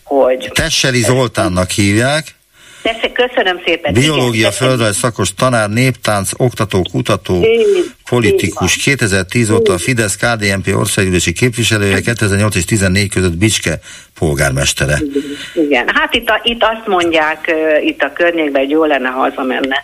hogy... 0.03 0.51
Tesseli 0.55 1.01
Zoltánnak 1.01 1.71
hívják. 1.71 2.35
Persze, 2.87 3.13
köszönöm 3.13 3.61
szépen. 3.65 3.93
Biológia, 3.93 4.51
földrajz 4.51 4.97
szakos 4.97 5.35
tanár, 5.35 5.69
néptánc, 5.69 6.31
oktató, 6.37 6.83
kutató, 6.93 7.43
én, 7.43 7.67
politikus. 8.09 8.77
2010 8.77 9.51
óta 9.51 9.73
a 9.73 9.79
Fidesz 9.79 10.17
KDNP 10.17 10.75
országgyűlési 10.75 11.33
képviselője, 11.33 12.01
2008 12.01 12.55
és 12.55 12.65
2014 12.65 13.11
között 13.11 13.37
Bicske 13.37 13.79
polgármestere. 14.19 14.99
Igen, 15.55 15.89
hát 15.95 16.15
itt, 16.15 16.29
a, 16.29 16.41
itt 16.43 16.63
azt 16.63 16.87
mondják 16.87 17.55
itt 17.85 18.03
a 18.03 18.13
környékben, 18.13 18.61
hogy 18.63 18.71
jó 18.71 18.85
lenne, 18.85 19.09
ha 19.09 19.21
hazamenne 19.21 19.83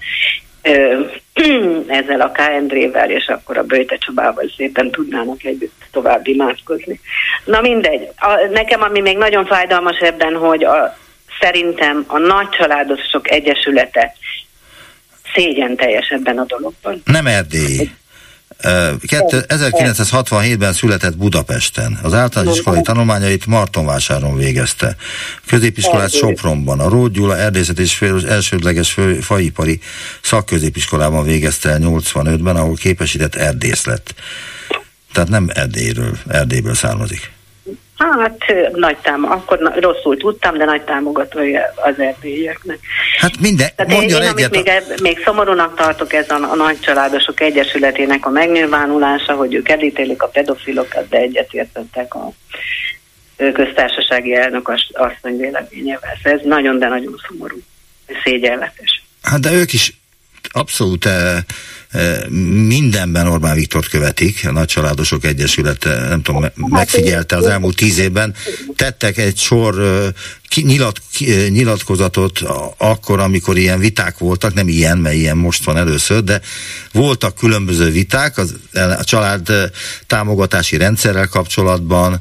ezzel 2.00 2.20
a 2.20 2.32
KND-vel, 2.32 3.10
és 3.10 3.26
akkor 3.26 3.58
a 3.58 3.62
Böjte 3.62 3.96
Csabával 3.96 4.52
szépen 4.56 4.90
tudnának 4.90 5.44
együtt 5.44 5.82
tovább 5.92 6.26
imádkozni. 6.26 7.00
Na 7.44 7.60
mindegy. 7.60 8.08
A, 8.16 8.48
nekem 8.52 8.82
ami 8.82 9.00
még 9.00 9.16
nagyon 9.16 9.46
fájdalmas 9.46 9.98
ebben, 9.98 10.34
hogy 10.34 10.64
a 10.64 11.00
szerintem 11.42 12.04
a 12.06 12.18
nagy 12.18 12.48
családosok 12.48 13.30
egyesülete 13.30 14.14
szégyen 15.34 15.76
teljes 15.76 16.08
ebben 16.08 16.38
a 16.38 16.44
dologban. 16.44 17.02
Nem 17.04 17.26
Erdély. 17.26 17.90
1967-ben 18.62 20.72
született 20.72 21.16
Budapesten. 21.16 21.98
Az 22.02 22.14
általános 22.14 22.56
iskolai 22.56 22.82
tanulmányait 22.82 23.46
Martonvásáron 23.46 24.36
végezte. 24.36 24.96
Középiskolát 25.46 26.10
Sopronban. 26.10 26.80
A 26.80 26.88
Ród 26.88 27.12
Gyula 27.12 27.36
erdészet 27.36 27.78
és 27.78 28.02
elsődleges 28.28 28.96
faipari 29.20 29.80
szakközépiskolában 30.20 31.24
végezte 31.24 31.68
el 31.68 31.78
85-ben, 31.80 32.56
ahol 32.56 32.74
képesített 32.74 33.34
erdész 33.34 33.84
lett. 33.84 34.14
Tehát 35.12 35.28
nem 35.28 35.50
Erdélyről, 35.54 36.18
Erdélyből 36.28 36.74
származik. 36.74 37.31
Hát 38.10 38.54
nagy 38.72 38.96
tám, 38.96 39.24
akkor 39.24 39.58
na, 39.58 39.80
rosszul 39.80 40.16
tudtam, 40.16 40.58
de 40.58 40.64
nagy 40.64 40.82
támogatója 40.82 41.60
az 41.76 41.98
erdélyeknek. 41.98 42.78
Hát 43.18 43.40
minden, 43.40 43.68
Tehát 43.76 43.92
mondjon 43.92 44.22
én, 44.22 44.28
én, 44.28 44.34
egyet. 44.36 44.50
Még, 44.50 45.00
még 45.02 45.22
szomorúnak 45.24 45.76
tartok 45.76 46.12
ez 46.12 46.30
a, 46.30 46.50
a 46.50 46.54
nagy 46.54 46.80
családosok 46.80 47.40
egyesületének 47.40 48.26
a 48.26 48.30
megnyilvánulása, 48.30 49.32
hogy 49.32 49.54
ők 49.54 49.68
elítélik 49.68 50.22
a 50.22 50.26
pedofilokat, 50.26 51.08
de 51.08 51.16
egyetértettek 51.16 52.14
a 52.14 52.32
köztársasági 53.36 54.34
elnök 54.34 54.68
asszony 54.92 55.36
véleményével. 55.36 56.18
Ez 56.22 56.40
nagyon, 56.44 56.78
de 56.78 56.88
nagyon 56.88 57.20
szomorú. 57.28 57.60
Szégyenletes. 58.24 59.02
Hát 59.22 59.40
de 59.40 59.52
ők 59.52 59.72
is 59.72 59.92
abszolút 60.52 61.08
mindenben 62.66 63.26
Orbán 63.26 63.54
Viktort 63.54 63.88
követik, 63.88 64.40
a 64.46 64.52
Nagycsaládosok 64.52 65.24
Egyesülete, 65.24 66.08
nem 66.08 66.22
tudom, 66.22 66.44
megfigyelte 66.54 67.36
az 67.36 67.46
elmúlt 67.46 67.76
tíz 67.76 67.98
évben, 67.98 68.34
tettek 68.76 69.18
egy 69.18 69.36
sor 69.36 69.74
nyilat, 70.54 71.00
nyilatkozatot 71.48 72.40
akkor, 72.76 73.20
amikor 73.20 73.56
ilyen 73.56 73.78
viták 73.78 74.18
voltak, 74.18 74.54
nem 74.54 74.68
ilyen, 74.68 74.98
mert 74.98 75.14
ilyen 75.14 75.36
most 75.36 75.64
van 75.64 75.76
először, 75.76 76.22
de 76.22 76.40
voltak 76.92 77.34
különböző 77.34 77.90
viták 77.90 78.38
az, 78.38 78.54
a 78.72 79.04
család 79.04 79.48
támogatási 80.06 80.76
rendszerrel 80.76 81.26
kapcsolatban, 81.26 82.20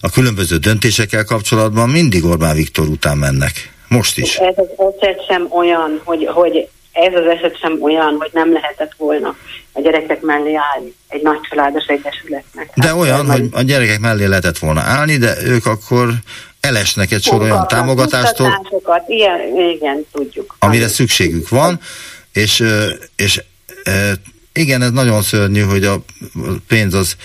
a 0.00 0.10
különböző 0.10 0.56
döntésekkel 0.56 1.24
kapcsolatban 1.24 1.88
mindig 1.88 2.24
Orbán 2.24 2.56
Viktor 2.56 2.88
után 2.88 3.16
mennek. 3.16 3.70
Most 3.88 4.18
is. 4.18 4.36
Ez 4.36 4.54
az 4.76 4.94
sem 5.28 5.46
olyan, 5.50 6.00
hogy, 6.04 6.26
hogy 6.26 6.68
ez 6.92 7.14
az 7.14 7.26
eset 7.26 7.58
sem 7.58 7.82
olyan, 7.82 8.16
hogy 8.18 8.30
nem 8.32 8.52
lehetett 8.52 8.92
volna 8.96 9.36
a 9.72 9.80
gyerekek 9.80 10.20
mellé 10.20 10.54
állni 10.54 10.94
egy 11.08 11.22
nagy 11.22 11.40
családos 11.40 11.84
egyesületnek. 11.86 12.70
De 12.74 12.86
hát, 12.86 12.96
olyan, 12.96 13.30
hogy 13.30 13.48
a 13.52 13.62
gyerekek 13.62 14.00
mellé 14.00 14.24
lehetett 14.24 14.58
volna 14.58 14.80
állni, 14.80 15.16
de 15.16 15.34
ők 15.44 15.66
akkor 15.66 16.08
elesnek 16.60 17.12
egy 17.12 17.22
sor 17.22 17.40
olyan 17.40 17.66
támogatástól, 17.68 18.66
ilyen, 19.06 19.40
igen, 19.74 20.06
tudjuk. 20.12 20.56
Amire 20.58 20.88
szükségük 20.88 21.48
van, 21.48 21.80
és, 22.32 22.64
és 23.16 23.42
igen, 24.52 24.82
ez 24.82 24.90
nagyon 24.90 25.22
szörnyű, 25.22 25.60
hogy 25.60 25.84
a 25.84 25.96
pénz 26.68 26.94
az 26.94 27.16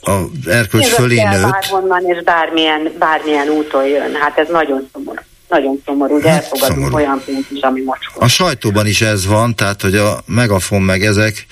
a 0.00 0.20
erkölcs 0.46 0.86
fölé 0.86 1.22
nőtt. 1.22 1.50
Bárhonnan 1.50 2.04
és 2.06 2.22
bármilyen, 2.24 2.92
bármilyen 2.98 3.48
úton 3.48 3.86
jön. 3.86 4.14
Hát 4.14 4.38
ez 4.38 4.48
nagyon 4.48 4.88
szomorú 4.92 5.20
nagyon 5.48 5.82
szomorú, 5.84 6.20
de 6.20 6.30
hát 6.30 6.42
elfogadunk 6.42 6.74
szomorú. 6.78 6.94
olyan 6.94 7.22
pénzt 7.24 7.50
is, 7.50 7.60
ami 7.60 7.80
mocskos. 7.82 8.22
A 8.22 8.28
sajtóban 8.28 8.86
is 8.86 9.00
ez 9.00 9.26
van, 9.26 9.54
tehát 9.54 9.82
hogy 9.82 9.96
a 9.96 10.20
megafon 10.26 10.82
meg 10.82 11.04
ezek 11.04 11.46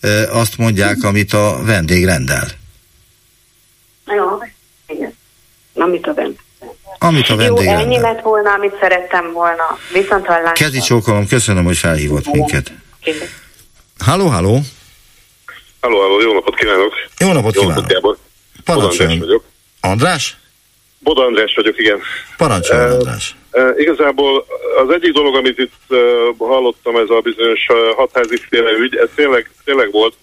e, 0.00 0.08
azt 0.32 0.56
mondják, 0.58 1.02
amit 1.02 1.32
a 1.32 1.58
vendég 1.64 2.04
rendel. 2.04 2.46
Jó, 4.06 4.24
igen. 4.86 5.16
Amit 5.74 6.06
a 6.06 6.14
vendég 6.14 6.38
Amit 6.98 7.28
a 7.28 7.32
Jó, 7.32 7.38
vendég 7.38 7.66
ennyi 7.66 7.98
lett 8.00 8.20
volna, 8.22 8.52
amit 8.52 8.74
szerettem 8.80 9.32
volna. 9.32 9.78
Viszont 9.92 10.26
hallásra. 10.26 10.52
Kezi 10.52 10.80
csókolom, 10.80 11.26
köszönöm, 11.26 11.64
hogy 11.64 11.76
felhívott 11.76 12.26
minket. 12.32 12.72
Halló, 13.98 14.26
halló. 14.26 14.60
Halló, 15.80 16.00
halló, 16.00 16.20
jó 16.20 16.32
napot 16.32 16.54
kívánok! 16.56 16.92
Jó 17.18 17.32
napot 17.32 17.54
jó 17.54 17.60
kívánok! 17.60 17.82
Napot, 17.82 17.92
Gábor. 17.92 18.16
Parancsoljon. 18.64 19.10
András 19.12 19.26
vagyok. 19.26 19.44
András? 19.80 20.36
Bod 20.98 21.18
András 21.18 21.52
vagyok, 21.56 21.78
igen. 21.78 21.98
Parancsoljon, 22.36 22.86
Eh, 22.86 22.92
András. 22.94 23.36
Eh, 23.52 23.72
igazából 23.76 24.46
az 24.76 24.90
egyik 24.90 25.12
dolog, 25.12 25.34
amit 25.34 25.58
itt 25.58 25.72
eh, 25.88 25.98
hallottam, 26.38 26.96
ez 26.96 27.10
a 27.10 27.20
bizonyos 27.20 27.66
uh, 27.68 27.94
hatházi 27.94 28.36
féle 28.48 28.70
ügy, 28.70 28.96
ez 28.96 29.08
tényleg, 29.14 29.50
tényleg 29.64 29.90
volt, 29.90 30.14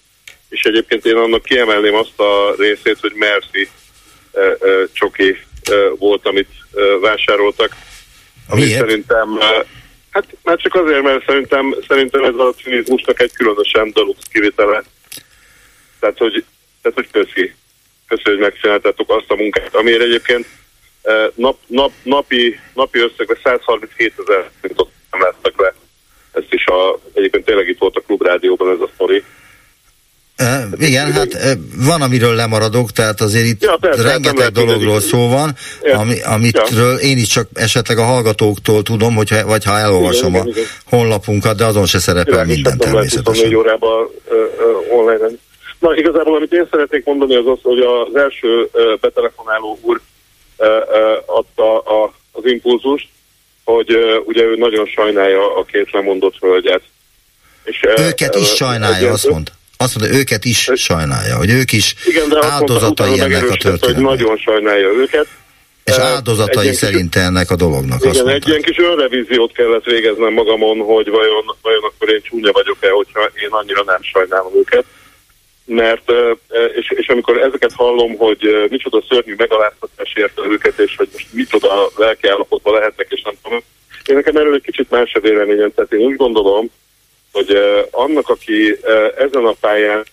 és 0.48 0.62
egyébként 0.62 1.04
én 1.06 1.16
annak 1.16 1.42
kiemelném 1.42 1.94
azt 1.94 2.20
a 2.20 2.54
részét, 2.58 2.98
hogy 3.00 3.12
Merci 3.14 3.68
uh, 4.32 4.52
uh, 4.60 4.88
csoki 4.92 5.38
uh, 5.70 5.98
volt, 5.98 6.26
amit 6.26 6.48
uh, 6.72 7.00
vásároltak. 7.00 7.76
Ami 8.48 8.64
Miért? 8.64 8.78
szerintem, 8.78 9.32
uh, 9.32 9.64
hát 10.10 10.24
már 10.42 10.56
csak 10.56 10.74
azért, 10.74 11.02
mert 11.02 11.26
szerintem, 11.26 11.74
szerintem 11.88 12.24
ez 12.24 12.34
a 12.34 12.54
cinizmusnak 12.62 13.20
egy 13.20 13.32
különösen 13.32 13.90
deluxe 13.92 14.26
kivitele. 14.32 14.82
Tehát, 16.00 16.18
hogy, 16.18 16.44
tehát, 16.82 16.98
hogy 16.98 17.10
köszi. 17.10 17.54
Köszi, 18.08 18.22
hogy 18.22 18.38
megcsináltátok 18.38 19.10
azt 19.10 19.30
a 19.30 19.36
munkát, 19.36 19.74
amiért 19.74 20.02
egyébként 20.02 20.46
nap, 21.34 21.56
nap, 21.66 21.90
napi, 22.02 22.58
napi 22.74 22.98
összegben 22.98 23.38
137 23.44 24.12
ezer 24.26 24.50
forintot 24.60 24.88
nem 25.10 25.20
láttak 25.20 25.60
le. 25.60 25.74
Ezt 26.32 26.52
is 26.52 26.66
a, 26.66 26.98
egyébként 27.12 27.44
tényleg 27.44 27.68
itt 27.68 27.78
volt 27.78 27.96
a 27.96 28.00
klubrádióban 28.00 28.70
ez 28.70 28.80
a 28.80 28.90
sztori. 28.94 29.24
E, 30.36 30.68
igen, 30.78 31.12
hát 31.12 31.34
e, 31.34 31.54
van, 31.76 32.02
amiről 32.02 32.34
lemaradok, 32.34 32.90
tehát 32.90 33.20
azért 33.20 33.46
itt 33.46 33.62
Ja, 33.62 33.76
persze, 33.80 34.02
hát 34.02 34.12
rengeteg 34.12 34.52
dologról 34.52 35.00
szó 35.00 35.28
van, 35.28 35.54
Ja. 35.82 35.98
ami, 35.98 36.22
amitről 36.22 36.96
én 36.96 37.18
is 37.18 37.28
csak 37.28 37.48
esetleg 37.54 37.98
a 37.98 38.02
hallgatóktól 38.02 38.82
tudom, 38.82 39.14
hogyha, 39.14 39.46
vagy 39.46 39.64
ha 39.64 39.78
elolvasom 39.78 40.30
Igen, 40.34 40.40
a 40.40 40.48
igen, 40.48 40.56
igen. 40.58 40.70
honlapunkat, 40.84 41.56
de 41.56 41.64
azon 41.64 41.86
se 41.86 41.98
szerepel 41.98 42.44
Világos, 42.44 42.54
minden 42.54 42.76
lehet 42.78 43.12
24 43.12 43.12
természetesen. 43.12 43.54
órában 43.58 44.04
uh, 44.04 44.36
uh, 44.90 44.98
online. 44.98 45.36
Na, 45.78 45.94
igazából 45.94 46.36
amit 46.36 46.52
én 46.52 46.68
szeretnék 46.70 47.04
mondani 47.04 47.34
az 47.34 47.46
az, 47.46 47.58
hogy 47.62 47.78
az 47.78 48.16
első 48.16 48.68
uh, 48.72 48.98
betelefonáló 49.00 49.78
úr 49.82 49.96
uh, 49.96 50.00
uh, 50.00 50.09
adta 51.26 51.78
a, 51.78 52.12
az 52.32 52.42
impulzust, 52.44 53.08
hogy 53.64 53.88
ugye 54.24 54.42
ő 54.42 54.54
nagyon 54.56 54.86
sajnálja 54.86 55.56
a 55.56 55.64
két 55.64 55.90
lemondott 55.92 56.36
hölgyet. 56.40 56.82
És, 57.64 57.80
Őket 57.98 58.34
is 58.34 58.48
sajnálja, 58.48 59.12
azt 59.12 59.28
mondta. 59.28 59.52
Azt 59.76 59.98
mondta, 59.98 60.16
őket 60.18 60.44
is 60.44 60.68
sajnálja, 60.74 61.36
hogy 61.36 61.50
ők 61.50 61.72
is 61.72 61.94
Igen, 62.06 62.28
de 62.28 62.34
mondta, 62.34 62.52
áldozatai 62.52 63.10
utána 63.12 63.24
ennek 63.34 63.44
a 63.44 63.48
hogy 63.48 63.58
történetnek. 63.58 64.04
nagyon 64.18 64.36
sajnálja 64.36 64.88
őket. 64.88 65.26
És 65.84 65.96
Uh, 65.96 66.02
egy 66.02 66.06
áldozatai 66.10 66.62
ilyen 66.62 66.74
kis- 66.74 66.82
szerint 66.84 67.16
ennek 67.16 67.50
a 67.50 67.56
dolognak, 67.56 68.00
Igen, 68.00 68.14
mondta. 68.14 68.32
egy 68.32 68.48
ilyen 68.48 68.62
kis 68.62 68.78
önrevíziót 68.78 69.52
kellett 69.52 69.84
végeznem 69.84 70.32
magamon, 70.32 70.78
hogy 70.78 71.08
vajon, 71.10 71.56
vajon 71.62 71.82
akkor 71.82 72.08
én 72.12 72.20
csúnya 72.22 72.52
vagyok-e, 72.52 72.90
hogyha 72.90 73.20
én 73.20 73.48
annyira 73.50 73.82
nem 73.86 74.02
sajnálom 74.02 74.52
őket. 74.58 74.84
Mert, 75.72 76.12
és, 76.76 76.90
és 76.90 77.08
amikor 77.08 77.38
ezeket 77.38 77.72
hallom, 77.72 78.16
hogy 78.16 78.66
micsoda 78.68 79.02
szörnyű 79.08 79.34
megaláztatás 79.36 80.12
érte 80.14 80.42
őket, 80.42 80.78
és 80.78 80.96
hogy 80.96 81.08
most 81.12 81.26
micsoda 81.32 81.90
lelki 81.96 82.28
állapotban 82.28 82.74
lehetnek, 82.74 83.06
és 83.10 83.22
nem 83.22 83.34
tudom, 83.42 83.58
én 84.04 84.14
nekem 84.14 84.36
erről 84.36 84.54
egy 84.54 84.62
kicsit 84.62 84.90
más 84.90 85.14
a 85.14 85.20
véleményem, 85.20 85.74
tehát 85.74 85.92
én 85.92 86.06
úgy 86.06 86.16
gondolom, 86.16 86.70
hogy 87.32 87.58
annak, 87.90 88.28
aki 88.28 88.78
ezen 89.16 89.44
a 89.44 89.54
pályán, 89.60 90.04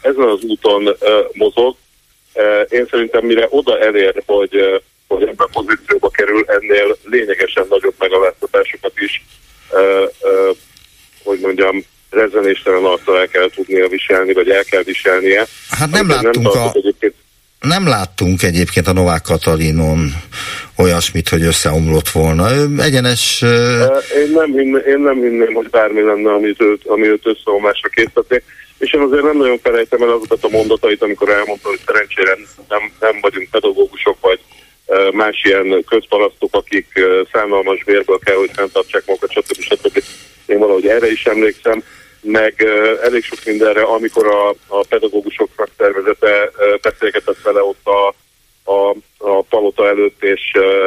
ezen 0.00 0.28
az 0.28 0.42
úton 0.42 0.96
mozog, 1.32 1.76
én 2.68 2.86
szerintem 2.90 3.24
mire 3.24 3.46
oda 3.50 3.78
elér, 3.78 4.22
hogy, 4.26 4.82
hogy 5.06 5.22
ebben 5.22 5.46
a 5.52 5.60
pozícióba 5.60 6.08
kerül, 6.08 6.44
ennél 6.46 6.96
lényegesen 7.04 7.66
nagyobb 7.68 7.94
megaláztatásokat 7.98 8.92
is, 8.98 9.24
hogy 11.24 11.38
mondjam, 11.40 11.84
rezzenéstelen 12.12 12.84
arccal 12.84 13.18
el 13.18 13.28
kell 13.28 13.50
tudnia 13.54 13.88
viselni, 13.88 14.32
vagy 14.32 14.48
el 14.48 14.64
kell 14.64 14.82
viselnie. 14.82 15.46
Hát 15.70 15.90
nem 15.90 16.10
én 16.10 16.16
láttunk 16.22 16.46
a- 16.46 16.50
tartok 16.50 16.76
egyébként 16.76 17.14
Nem 17.60 17.86
láttunk 17.88 18.42
egyébként 18.42 18.86
a 18.86 18.92
Novák 18.92 19.22
Katalinon 19.22 20.12
olyasmit, 20.76 21.28
hogy 21.28 21.42
összeomlott 21.42 22.08
volna. 22.08 22.54
Ő 22.54 22.66
egyenes... 22.78 23.42
Én 23.42 24.30
nem, 24.34 24.52
hinném, 24.52 24.82
én 24.86 24.98
nem 24.98 25.14
hinném, 25.14 25.52
hogy 25.54 25.68
bármi 25.70 26.00
lenne, 26.02 26.32
amit 26.32 26.60
őt, 26.62 26.82
ami 26.86 27.06
őt 27.06 27.26
összeomlásra 27.26 27.88
készítették. 27.88 28.42
És 28.78 28.92
én 28.92 29.00
azért 29.00 29.22
nem 29.22 29.36
nagyon 29.36 29.58
felejtem 29.62 30.02
el 30.02 30.08
azokat 30.08 30.44
a 30.44 30.48
mondatait, 30.48 31.02
amikor 31.02 31.28
elmondta, 31.28 31.68
hogy 31.68 31.80
szerencsére 31.86 32.36
nem, 32.68 32.90
nem 33.00 33.18
vagyunk 33.20 33.48
pedagógusok, 33.50 34.16
vagy 34.20 34.40
más 35.12 35.40
ilyen 35.44 35.84
közparasztok, 35.88 36.54
akik 36.54 36.86
szánalmas 37.32 37.82
vérből 37.84 38.18
kell, 38.24 38.36
hogy 38.36 38.50
fenntartsák 38.54 39.02
magukat, 39.06 39.30
stb. 39.30 39.60
stb. 39.60 40.02
Én 40.46 40.58
valahogy 40.58 40.86
erre 40.86 41.10
is 41.10 41.24
emlékszem, 41.24 41.82
meg 42.22 42.66
elég 43.02 43.24
sok 43.24 43.38
mindenre, 43.44 43.82
amikor 43.82 44.26
a, 44.26 44.48
a 44.66 44.84
pedagógusok 44.88 45.48
szakszervezete 45.56 46.50
beszélgetett 46.82 47.42
vele 47.42 47.62
ott 47.62 47.86
a, 47.86 48.14
a, 48.72 48.96
a 49.18 49.42
palota 49.42 49.88
előtt, 49.88 50.22
és 50.22 50.40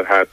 hát 0.04 0.30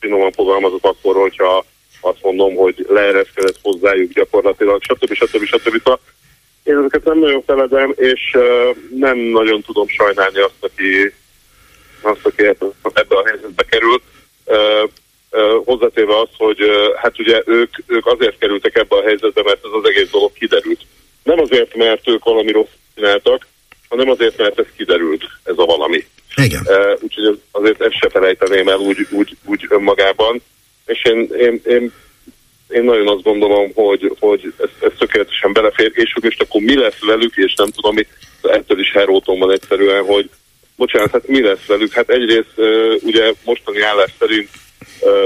finoman 0.00 0.32
fogalmazott 0.32 0.84
akkor, 0.84 1.16
hogyha 1.16 1.64
azt 2.00 2.22
mondom, 2.22 2.54
hogy 2.54 2.86
leereszkedett 2.88 3.58
hozzájuk 3.62 4.12
gyakorlatilag, 4.12 4.82
stb. 4.82 5.12
stb. 5.12 5.44
stb. 5.44 5.76
Szóval 5.82 6.00
én 6.62 6.76
ezeket 6.76 7.04
nem 7.04 7.18
nagyon 7.18 7.42
feledem, 7.46 7.92
és 7.96 8.36
nem 8.94 9.18
nagyon 9.18 9.62
tudom 9.62 9.88
sajnálni 9.88 10.40
azt, 10.40 10.60
aki, 10.60 11.12
azt, 12.00 12.26
aki 12.26 12.44
ebbe 12.92 13.16
a 13.16 13.26
helyzetbe 13.26 13.64
került. 13.64 14.02
Hozzátéve 15.64 16.18
azt, 16.20 16.34
hogy 16.36 16.58
hát 16.96 17.18
ugye 17.18 17.42
ők, 17.46 17.70
ők 17.86 18.06
azért 18.06 18.38
kerültek 18.38 18.76
ebbe 18.76 18.96
a 18.96 19.02
helyzetbe, 19.02 19.42
mert 19.42 19.64
ez 19.64 19.70
az 19.72 19.88
egész 19.88 20.10
dolog 20.10 20.32
kiderült. 20.32 20.80
Nem 21.22 21.40
azért, 21.40 21.76
mert 21.76 22.08
ők 22.08 22.24
valami 22.24 22.52
rossz 22.52 22.74
csináltak, 22.94 23.46
hanem 23.88 24.10
azért, 24.10 24.36
mert 24.36 24.58
ez 24.58 24.66
kiderült, 24.76 25.24
ez 25.44 25.54
a 25.56 25.64
valami. 25.64 26.06
Igen. 26.36 26.66
Úgyhogy 27.00 27.24
az- 27.24 27.38
azért 27.50 27.82
ezt 27.82 27.98
se 28.00 28.08
felejteném 28.08 28.68
el 28.68 28.78
úgy, 28.78 29.06
úgy, 29.10 29.36
úgy 29.44 29.66
önmagában. 29.68 30.42
És 30.86 31.04
én, 31.04 31.30
én, 31.38 31.60
én, 31.64 31.92
én 32.68 32.82
nagyon 32.82 33.08
azt 33.08 33.22
gondolom, 33.22 33.72
hogy, 33.74 34.12
hogy 34.18 34.52
ez, 34.58 34.68
ez 34.80 34.92
tökéletesen 34.98 35.52
belefér, 35.52 35.90
és 35.94 36.12
hogy 36.12 36.22
most 36.22 36.42
akkor 36.42 36.60
mi 36.60 36.76
lesz 36.76 37.04
velük, 37.06 37.36
és 37.36 37.54
nem 37.54 37.70
tudom, 37.70 37.94
mi, 37.94 38.06
ettől 38.42 38.80
is 38.80 38.92
heróton 38.92 39.38
van 39.38 39.50
egyszerűen, 39.52 40.04
hogy 40.04 40.30
bocsánat, 40.76 41.10
hát 41.10 41.28
mi 41.28 41.40
lesz 41.42 41.66
velük? 41.66 41.92
Hát 41.92 42.10
egyrészt 42.10 42.58
ugye 43.02 43.32
mostani 43.44 43.80
állás 43.80 44.10
szerint 44.18 44.48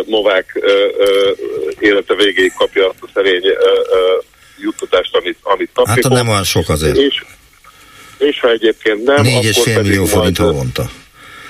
Novák 0.06 0.52
uh, 0.54 0.64
uh, 0.98 1.36
élete 1.78 2.14
végéig 2.14 2.52
kapja 2.58 2.88
azt 2.88 2.98
a 3.00 3.08
szerény 3.14 3.46
uh, 3.46 3.46
uh, 3.46 4.24
juttatást, 4.60 5.16
amit, 5.16 5.36
amit 5.42 5.70
kapni 5.72 5.90
Hát 5.92 6.08
nem 6.08 6.28
olyan 6.28 6.44
sok 6.44 6.68
azért. 6.68 6.96
És, 6.96 7.22
és 8.18 8.40
ha 8.40 8.50
egyébként 8.50 9.04
nem, 9.04 9.22
Négy 9.22 9.44
és 9.44 9.58
fél 9.62 9.82
millió 9.82 10.04
forint 10.04 10.36
havonta. 10.38 10.90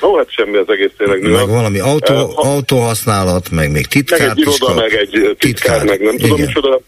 Ó, 0.03 0.17
hát 0.17 0.33
semmi 0.33 0.57
az 0.57 0.69
egész 0.69 0.91
tényleg. 0.99 1.23
Meg 1.23 1.49
valami 1.49 1.79
autó, 1.79 2.33
autóhasználat, 2.35 3.51
meg 3.51 3.65
még 3.65 3.73
meg 3.73 3.87
titkár 3.87 4.29
egy 4.31 4.39
iroda, 4.39 4.75
meg 4.75 4.95
egy 4.95 5.37
titkár, 5.39 5.85
meg 5.85 6.01
nem 6.01 6.17
tudom 6.19 6.37
Igen. 6.37 6.47
micsoda. 6.47 6.81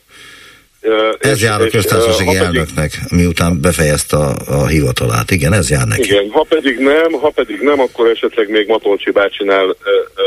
Ö, 0.80 1.12
Ez 1.20 1.36
és- 1.36 1.42
jár 1.42 1.60
a 1.60 1.66
köztársasági 1.68 2.22
ö, 2.22 2.38
ha 2.38 2.44
pedig- 2.44 2.58
elnöknek, 2.60 2.98
miután 3.10 3.60
befejezte 3.60 4.16
a, 4.16 4.34
a 4.46 4.66
hivatalát. 4.66 5.30
Igen, 5.30 5.52
ez 5.52 5.70
jár 5.70 5.86
neki. 5.86 6.02
Igen, 6.02 6.30
ha 6.30 6.46
pedig 6.48 6.78
nem, 6.78 7.12
ha 7.12 7.30
pedig 7.30 7.60
nem, 7.60 7.80
akkor 7.80 8.08
esetleg 8.10 8.50
még 8.50 8.66
Matolcsi 8.66 9.10
bácsinál 9.10 9.64
ö, 9.64 9.90
ö, 10.14 10.22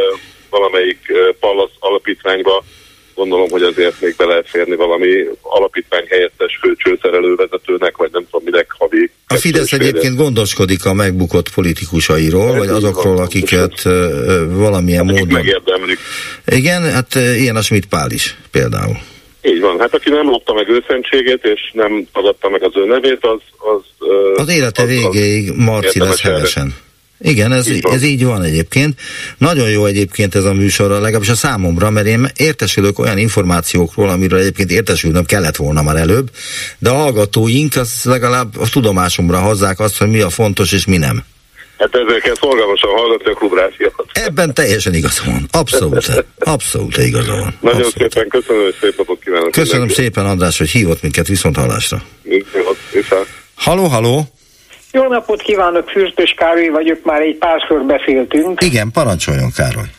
valamelyik 0.58 0.99
Pallas 1.39 1.72
alapítványba 1.80 2.64
gondolom, 3.16 3.49
hogy 3.49 3.62
azért 3.62 4.01
még 4.01 4.16
be 4.18 4.26
lehet 4.26 4.49
férni 4.49 4.76
valami 4.76 5.10
alapítvány 5.41 6.06
helyettes 6.10 6.60
főcsőszerelő 6.62 7.36
vezetőnek, 7.36 7.97
vagy 7.97 8.10
nem 8.12 8.26
tudom 8.32 8.41
minek 8.45 8.76
havi. 8.78 9.12
A 9.28 9.36
Fidesz 9.36 9.74
egyébként 9.74 10.16
gondoskodik 10.16 10.86
a 10.86 10.93
megbukott 10.93 11.49
politikusairól, 11.53 12.58
vagy 12.58 12.68
azokról, 12.68 13.18
akiket 13.18 13.86
ö, 13.86 14.45
valamilyen 14.49 15.06
módon... 15.06 15.28
Megérdemlik. 15.28 15.99
Igen, 16.45 16.82
hát 16.91 17.16
ilyen 17.16 17.56
a 17.56 17.62
Schmidt 17.62 17.86
Pál 17.86 18.12
is 18.12 18.38
például. 18.51 18.97
Így 19.41 19.60
van. 19.62 19.80
Hát 19.80 19.93
aki 19.93 20.10
nem 20.10 20.30
lopta 20.30 20.53
meg 20.53 20.70
őszentségét, 20.70 21.43
és 21.43 21.72
nem 21.74 22.08
tagadta 22.14 22.49
meg 22.49 22.64
az 22.64 22.72
ő 22.76 22.86
nevét, 22.86 23.26
az... 23.26 23.39
Az, 23.58 24.08
Az 24.36 24.49
élete 24.49 24.86
végéig 24.86 25.51
Marci 25.56 25.99
lesz 25.99 26.22
hevesen. 26.22 26.74
Igen, 27.20 27.51
ez 27.51 27.68
így, 27.68 27.86
ez 27.91 28.03
így 28.03 28.26
van 28.26 28.43
egyébként. 28.43 28.99
Nagyon 29.38 29.70
jó 29.70 29.86
egyébként 29.86 30.36
ez 30.36 30.43
a 30.43 30.53
műsor, 30.53 30.89
legalábbis 30.89 31.30
a 31.30 31.36
számomra, 31.36 31.89
mert 31.89 32.05
én 32.05 32.30
értesülök 32.38 32.99
olyan 32.99 33.18
információkról, 33.18 34.09
amiről 34.09 34.39
egyébként 34.39 34.72
értesülnöm 34.72 35.26
kellett 35.26 35.55
volna 35.55 35.82
már 35.82 35.95
előbb, 35.95 36.30
de 36.78 36.89
a 36.89 36.93
hallgatóink 36.93 37.76
az 37.76 38.01
legalább 38.03 38.57
a 38.59 38.70
tudomásomra 38.70 39.39
hozzák 39.39 39.80
azt, 39.80 39.97
hogy 39.97 40.09
mi 40.09 40.20
a 40.20 40.30
fontos 40.30 40.72
és 40.72 40.86
mi 40.86 40.97
nem. 40.97 41.24
Hát 41.78 41.95
ezzel 41.95 42.20
kell 42.20 42.36
szorgalmasan 42.36 42.89
hallgatni 42.89 43.32
a 43.32 43.34
klubrációt. 43.34 44.05
Ebben 44.13 44.53
teljesen 44.53 44.93
igaza 44.93 45.24
van. 45.26 45.47
Abszolút. 45.51 46.26
Abszolút 46.39 46.97
igaza 46.97 47.36
van. 47.36 47.57
Nagyon 47.61 47.89
szépen 47.97 48.28
köszönöm, 48.28 48.68
és 48.68 48.76
szép 48.82 48.97
napot 48.97 49.20
kívánok. 49.24 49.51
Köszönöm 49.51 49.88
szépen, 49.88 50.26
András, 50.26 50.57
hogy 50.57 50.70
hívott 50.70 51.01
minket 51.01 51.28
viszont 51.28 51.55
hallásra. 51.55 52.01
szépen. 52.91 53.26
Haló, 53.55 53.84
haló! 53.84 54.28
Jó 54.96 55.08
napot 55.08 55.41
kívánok, 55.41 55.89
Fürstös 55.89 56.34
Károly 56.38 56.68
vagyok, 56.68 57.04
már 57.04 57.22
egy 57.22 57.38
párszor 57.38 57.84
beszéltünk. 57.86 58.62
Igen, 58.64 58.91
parancsoljon 58.91 59.52
Károly. 59.56 59.89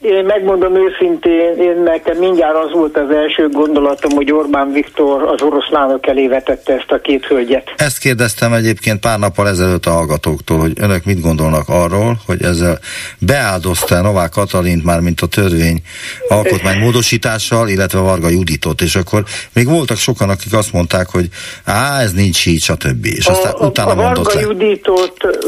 Én 0.00 0.24
megmondom 0.24 0.74
őszintén, 0.74 1.56
én 1.58 1.82
nekem 1.82 2.16
mindjárt 2.16 2.56
az 2.64 2.72
volt 2.72 2.96
az 2.96 3.10
első 3.10 3.48
gondolatom, 3.48 4.10
hogy 4.10 4.32
Orbán 4.32 4.72
Viktor 4.72 5.22
az 5.22 5.42
oroszlánok 5.42 6.06
elé 6.06 6.26
vetette 6.26 6.72
ezt 6.72 6.90
a 6.90 7.00
két 7.00 7.24
hölgyet. 7.26 7.72
Ezt 7.76 7.98
kérdeztem 7.98 8.52
egyébként 8.52 9.00
pár 9.00 9.18
nappal 9.18 9.48
ezelőtt 9.48 9.86
a 9.86 9.90
hallgatóktól, 9.90 10.58
hogy 10.58 10.72
önök 10.80 11.04
mit 11.04 11.20
gondolnak 11.20 11.68
arról, 11.68 12.16
hogy 12.26 12.42
ezzel 12.42 12.78
beáldozta 13.18 14.00
Novák 14.00 14.30
Katalint 14.30 14.84
már, 14.84 15.00
mint 15.00 15.20
a 15.20 15.26
törvény 15.26 15.82
alkotmány 16.28 16.78
módosítással, 16.78 17.68
illetve 17.68 17.98
Varga 17.98 18.28
Juditot, 18.28 18.80
és 18.80 18.96
akkor 18.96 19.22
még 19.54 19.68
voltak 19.68 19.96
sokan, 19.96 20.28
akik 20.28 20.52
azt 20.52 20.72
mondták, 20.72 21.06
hogy 21.10 21.28
á, 21.64 22.00
ez 22.00 22.12
nincs 22.12 22.46
így, 22.46 22.62
stb. 22.62 23.04
És 23.04 23.26
aztán 23.26 23.52
a, 23.52 23.66
utána 23.66 23.90
a 23.90 23.94
mondott 23.94 24.24
Varga 24.24 24.40
le. 24.40 24.46
Juditot 24.46 25.38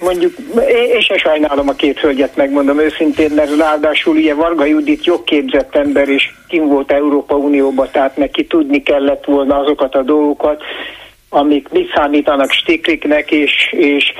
mondjuk, 0.00 0.34
én, 0.56 0.90
én 0.94 1.00
se 1.00 1.16
sajnálom 1.16 1.68
a 1.68 1.72
két 1.72 1.98
hölgyet, 1.98 2.36
megmondom 2.36 2.80
őszintén, 2.80 3.30
mert 3.34 3.56
ráadásul 3.84 4.16
ugye 4.16 4.34
Varga 4.34 4.64
Judit 4.64 5.04
jogképzett 5.04 5.76
ember, 5.76 6.08
és 6.08 6.32
kim 6.48 6.68
volt 6.68 6.92
Európa 6.92 7.34
Unióba, 7.34 7.90
tehát 7.90 8.16
neki 8.16 8.46
tudni 8.46 8.82
kellett 8.82 9.24
volna 9.24 9.58
azokat 9.58 9.94
a 9.94 10.02
dolgokat, 10.02 10.62
amik 11.28 11.68
mit 11.68 11.92
számítanak 11.94 12.50
stikliknek, 12.50 13.30
és, 13.30 13.52
és, 13.70 14.12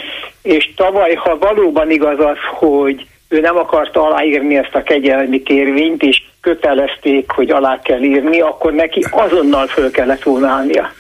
és 0.43 0.73
tavaly, 0.77 1.15
ha 1.15 1.39
valóban 1.39 1.91
igaz 1.91 2.19
az, 2.19 2.37
hogy 2.59 3.07
ő 3.29 3.41
nem 3.41 3.57
akarta 3.57 4.07
aláírni 4.07 4.57
ezt 4.57 4.75
a 4.75 4.83
kegyelmi 4.83 5.43
kérvényt, 5.43 6.03
és 6.03 6.23
kötelezték, 6.41 7.31
hogy 7.31 7.51
alá 7.51 7.81
kell 7.83 8.03
írni, 8.03 8.41
akkor 8.41 8.73
neki 8.73 9.05
azonnal 9.11 9.67
föl 9.67 9.91
kellett 9.91 10.23
volna 10.23 10.49
állnia. 10.49 10.93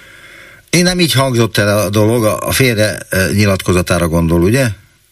Én 0.70 0.82
nem 0.82 0.98
így 0.98 1.12
hangzott 1.12 1.56
el 1.56 1.78
a 1.78 1.90
dolog, 1.90 2.24
a 2.24 2.52
félre 2.52 2.82
eh, 2.82 3.28
nyilatkozatára 3.36 4.08
gondol, 4.08 4.42
ugye? 4.42 4.64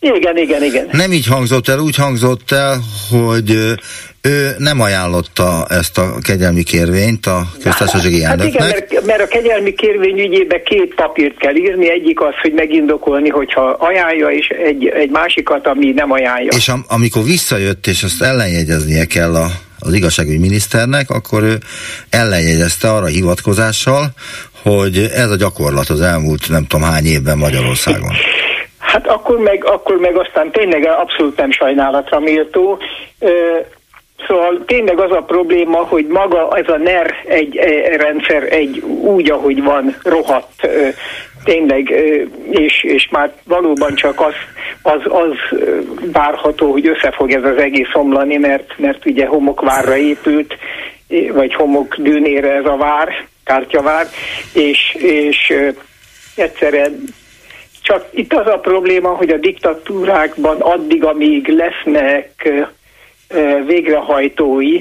Igen, 0.05 0.37
igen, 0.37 0.65
igen. 0.65 0.89
Nem 0.93 1.13
így 1.13 1.27
hangzott 1.27 1.69
el, 1.69 1.79
úgy 1.79 1.97
hangzott 1.97 2.51
el, 2.51 2.81
hogy 3.11 3.51
ő 4.23 4.55
nem 4.59 4.81
ajánlotta 4.81 5.67
ezt 5.69 5.99
a 5.99 6.15
kegyelmi 6.23 6.63
kérvényt 6.63 7.27
a 7.27 7.47
köztársasági 7.63 8.23
Hát 8.23 8.45
igen, 8.45 8.63
elnöknek. 8.63 8.91
mert, 8.93 9.07
mert 9.07 9.21
a 9.21 9.27
kegyelmi 9.27 9.75
kérvény 9.75 10.21
ügyébe 10.21 10.63
két 10.63 10.95
papírt 10.95 11.37
kell 11.37 11.55
írni, 11.55 11.91
egyik 11.91 12.21
az, 12.21 12.35
hogy 12.43 12.53
megindokolni, 12.53 13.29
hogyha 13.29 13.77
ajánlja, 13.79 14.29
és 14.29 14.47
egy, 14.49 14.87
egy 14.87 15.11
másikat, 15.11 15.67
ami 15.67 15.91
nem 15.91 16.11
ajánlja. 16.13 16.51
És 16.57 16.69
am, 16.69 16.85
amikor 16.89 17.25
visszajött, 17.25 17.87
és 17.87 18.03
azt 18.03 18.23
ellenjegyeznie 18.23 19.05
kell 19.05 19.35
a, 19.35 19.47
az 19.79 19.95
igazságügyi 19.95 20.39
miniszternek, 20.39 21.11
akkor 21.11 21.43
ő 21.43 21.59
ellenjegyezte 22.11 22.93
arra 22.93 23.07
hivatkozással, 23.07 24.13
hogy 24.63 25.11
ez 25.15 25.31
a 25.31 25.37
gyakorlat 25.37 25.89
az 25.89 26.01
elmúlt 26.01 26.49
nem 26.49 26.67
tudom 26.67 26.87
hány 26.87 27.07
évben 27.07 27.39
Magyarországon. 27.39 28.13
Hát 28.93 29.07
akkor 29.07 29.39
meg, 29.39 29.65
akkor 29.65 29.97
meg 29.97 30.17
aztán 30.17 30.51
tényleg 30.51 30.87
abszolút 30.87 31.37
nem 31.37 31.51
sajnálatra 31.51 32.21
méltó. 32.21 32.79
Szóval 34.27 34.63
tényleg 34.67 34.99
az 34.99 35.11
a 35.11 35.25
probléma, 35.27 35.79
hogy 35.79 36.07
maga 36.07 36.57
ez 36.57 36.69
a 36.69 36.77
NER 36.77 37.15
egy 37.27 37.57
e, 37.57 37.97
rendszer 37.97 38.53
egy 38.53 38.79
úgy, 39.01 39.31
ahogy 39.31 39.63
van, 39.63 39.97
rohadt 40.03 40.69
tényleg, 41.45 41.91
és, 42.51 42.83
és 42.83 43.09
már 43.11 43.33
valóban 43.45 43.95
csak 43.95 44.21
az, 44.21 44.35
az, 44.83 45.01
az 45.05 45.59
várható, 46.13 46.71
hogy 46.71 46.87
össze 46.87 47.11
fog 47.11 47.33
ez 47.33 47.45
az 47.45 47.57
egész 47.57 47.91
omlani, 47.93 48.37
mert, 48.37 48.79
mert 48.79 49.07
ugye 49.07 49.27
homokvárra 49.27 49.97
épült, 49.97 50.57
vagy 51.33 51.55
homok 51.55 51.97
dűnére 51.97 52.53
ez 52.53 52.65
a 52.65 52.77
vár, 52.77 53.27
kártyavár, 53.45 54.07
és, 54.55 54.97
és 54.99 55.53
egyszerűen 56.37 57.05
csak 57.83 58.07
itt 58.11 58.33
az 58.33 58.47
a 58.47 58.59
probléma, 58.59 59.09
hogy 59.09 59.31
a 59.31 59.37
diktatúrákban 59.37 60.61
addig, 60.61 61.05
amíg 61.05 61.49
lesznek 61.49 62.53
végrehajtói, 63.67 64.79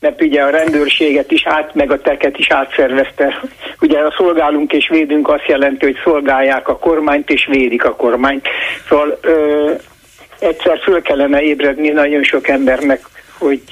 mert 0.00 0.22
ugye 0.22 0.42
a 0.42 0.50
rendőrséget 0.50 1.30
is 1.30 1.46
át, 1.46 1.74
meg 1.74 1.90
a 1.90 2.00
teket 2.00 2.38
is 2.38 2.50
átszervezte. 2.50 3.42
Ugye 3.80 3.98
a 3.98 4.14
szolgálunk 4.16 4.72
és 4.72 4.88
védünk 4.88 5.28
azt 5.28 5.46
jelenti, 5.46 5.84
hogy 5.84 5.98
szolgálják 6.04 6.68
a 6.68 6.78
kormányt 6.78 7.30
és 7.30 7.46
védik 7.50 7.84
a 7.84 7.96
kormányt. 7.96 8.48
Szóval 8.88 9.18
ö, 9.20 9.72
egyszer 10.38 10.78
föl 10.78 11.02
kellene 11.02 11.42
ébredni 11.42 11.88
nagyon 11.88 12.22
sok 12.22 12.48
embernek, 12.48 13.00
hogy 13.38 13.62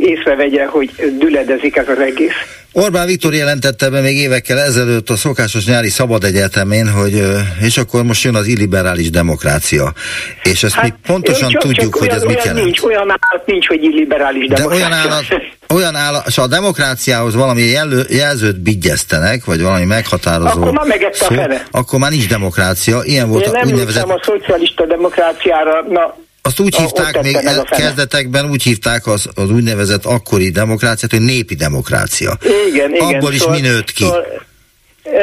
észrevegye, 0.00 0.66
hogy 0.66 0.90
düledezik 1.18 1.76
ez 1.76 1.88
az 1.88 1.98
egész. 1.98 2.59
Orbán 2.72 3.06
Viktor 3.06 3.34
jelentette 3.34 3.90
be 3.90 4.00
még 4.00 4.16
évekkel 4.16 4.58
ezelőtt 4.58 5.10
a 5.10 5.16
szokásos 5.16 5.66
nyári 5.66 5.88
szabad 5.88 6.24
egyetemén, 6.24 6.88
hogy 6.88 7.22
és 7.60 7.76
akkor 7.76 8.02
most 8.02 8.24
jön 8.24 8.34
az 8.34 8.46
illiberális 8.46 9.10
demokrácia. 9.10 9.92
És 10.42 10.62
ezt 10.62 10.74
hát, 10.74 10.84
mi 10.84 10.92
pontosan 11.06 11.50
csak, 11.50 11.62
tudjuk, 11.62 11.92
csak 11.92 11.94
hogy 11.94 12.08
olyan, 12.08 12.20
ez 12.20 12.22
mit 12.22 12.44
jelent. 12.44 12.64
Nincs, 12.64 12.80
olyan 12.80 13.08
állat 13.08 13.46
nincs, 13.46 13.66
hogy 13.66 13.82
illiberális 13.82 14.48
De 14.48 14.54
demokrácia. 14.54 14.86
olyan 14.86 14.98
állat, 14.98 15.24
olyan 15.74 15.94
állat, 15.94 16.26
és 16.26 16.38
a 16.38 16.46
demokráciához 16.46 17.34
valami 17.34 17.62
jelő, 17.62 18.04
jelzőt 18.08 18.60
bigyeztenek, 18.60 19.44
vagy 19.44 19.62
valami 19.62 19.84
meghatározó 19.84 20.48
Akkor 20.60 20.72
már 20.72 20.86
megette 20.86 21.24
a 21.26 21.32
fene. 21.32 21.66
akkor 21.70 21.98
már 21.98 22.10
nincs 22.10 22.28
demokrácia. 22.28 23.00
Ilyen 23.02 23.28
volt 23.28 23.44
Én 23.44 23.50
a 23.50 23.52
nem 23.52 23.66
úgynevezett 23.66 24.04
a 24.04 24.20
szocialista 24.24 24.86
demokráciára, 24.86 25.84
na, 25.88 26.16
azt 26.42 26.60
úgy 26.60 26.74
a- 26.76 26.80
hívták 26.80 27.22
még 27.22 27.34
el, 27.34 27.64
kezdetekben, 27.64 28.50
úgy 28.50 28.62
hívták 28.62 29.06
az, 29.06 29.28
az 29.34 29.50
úgynevezett 29.50 30.04
akkori 30.04 30.50
demokráciát, 30.50 31.10
hogy 31.10 31.20
népi 31.20 31.54
demokrácia. 31.54 32.38
Igen, 32.68 32.94
igen. 32.94 33.14
Abból 33.14 33.32
is 33.32 33.46
mi 33.46 33.60
nőtt 33.60 33.90
ki? 33.90 34.02
Szóval, 34.02 34.26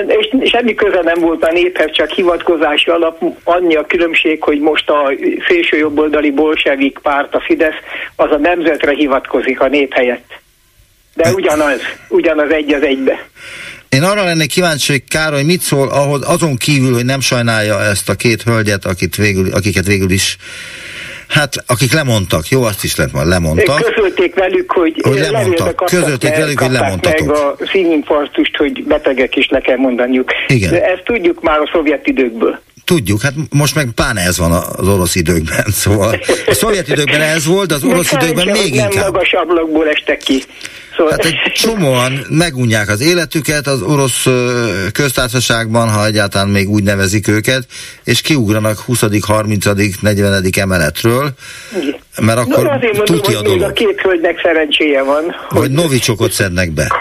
és 0.07 0.49
semmi 0.49 0.76
köze 0.76 1.01
nem 1.03 1.20
volt 1.20 1.43
a 1.43 1.51
néphez, 1.51 1.91
csak 1.91 2.09
hivatkozási 2.09 2.89
alap. 2.89 3.22
Annyi 3.43 3.76
a 3.76 3.86
különbség, 3.86 4.43
hogy 4.43 4.59
most 4.59 4.89
a 4.89 5.11
szélső 5.47 5.78
jobboldali 5.78 6.32
bolsevik 6.32 6.99
párt, 7.01 7.36
a 7.36 7.39
Fidesz, 7.39 7.76
az 8.15 8.32
a 8.32 8.38
nemzetre 8.38 8.93
hivatkozik 8.93 9.59
a 9.59 9.68
nép 9.68 9.93
helyett. 9.93 10.30
De 11.13 11.34
ugyanaz, 11.34 11.80
ugyanaz 12.09 12.51
egy 12.51 12.74
az 12.74 12.82
egybe. 12.82 13.28
Én 13.89 14.03
arra 14.03 14.24
lennék 14.24 14.49
kíváncsi, 14.49 14.91
hogy 14.91 15.03
Károly 15.09 15.43
mit 15.43 15.61
szól 15.61 15.89
ahhoz, 15.89 16.22
azon 16.28 16.55
kívül, 16.55 16.93
hogy 16.93 17.05
nem 17.05 17.20
sajnálja 17.20 17.82
ezt 17.82 18.09
a 18.09 18.15
két 18.15 18.41
hölgyet, 18.41 18.86
akit 18.86 19.15
végül, 19.15 19.53
akiket 19.53 19.86
végül 19.86 20.09
is 20.09 20.38
Hát, 21.30 21.55
akik 21.67 21.93
lemondtak, 21.93 22.47
jó, 22.49 22.63
azt 22.63 22.84
is 22.84 22.95
lehet 22.95 23.13
majd 23.13 23.28
lemondtak. 23.28 23.82
Közölték 23.82 24.36
velük, 24.36 24.71
hogy, 24.71 25.01
Hogy 25.01 25.19
lemondtak. 25.32 25.75
Közölték 25.86 26.30
meg- 26.30 26.39
velük, 26.39 26.59
hogy 26.59 26.71
lemondtatok. 26.71 27.28
meg 27.28 27.36
a 27.36 27.55
színinfarktust, 27.71 28.55
hogy 28.57 28.84
betegek 28.84 29.36
is 29.36 29.47
le 29.49 29.59
kell 29.59 29.78
mondaniuk. 29.78 30.32
Igen. 30.47 30.71
De 30.71 30.86
ezt 30.91 31.03
tudjuk 31.03 31.41
már 31.41 31.59
a 31.59 31.69
szovjet 31.73 32.07
időkből. 32.07 32.59
Tudjuk, 32.88 33.21
hát 33.21 33.33
most 33.49 33.75
meg 33.75 33.89
pláne 33.95 34.21
ez 34.21 34.38
van 34.38 34.51
az 34.51 34.88
orosz 34.88 35.15
időkben, 35.15 35.65
szóval 35.83 36.19
a 36.47 36.53
szovjet 36.53 36.88
időkben 36.88 37.21
ez 37.21 37.45
volt, 37.45 37.71
az 37.71 37.83
orosz 37.83 38.11
De 38.11 38.17
időkben 38.23 38.45
még 38.45 38.61
hogy 38.61 38.71
Nem 38.71 38.89
inkább. 38.89 39.11
magas 39.13 39.33
ablakból 39.33 39.88
estek 39.89 40.17
ki. 40.17 40.43
Szóval 40.97 41.11
Hát 41.11 41.25
egy 41.25 41.51
csomóan 41.53 42.25
megunják 42.29 42.89
az 42.89 43.01
életüket 43.01 43.67
az 43.67 43.81
orosz 43.81 44.25
köztársaságban, 44.91 45.89
ha 45.89 46.05
egyáltalán 46.05 46.47
még 46.47 46.69
úgy 46.69 46.83
nevezik 46.83 47.27
őket, 47.27 47.65
és 48.03 48.21
kiugranak 48.21 48.79
20., 48.79 49.03
30., 49.21 49.65
40. 50.01 50.43
emeletről, 50.57 51.29
mert 52.21 52.38
akkor 52.38 52.63
no, 52.63 52.69
azért 52.69 52.97
mondom, 52.97 53.15
tuti 53.15 53.33
a 53.33 53.38
hogy 53.38 53.45
még 53.45 53.53
a 53.53 53.57
dolog. 53.57 53.73
két 53.73 54.01
hölgynek 54.01 54.39
szerencséje 54.43 55.03
van. 55.03 55.23
Vagy 55.49 55.71
novicsokot 55.71 56.31
szednek 56.31 56.71
be. 56.71 56.91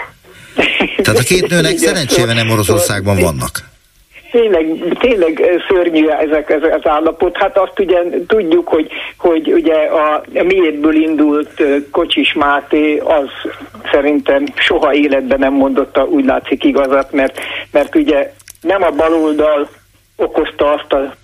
Tehát 1.03 1.19
a 1.19 1.23
két 1.23 1.47
nőnek 1.49 1.71
Igen, 1.71 1.83
szerencsére 1.83 2.33
nem 2.33 2.49
Oroszországban 2.49 3.19
vannak. 3.19 3.75
Tényleg, 4.37 4.95
tényleg 4.99 5.43
szörnyű 5.67 6.07
ezek, 6.07 6.49
ez 6.49 6.61
az 6.63 6.89
állapot. 6.89 7.37
Hát 7.37 7.57
azt 7.57 7.79
ugye 7.79 7.97
tudjuk, 8.27 8.67
hogy, 8.67 8.87
hogy 9.17 9.53
ugye 9.53 9.75
a, 9.75 10.23
miétből 10.43 10.95
indult 10.95 11.63
Kocsis 11.91 12.33
Máté, 12.33 12.97
az 12.97 13.51
szerintem 13.91 14.45
soha 14.55 14.93
életben 14.93 15.39
nem 15.39 15.53
mondotta 15.53 16.03
úgy 16.03 16.25
látszik 16.25 16.63
igazat, 16.63 17.11
mert, 17.11 17.39
mert 17.71 17.95
ugye 17.95 18.33
nem 18.61 18.83
a 18.83 18.91
baloldal 18.91 19.69
okozta 20.15 20.73
azt 20.73 20.93
a 20.93 21.15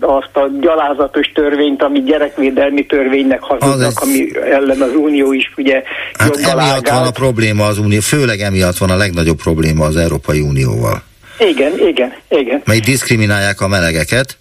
azt 0.00 0.36
a 0.36 0.48
gyalázatos 0.60 1.32
törvényt, 1.34 1.82
ami 1.82 2.02
gyerekvédelmi 2.02 2.86
törvénynek 2.86 3.42
hazudnak, 3.42 4.00
ami 4.00 4.36
ellen 4.50 4.80
az 4.80 4.94
Unió 4.94 5.32
is 5.32 5.52
ugye 5.56 5.82
Hát 6.18 6.36
emiatt 6.36 6.88
van 6.88 7.06
a 7.06 7.10
probléma 7.10 7.64
az 7.64 7.78
Unió, 7.78 8.00
főleg 8.00 8.40
emiatt 8.40 8.76
van 8.76 8.90
a 8.90 8.96
legnagyobb 8.96 9.36
probléma 9.36 9.84
az 9.84 9.96
Európai 9.96 10.40
Unióval. 10.40 11.02
Igen, 11.40 11.78
igen, 11.88 12.14
igen. 12.28 12.62
Mely 12.64 12.78
diszkriminálják 12.78 13.60
a 13.60 13.68
melegeket, 13.68 14.36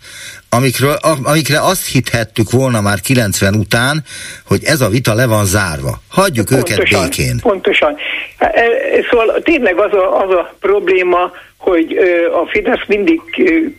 amikről, 0.49 0.95
amikre 1.23 1.59
azt 1.61 1.87
hithettük 1.87 2.51
volna 2.51 2.81
már 2.81 2.99
90 2.99 3.55
után, 3.55 4.03
hogy 4.45 4.63
ez 4.63 4.81
a 4.81 4.89
vita 4.89 5.13
le 5.13 5.27
van 5.27 5.45
zárva. 5.45 6.01
Hagyjuk 6.09 6.51
őket 6.51 6.89
békén. 6.89 7.39
Pontosan. 7.41 7.95
E, 8.37 8.45
e, 8.45 8.61
Szóval 9.09 9.41
tényleg 9.43 9.79
az 9.79 9.93
a, 9.93 10.23
az 10.23 10.31
a 10.31 10.53
probléma, 10.59 11.31
hogy 11.57 11.97
a 12.43 12.47
Fidesz 12.49 12.85
mindig 12.87 13.21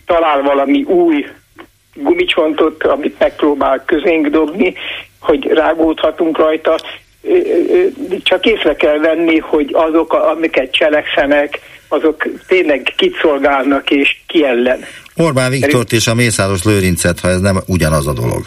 talál 0.05 0.41
valami 0.41 0.83
új 0.83 1.25
gumicsontot, 1.93 2.83
amit 2.83 3.19
megpróbál 3.19 3.83
közénk 3.85 4.27
dobni, 4.27 4.73
hogy 5.19 5.45
rágódhatunk 5.45 6.37
rajta, 6.37 6.79
csak 8.23 8.45
észre 8.45 8.75
kell 8.75 8.97
venni, 8.97 9.37
hogy 9.37 9.69
azok, 9.73 10.13
amiket 10.13 10.71
cselekszenek, 10.71 11.59
azok 11.91 12.27
tényleg 12.47 12.93
kit 12.97 13.17
szolgálnak 13.21 13.89
és 13.89 14.15
ki 14.27 14.45
ellen. 14.45 14.79
Orbán 15.15 15.49
Viktort 15.49 15.91
és 15.91 16.07
a 16.07 16.15
Mészáros 16.15 16.63
Lőrincet, 16.63 17.19
ha 17.19 17.29
ez 17.29 17.39
nem 17.39 17.61
ugyanaz 17.67 18.07
a 18.07 18.13
dolog. 18.13 18.43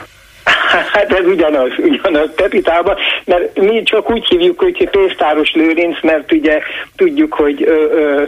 Hát 0.93 1.13
ez 1.13 1.27
ugyanaz, 1.27 1.71
ugyanaz 1.79 2.29
Pepitában, 2.37 2.97
mert 3.25 3.61
mi 3.61 3.83
csak 3.83 4.11
úgy 4.11 4.27
hívjuk, 4.29 4.59
hogy 4.59 4.89
pénztáros 4.91 5.53
lőrinc, 5.55 6.03
mert 6.03 6.33
ugye 6.33 6.59
tudjuk, 6.97 7.35
hogy 7.35 7.63
ö, 7.63 7.71
ö, 7.71 8.23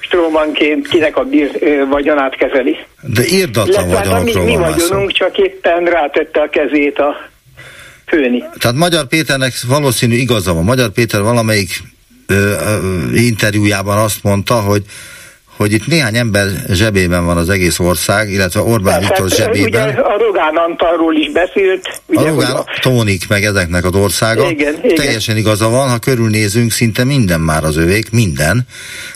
strómanként 0.00 0.88
kinek 0.88 1.16
a 1.16 1.22
bír 1.22 1.50
ö, 1.60 1.86
vagyonát 1.90 2.36
kezeli. 2.36 2.76
De 3.02 3.22
írdatlan 3.24 3.88
Illetve, 3.88 4.10
hát 4.10 4.24
mi, 4.24 4.32
vagyonokról 4.32 4.44
mi 4.44 4.52
szó. 4.52 4.60
vagyonunk 4.60 5.12
csak 5.12 5.38
éppen 5.38 5.84
rátette 5.84 6.40
a 6.40 6.48
kezét 6.48 6.98
a 6.98 7.16
főni. 8.06 8.44
Tehát 8.58 8.76
Magyar 8.76 9.06
Péternek 9.06 9.52
valószínű 9.68 10.14
igaza 10.14 10.54
van. 10.54 10.64
Magyar 10.64 10.88
Péter 10.90 11.22
valamelyik 11.22 11.68
interjújában 13.14 13.98
azt 13.98 14.22
mondta, 14.22 14.54
hogy 14.54 14.82
hogy 15.58 15.72
itt 15.72 15.86
néhány 15.86 16.16
ember 16.16 16.46
zsebében 16.68 17.24
van 17.24 17.36
az 17.36 17.48
egész 17.48 17.78
ország, 17.78 18.30
illetve 18.30 18.60
Orbán 18.60 19.00
Viktor 19.00 19.18
Persze, 19.18 19.42
zsebében. 19.42 19.88
Ugye 19.88 20.00
a 20.00 20.18
Rogán 20.18 20.56
Antalról 20.56 21.16
is 21.16 21.30
beszélt. 21.30 22.00
Ugye, 22.06 22.20
A 22.20 22.28
Rogán 22.28 22.50
hogy 22.50 22.64
Tónik 22.80 23.28
meg 23.28 23.44
ezeknek 23.44 23.84
az 23.84 23.94
országa. 23.94 24.50
Igen, 24.50 24.74
igen. 24.82 24.94
Teljesen 24.94 25.36
igaza 25.36 25.68
van, 25.68 25.88
ha 25.88 25.98
körülnézünk, 25.98 26.70
szinte 26.70 27.04
minden 27.04 27.40
már 27.40 27.64
az 27.64 27.76
övék, 27.76 28.10
minden. 28.10 28.66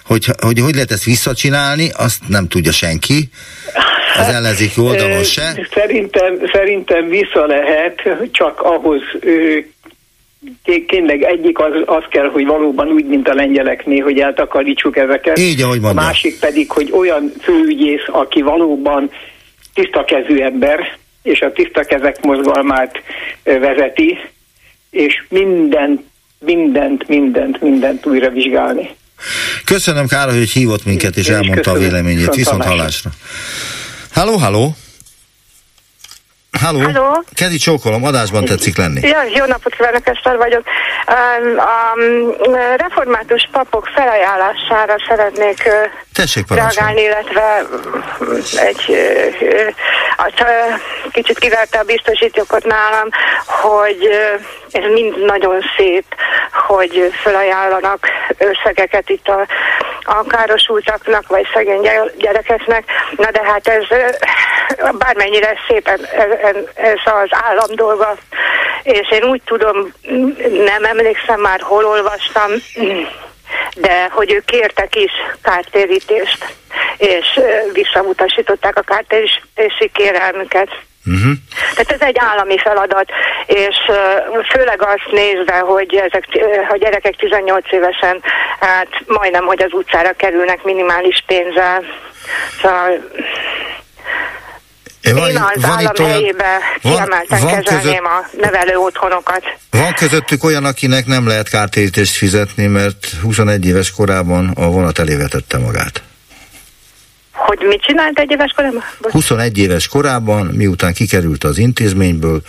Hogy 0.06 0.26
hogy, 0.40 0.60
hogy 0.60 0.74
lehet 0.74 0.90
ezt 0.90 1.04
visszacsinálni, 1.04 1.90
azt 1.96 2.18
nem 2.28 2.48
tudja 2.48 2.72
senki. 2.72 3.28
Az 4.18 4.28
ellenzéki 4.28 4.80
oldalon 4.80 5.22
se. 5.22 5.68
Szerintem, 5.74 6.38
szerintem 6.52 7.08
vissza 7.08 7.46
lehet, 7.46 8.02
csak 8.32 8.60
ahhoz 8.60 9.00
tényleg 10.86 11.22
egyik 11.22 11.58
az, 11.58 11.72
az 11.84 12.04
kell, 12.10 12.30
hogy 12.30 12.46
valóban 12.46 12.88
úgy, 12.88 13.06
mint 13.06 13.28
a 13.28 13.34
lengyeleknél, 13.34 14.02
hogy 14.02 14.18
eltakarítsuk 14.18 14.96
ezeket. 14.96 15.38
Így, 15.38 15.62
ahogy 15.62 15.78
a 15.78 15.80
mondja. 15.80 16.02
másik 16.02 16.38
pedig, 16.38 16.70
hogy 16.70 16.90
olyan 16.92 17.32
főügyész, 17.40 18.04
aki 18.06 18.42
valóban 18.42 19.10
tiszta 19.74 20.04
kezű 20.04 20.38
ember, 20.38 20.98
és 21.22 21.40
a 21.40 21.52
tiszta 21.52 21.84
kezek 21.84 22.22
mozgalmát 22.24 23.02
vezeti, 23.44 24.18
és 24.90 25.24
mindent, 25.28 26.00
mindent, 26.38 27.08
mindent, 27.08 27.60
mindent 27.60 28.06
újra 28.06 28.30
vizsgálni. 28.30 28.90
Köszönöm 29.64 30.06
Károly, 30.06 30.38
hogy 30.38 30.50
hívott 30.50 30.84
minket 30.84 31.16
és 31.16 31.28
Én 31.28 31.34
elmondta 31.34 31.70
a 31.70 31.74
köszönöm. 31.74 31.88
véleményét. 31.88 32.34
Viszont 32.34 32.64
hallásra. 32.64 33.10
Halló, 34.12 34.36
halló! 34.36 34.76
Halló! 36.62 36.80
Halló. 36.80 37.24
Kedi 37.34 37.56
csókolom, 37.56 38.04
adásban 38.04 38.44
tetszik 38.44 38.76
lenni. 38.76 39.08
Ja, 39.08 39.22
jó 39.34 39.44
napot 39.44 39.74
kívánok, 39.74 40.06
Eszter 40.06 40.36
vagyok. 40.36 40.62
Um, 41.08 41.58
A 41.58 41.94
um, 41.96 42.54
református 42.76 43.48
papok 43.52 43.86
felajánlására 43.94 44.94
szeretnék 45.08 45.70
Tessék 46.12 46.44
reagálni, 46.48 47.00
illetve 47.02 47.62
mm, 48.24 48.34
egy 48.56 48.96
kicsit 51.12 51.38
kiverte 51.38 51.78
a 51.78 51.82
biztosítókat 51.82 52.64
nálam, 52.64 53.08
hogy 53.46 54.08
ez 54.72 54.92
mind 54.92 55.24
nagyon 55.24 55.60
szép, 55.76 56.04
hogy 56.66 57.12
felajánlanak 57.12 58.06
összegeket 58.38 59.08
itt 59.08 59.28
a, 59.28 59.46
a 60.02 60.26
károsultaknak, 60.26 61.26
vagy 61.26 61.46
szegény 61.54 61.80
gy- 61.80 62.16
gyerekeknek. 62.16 62.84
Na 63.16 63.30
de 63.30 63.42
hát 63.44 63.68
ez 63.68 63.84
bármennyire 64.98 65.54
szépen 65.68 66.04
ez, 66.04 66.56
ez 66.74 66.98
az 67.04 67.28
állam 67.30 67.74
dolga, 67.74 68.16
és 68.82 69.10
én 69.10 69.24
úgy 69.24 69.42
tudom, 69.44 69.92
nem 70.64 70.84
emlékszem 70.84 71.40
már, 71.40 71.60
hol 71.60 71.84
olvastam, 71.84 72.50
de 73.76 74.08
hogy 74.10 74.32
ők 74.32 74.44
kértek 74.44 74.96
is 74.96 75.12
kártérítést, 75.42 76.54
és 76.96 77.40
visszautasították 77.72 78.76
a 78.76 78.82
kártérítési 78.82 79.90
kérelmüket. 79.92 80.68
Uh-huh. 81.04 81.32
Tehát 81.74 81.90
ez 81.90 82.00
egy 82.00 82.16
állami 82.18 82.58
feladat, 82.58 83.08
és 83.46 83.76
főleg 84.52 84.82
azt 84.82 85.12
nézve, 85.12 85.58
hogy 85.58 85.94
ezek 85.94 86.24
a 86.70 86.76
gyerekek 86.76 87.16
18 87.16 87.72
évesen, 87.72 88.22
hát 88.60 88.88
majdnem, 89.06 89.44
hogy 89.44 89.62
az 89.62 89.72
utcára 89.72 90.12
kerülnek 90.12 90.62
minimális 90.62 91.24
pénzzel. 91.26 91.82
Szóval 92.62 93.10
Van, 95.02 95.30
én 95.30 95.36
az 95.36 95.62
van 95.62 95.70
állam 95.70 95.92
olyan, 95.98 96.10
helyébe 96.10 96.58
van- 96.82 96.94
kiemelten 96.94 97.40
van 97.40 97.62
kezelném 97.62 98.04
a 98.04 98.26
nevelő 98.40 98.76
otthonokat. 98.76 99.42
van 99.70 99.94
közöttük 99.94 100.44
olyan, 100.44 100.64
akinek 100.64 101.06
nem 101.06 101.26
lehet 101.26 101.48
kártérítést 101.48 102.16
fizetni, 102.16 102.66
mert 102.66 103.06
21 103.22 103.66
éves 103.66 103.90
korában 103.90 104.50
a 104.54 104.66
vonat 104.66 104.98
elé 104.98 105.16
vetette 105.16 105.58
magát. 105.58 106.02
Hogy 107.32 107.58
mit 107.58 107.82
csinált 107.82 108.18
egy 108.18 108.30
éves 108.30 108.52
korában? 108.56 108.82
Bocs. 109.00 109.12
21 109.12 109.58
éves 109.58 109.88
korában, 109.88 110.46
miután 110.46 110.92
kikerült 110.92 111.44
az 111.44 111.58
intézményből, 111.58 112.42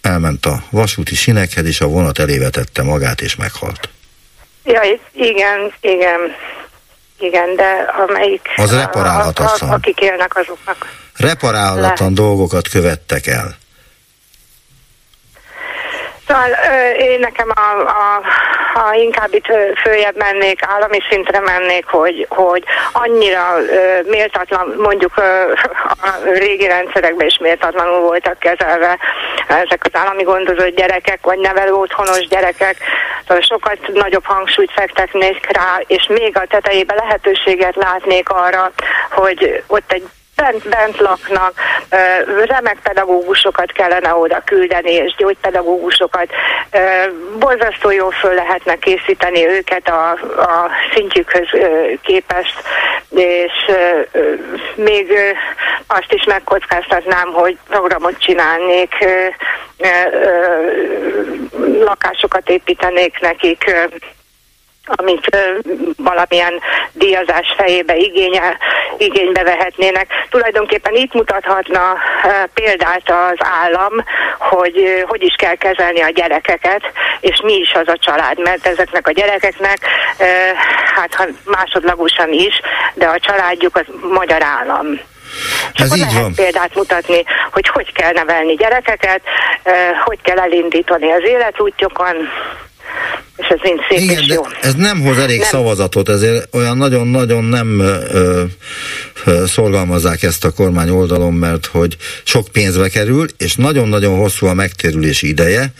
elment 0.00 0.46
a 0.46 0.62
vasúti 0.70 1.14
sinekhez, 1.14 1.66
és 1.66 1.80
a 1.80 1.86
vonat 1.86 2.18
elé 2.18 2.38
vetette 2.38 2.82
magát, 2.82 3.20
és 3.20 3.36
meghalt. 3.36 3.88
Ja, 4.64 4.80
igen, 5.12 5.72
igen, 5.80 6.20
igen, 7.18 7.56
de 7.56 7.86
amelyik... 8.08 8.40
Az 8.56 8.74
reparálhatatlan. 8.74 9.70
a- 9.70 9.72
a- 9.72 9.76
Akik 9.76 10.00
élnek 10.00 10.36
azoknak. 10.36 10.92
Reparálhatatlan 11.16 12.14
dolgokat 12.14 12.68
követtek 12.68 13.26
el. 13.26 13.56
Szóval 16.26 16.50
én 16.98 17.18
nekem 17.18 17.48
a, 17.54 17.80
a, 17.80 18.22
a 18.80 18.94
inkább 18.94 19.34
itt 19.34 19.46
följebb 19.82 20.16
mennék, 20.16 20.60
állami 20.66 20.98
szintre 21.10 21.40
mennék, 21.40 21.86
hogy, 21.86 22.26
hogy 22.28 22.64
annyira 22.92 23.58
ö, 23.58 24.00
méltatlan, 24.04 24.74
mondjuk 24.76 25.16
a 25.16 26.08
régi 26.24 26.66
rendszerekben 26.66 27.26
is 27.26 27.38
méltatlanul 27.38 28.00
voltak 28.00 28.38
kezelve 28.38 28.98
ezek 29.48 29.80
az 29.84 30.00
állami 30.00 30.22
gondozott 30.22 30.76
gyerekek, 30.76 31.18
vagy 31.22 31.38
nevelő 31.38 31.72
otthonos 31.72 32.26
gyerekek, 32.28 32.76
szóval 33.26 33.42
sokat 33.42 33.78
nagyobb 33.92 34.24
hangsúlyt 34.24 34.72
fektetnék 34.72 35.46
rá, 35.52 35.80
és 35.86 36.06
még 36.06 36.36
a 36.36 36.46
tetejébe 36.46 36.94
lehetőséget 36.94 37.76
látnék 37.76 38.28
arra, 38.28 38.72
hogy 39.10 39.62
ott 39.66 39.92
egy 39.92 40.04
bent, 40.36 40.68
bent 40.68 41.00
laknak, 41.00 41.52
remek 42.44 42.78
pedagógusokat 42.82 43.72
kellene 43.72 44.14
oda 44.14 44.42
küldeni, 44.44 44.92
és 44.92 45.14
gyógypedagógusokat. 45.16 46.28
Borzasztó 47.38 47.90
jól 47.90 48.10
föl 48.10 48.34
lehetne 48.34 48.76
készíteni 48.76 49.46
őket 49.46 49.88
a, 49.88 50.10
a 50.36 50.70
szintjükhöz 50.94 51.48
képest, 52.02 52.62
és 53.10 53.52
még 54.74 55.12
azt 55.86 56.12
is 56.12 56.24
megkockáztatnám, 56.24 57.32
hogy 57.32 57.58
programot 57.68 58.18
csinálnék, 58.18 58.94
lakásokat 61.78 62.48
építenék 62.48 63.20
nekik, 63.20 63.64
amit 64.84 65.36
valamilyen 65.96 66.60
díjazás 66.92 67.54
fejébe 67.56 67.96
igényel, 67.96 68.58
igénybe 68.98 69.42
vehetnének. 69.42 70.06
Tulajdonképpen 70.30 70.94
itt 70.94 71.12
mutathatna 71.12 71.96
példát 72.54 73.10
az 73.10 73.46
állam, 73.62 73.92
hogy 74.38 75.04
hogy 75.06 75.22
is 75.22 75.34
kell 75.38 75.54
kezelni 75.54 76.00
a 76.02 76.08
gyerekeket, 76.08 76.82
és 77.20 77.40
mi 77.44 77.54
is 77.54 77.72
az 77.72 77.88
a 77.88 77.96
család, 77.98 78.38
mert 78.38 78.66
ezeknek 78.66 79.06
a 79.08 79.12
gyerekeknek, 79.12 79.78
hát 80.94 81.14
ha 81.14 81.24
másodlagosan 81.44 82.32
is, 82.32 82.60
de 82.94 83.06
a 83.06 83.18
családjuk 83.18 83.76
az 83.76 83.84
magyar 84.12 84.42
állam. 84.42 84.86
Ez 85.74 85.86
Akkor 85.86 85.96
így 85.96 86.04
lehet 86.04 86.22
van. 86.22 86.34
példát 86.34 86.74
mutatni, 86.74 87.24
hogy 87.52 87.68
hogy 87.68 87.92
kell 87.92 88.12
nevelni 88.12 88.54
gyerekeket, 88.54 89.20
hogy 90.04 90.18
kell 90.22 90.38
elindítani 90.38 91.12
az 91.12 91.22
életútjukon, 91.24 92.16
és 93.36 93.46
ez 93.48 93.58
mind 93.62 93.80
szép 93.88 93.98
Igen, 93.98 94.22
és 94.22 94.26
jó. 94.26 94.42
ez 94.60 94.74
nem 94.74 95.00
hoz 95.00 95.18
elég 95.18 95.38
Nem. 95.38 95.48
szavazatot, 95.48 96.08
ezért 96.08 96.54
olyan 96.54 96.76
nagyon-nagyon 96.76 97.44
nem 97.44 97.78
ö, 97.80 98.44
ö, 99.24 99.44
szorgalmazzák 99.46 100.22
ezt 100.22 100.44
a 100.44 100.50
kormány 100.50 100.90
oldalon, 100.90 101.32
mert 101.34 101.66
hogy 101.66 101.96
sok 102.24 102.48
pénzbe 102.48 102.88
kerül, 102.88 103.26
és 103.36 103.54
nagyon-nagyon 103.54 104.16
hosszú 104.18 104.46
a 104.46 104.54
megtérülési 104.54 105.28
ideje, 105.28 105.72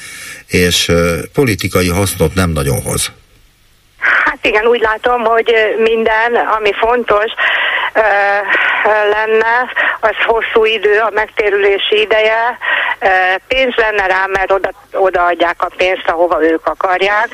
és 0.47 0.89
ö, 0.89 1.19
politikai 1.33 1.89
hasznot 1.89 2.35
nem 2.35 2.51
nagyon 2.51 2.83
hoz. 2.83 3.13
Igen, 4.49 4.66
úgy 4.66 4.80
látom, 4.80 5.24
hogy 5.24 5.55
minden, 5.78 6.34
ami 6.57 6.72
fontos 6.72 7.32
lenne, 9.11 9.72
az 10.01 10.16
hosszú 10.26 10.64
idő, 10.64 10.99
a 10.99 11.11
megtérülési 11.14 12.01
ideje, 12.01 12.59
pénz 13.49 13.74
lenne 13.76 14.07
rá, 14.07 14.26
mert 14.32 14.53
oda, 14.53 14.70
odaadják 14.92 15.62
a 15.62 15.70
pénzt, 15.76 16.05
ahova 16.07 16.45
ők 16.45 16.66
akarják, 16.66 17.28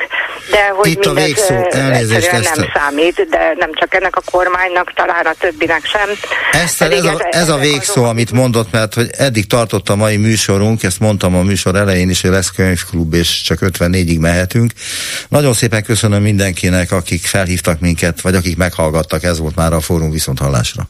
de 0.51 0.69
hogy 0.69 0.89
Itt 0.89 1.05
a 1.05 1.13
mindez 1.13 1.25
végszó, 1.25 1.55
ö, 1.55 1.79
elnézést, 1.79 2.31
nem 2.31 2.69
számít, 2.75 3.29
de 3.29 3.55
nem 3.59 3.71
csak 3.73 3.95
ennek 3.95 4.17
a 4.17 4.23
kormánynak, 4.31 4.93
talán 4.93 5.27
a 5.27 5.33
többinek 5.39 5.85
sem. 5.85 6.09
Eszter, 6.53 6.93
ez 6.93 7.05
a, 7.05 7.27
ez 7.31 7.49
a 7.49 7.57
végszó, 7.57 8.05
amit 8.05 8.33
mondott, 8.33 8.73
mert 8.73 8.95
hogy 8.95 9.11
eddig 9.19 9.47
tartott 9.47 9.89
a 9.89 9.97
mai 9.97 10.17
műsorunk, 10.17 10.83
ezt 10.83 11.01
mondtam 11.01 11.37
a 11.37 11.43
műsor 11.43 11.77
elején 11.77 12.11
is, 12.11 12.21
hogy 12.21 12.31
lesz 12.31 12.51
könyvklub, 12.51 13.15
és 13.15 13.43
csak 13.43 13.59
54-ig 13.63 14.21
mehetünk. 14.21 14.73
Nagyon 15.29 15.53
szépen 15.53 15.83
köszönöm 15.83 16.23
mindenkinek, 16.23 16.93
akik 17.01 17.27
felhívtak 17.27 17.81
minket, 17.81 18.21
vagy 18.21 18.35
akik 18.35 18.57
meghallgattak, 18.57 19.23
ez 19.23 19.39
volt 19.39 19.55
már 19.55 19.73
a 19.73 19.81
fórum 19.81 20.11
viszonthallásra. 20.11 20.89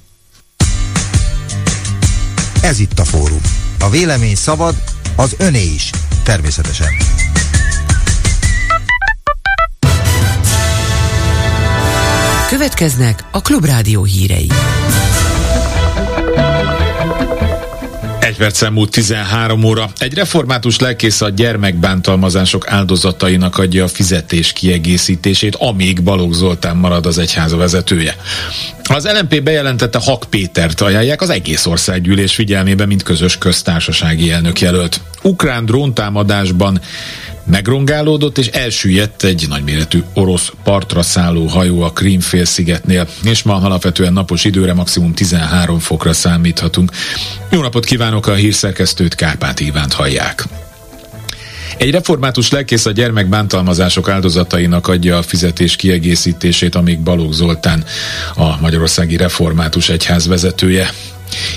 Ez 2.63 2.79
itt 2.79 2.99
a 2.99 3.05
fórum. 3.05 3.41
A 3.79 3.91
vélemény 3.91 4.35
szabad, 4.35 4.75
az 5.17 5.35
öné 5.39 5.63
is. 5.63 5.91
Természetesen. 6.23 6.89
Következnek 12.49 13.25
a 13.31 13.41
Klubrádió 13.41 14.05
hírei. 14.05 14.51
Perc 18.41 18.71
múlt 18.71 18.91
13 18.91 19.65
óra. 19.65 19.91
Egy 19.99 20.15
református 20.15 20.79
lelkész 20.79 21.21
a 21.21 21.29
gyermekbántalmazások 21.29 22.69
áldozatainak 22.69 23.59
adja 23.59 23.85
a 23.85 23.89
fizetés 23.89 24.53
kiegészítését, 24.53 25.55
amíg 25.55 26.03
Balogh 26.03 26.35
Zoltán 26.35 26.77
marad 26.77 27.07
az 27.07 27.19
egyháza 27.19 27.57
vezetője. 27.57 28.17
Az 28.95 29.09
LMP 29.19 29.43
bejelentette 29.43 29.99
Hak 29.99 30.25
Pétert 30.31 30.81
ajánlják 30.81 31.23
az 31.23 31.31
egész 31.31 31.67
országgyűlés 31.67 32.35
figyelmébe, 32.35 32.87
mint 32.87 33.03
közös 33.03 33.39
köztársasági 33.39 34.31
elnök 34.31 34.61
jelölt. 34.61 35.01
Ukrán 35.23 35.65
dróntámadásban 35.65 36.81
megrongálódott 37.45 38.39
és 38.39 38.47
elsüllyedt 38.47 39.25
egy 39.25 39.47
nagyméretű 39.49 40.03
orosz 40.15 40.53
partra 40.65 41.03
szálló 41.03 41.47
hajó 41.47 41.83
a 41.83 41.93
Krím 41.93 42.21
félszigetnél, 42.21 43.09
és 43.25 43.43
ma 43.43 43.55
alapvetően 43.55 44.13
napos 44.13 44.45
időre 44.45 44.75
maximum 44.75 45.15
13 45.15 45.79
fokra 45.79 46.13
számíthatunk. 46.13 46.91
Jó 47.51 47.61
napot 47.61 47.85
kívánok 47.85 48.27
a 48.27 48.35
hírszerkesztőt, 48.35 49.15
Kárpát 49.15 49.61
Ivánt 49.61 49.93
hallják. 49.93 50.45
Egy 51.81 51.91
református 51.91 52.51
lelkész 52.51 52.87
a 52.87 52.91
gyermekbántalmazások 52.91 54.09
áldozatainak 54.09 54.89
adja 54.89 55.17
a 55.17 55.23
fizetés 55.23 55.77
kiegészítését, 55.77 56.75
amíg 56.75 57.01
Balogh 57.01 57.33
Zoltán 57.33 57.85
a 58.35 58.61
Magyarországi 58.61 59.17
Református 59.17 59.89
Egyház 59.89 60.27
vezetője. 60.27 60.91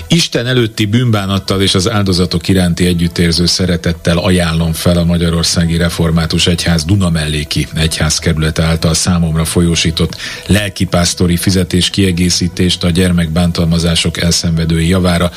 Isten 0.08 0.46
előtti 0.46 0.86
bűnbánattal 0.86 1.62
és 1.62 1.74
az 1.74 1.90
áldozatok 1.90 2.48
iránti 2.48 2.86
együttérző 2.86 3.46
szeretettel 3.46 4.18
ajánlom 4.18 4.72
fel 4.72 4.96
a 4.96 5.04
Magyarországi 5.04 5.76
Református 5.76 6.46
Egyház 6.46 6.84
Dunamelléki 6.84 7.66
Egyházkerület 7.74 8.58
által 8.58 8.94
számomra 8.94 9.44
folyósított 9.44 10.16
lelkipásztori 10.46 11.36
fizetés 11.36 11.90
kiegészítést 11.90 12.84
a 12.84 12.90
gyermekbántalmazások 12.90 14.20
elszenvedői 14.20 14.88
javára, 14.88 15.30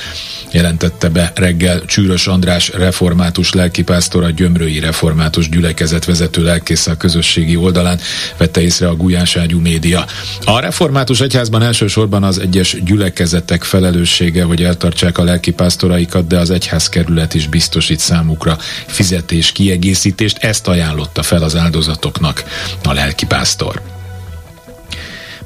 jelentette 0.52 1.10
be 1.10 1.32
reggel 1.36 1.86
Csűrös 1.86 2.28
András 2.28 2.70
református 2.70 3.54
lelkipásztor 3.54 4.24
a 4.24 4.30
Gyömrői 4.30 4.80
Református 4.80 5.50
Gyülekezet 5.50 6.06
vezető 6.06 6.44
lelkésze 6.44 6.92
a 6.92 6.98
közösségi 6.98 7.56
oldalán, 7.56 8.00
vette 8.38 8.62
észre 8.62 8.88
a 8.88 8.96
Gulyáságyú 8.96 9.60
média. 9.60 10.06
A 10.46 10.60
református 10.60 11.22
egyházban 11.22 11.62
elsősorban 11.62 12.24
az 12.24 12.40
egyes 12.40 12.78
gyülekezetek 12.84 13.64
felelősség 13.64 14.27
kötelessége, 14.28 14.44
hogy 14.44 14.64
eltartsák 14.64 15.18
a 15.18 15.24
lelkipásztoraikat, 15.24 16.28
de 16.28 16.40
az 16.40 16.50
egyházkerület 16.50 17.34
is 17.34 17.48
biztosít 17.48 18.00
számukra 18.00 18.58
fizetés 18.88 19.52
kiegészítést. 19.52 20.38
Ezt 20.38 20.68
ajánlotta 20.68 21.24
fel 21.24 21.44
az 21.44 21.56
áldozatoknak 21.56 22.44
a 22.84 22.94
lelkipásztor. 22.94 23.97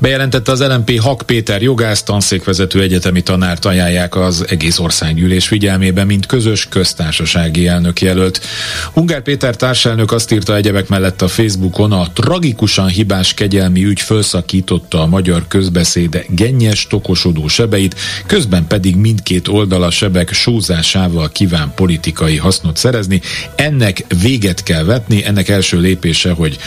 Bejelentette 0.01 0.51
az 0.51 0.61
LMP 0.61 0.99
Hak 0.99 1.23
Péter 1.25 1.61
jogász 1.61 2.03
tanszékvezető 2.03 2.81
egyetemi 2.81 3.21
tanárt 3.21 3.65
ajánlják 3.65 4.15
az 4.15 4.45
egész 4.49 4.79
országgyűlés 4.79 5.47
figyelmébe, 5.47 6.03
mint 6.03 6.25
közös 6.25 6.67
köztársasági 6.69 7.67
elnök 7.67 8.01
jelölt. 8.01 8.41
Ungár 8.93 9.21
Péter 9.21 9.55
társelnök 9.55 10.11
azt 10.11 10.31
írta 10.31 10.55
egyebek 10.55 10.87
mellett 10.87 11.21
a 11.21 11.27
Facebookon, 11.27 11.91
a 11.91 12.07
tragikusan 12.13 12.87
hibás 12.87 13.33
kegyelmi 13.33 13.83
ügy 13.83 13.99
felszakította 13.99 15.01
a 15.01 15.07
magyar 15.07 15.47
közbeszéde 15.47 16.23
gennyes, 16.29 16.87
tokosodó 16.87 17.47
sebeit, 17.47 17.95
közben 18.25 18.67
pedig 18.67 18.95
mindkét 18.95 19.47
oldal 19.47 19.83
a 19.83 19.91
sebek 19.91 20.33
sózásával 20.33 21.29
kíván 21.29 21.71
politikai 21.75 22.37
hasznot 22.37 22.77
szerezni. 22.77 23.21
Ennek 23.55 24.05
véget 24.21 24.63
kell 24.63 24.83
vetni, 24.83 25.25
ennek 25.25 25.49
első 25.49 25.79
lépése, 25.79 26.31
hogy 26.31 26.57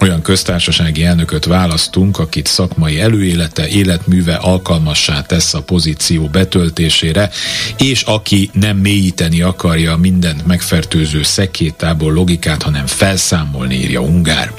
olyan 0.00 0.22
köztársasági 0.22 1.04
elnököt 1.04 1.44
választunk, 1.44 2.18
akit 2.18 2.46
szakmai 2.46 3.00
előélete, 3.00 3.68
életműve 3.68 4.34
alkalmassá 4.34 5.22
tesz 5.22 5.54
a 5.54 5.62
pozíció 5.62 6.26
betöltésére, 6.26 7.30
és 7.78 8.02
aki 8.02 8.50
nem 8.52 8.76
mélyíteni 8.76 9.42
akarja 9.42 9.96
mindent 9.96 10.46
megfertőző 10.46 11.22
szekétából 11.22 12.12
logikát, 12.12 12.62
hanem 12.62 12.86
felszámolni 12.86 13.74
írja 13.74 14.00
Ungár. 14.00 14.52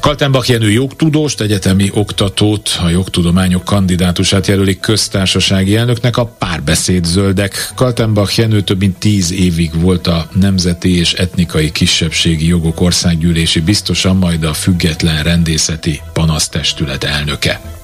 Kaltenbach 0.00 0.48
Jenő 0.50 0.70
jogtudóst, 0.70 1.40
egyetemi 1.40 1.90
oktatót, 1.94 2.78
a 2.82 2.88
jogtudományok 2.88 3.64
kandidátusát 3.64 4.46
jelölik 4.46 4.80
köztársasági 4.80 5.76
elnöknek 5.76 6.16
a 6.16 6.24
párbeszéd 6.24 7.04
zöldek. 7.04 7.72
Kaltenbach 7.74 8.38
Jenő 8.38 8.60
több 8.60 8.78
mint 8.78 8.98
tíz 8.98 9.32
évig 9.32 9.80
volt 9.80 10.06
a 10.06 10.28
Nemzeti 10.32 10.98
és 10.98 11.12
Etnikai 11.12 11.72
Kisebbségi 11.72 12.46
Jogok 12.46 12.80
Országgyűlési 12.80 13.60
biztosan, 13.60 14.16
majd 14.16 14.44
a 14.44 14.52
Független 14.52 15.22
Rendészeti 15.22 16.00
Panasztestület 16.12 17.04
elnöke. 17.04 17.79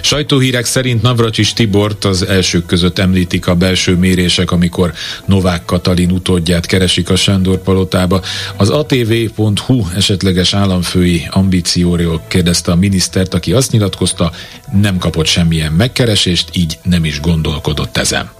Sajtóhírek 0.00 0.64
szerint 0.64 1.02
Navracsis 1.02 1.52
Tibort 1.52 2.04
az 2.04 2.22
elsők 2.26 2.66
között 2.66 2.98
említik 2.98 3.46
a 3.46 3.54
belső 3.54 3.96
mérések, 3.96 4.50
amikor 4.50 4.92
Novák 5.26 5.64
Katalin 5.64 6.10
utódját 6.10 6.66
keresik 6.66 7.10
a 7.10 7.16
Sándor 7.16 7.58
palotába. 7.58 8.22
Az 8.56 8.68
atv.hu 8.68 9.84
esetleges 9.96 10.54
államfői 10.54 11.26
ambícióról 11.30 12.22
kérdezte 12.28 12.72
a 12.72 12.76
minisztert, 12.76 13.34
aki 13.34 13.52
azt 13.52 13.72
nyilatkozta, 13.72 14.32
nem 14.72 14.98
kapott 14.98 15.26
semmilyen 15.26 15.72
megkeresést, 15.72 16.48
így 16.52 16.78
nem 16.82 17.04
is 17.04 17.20
gondolkodott 17.20 17.96
ezen. 17.96 18.35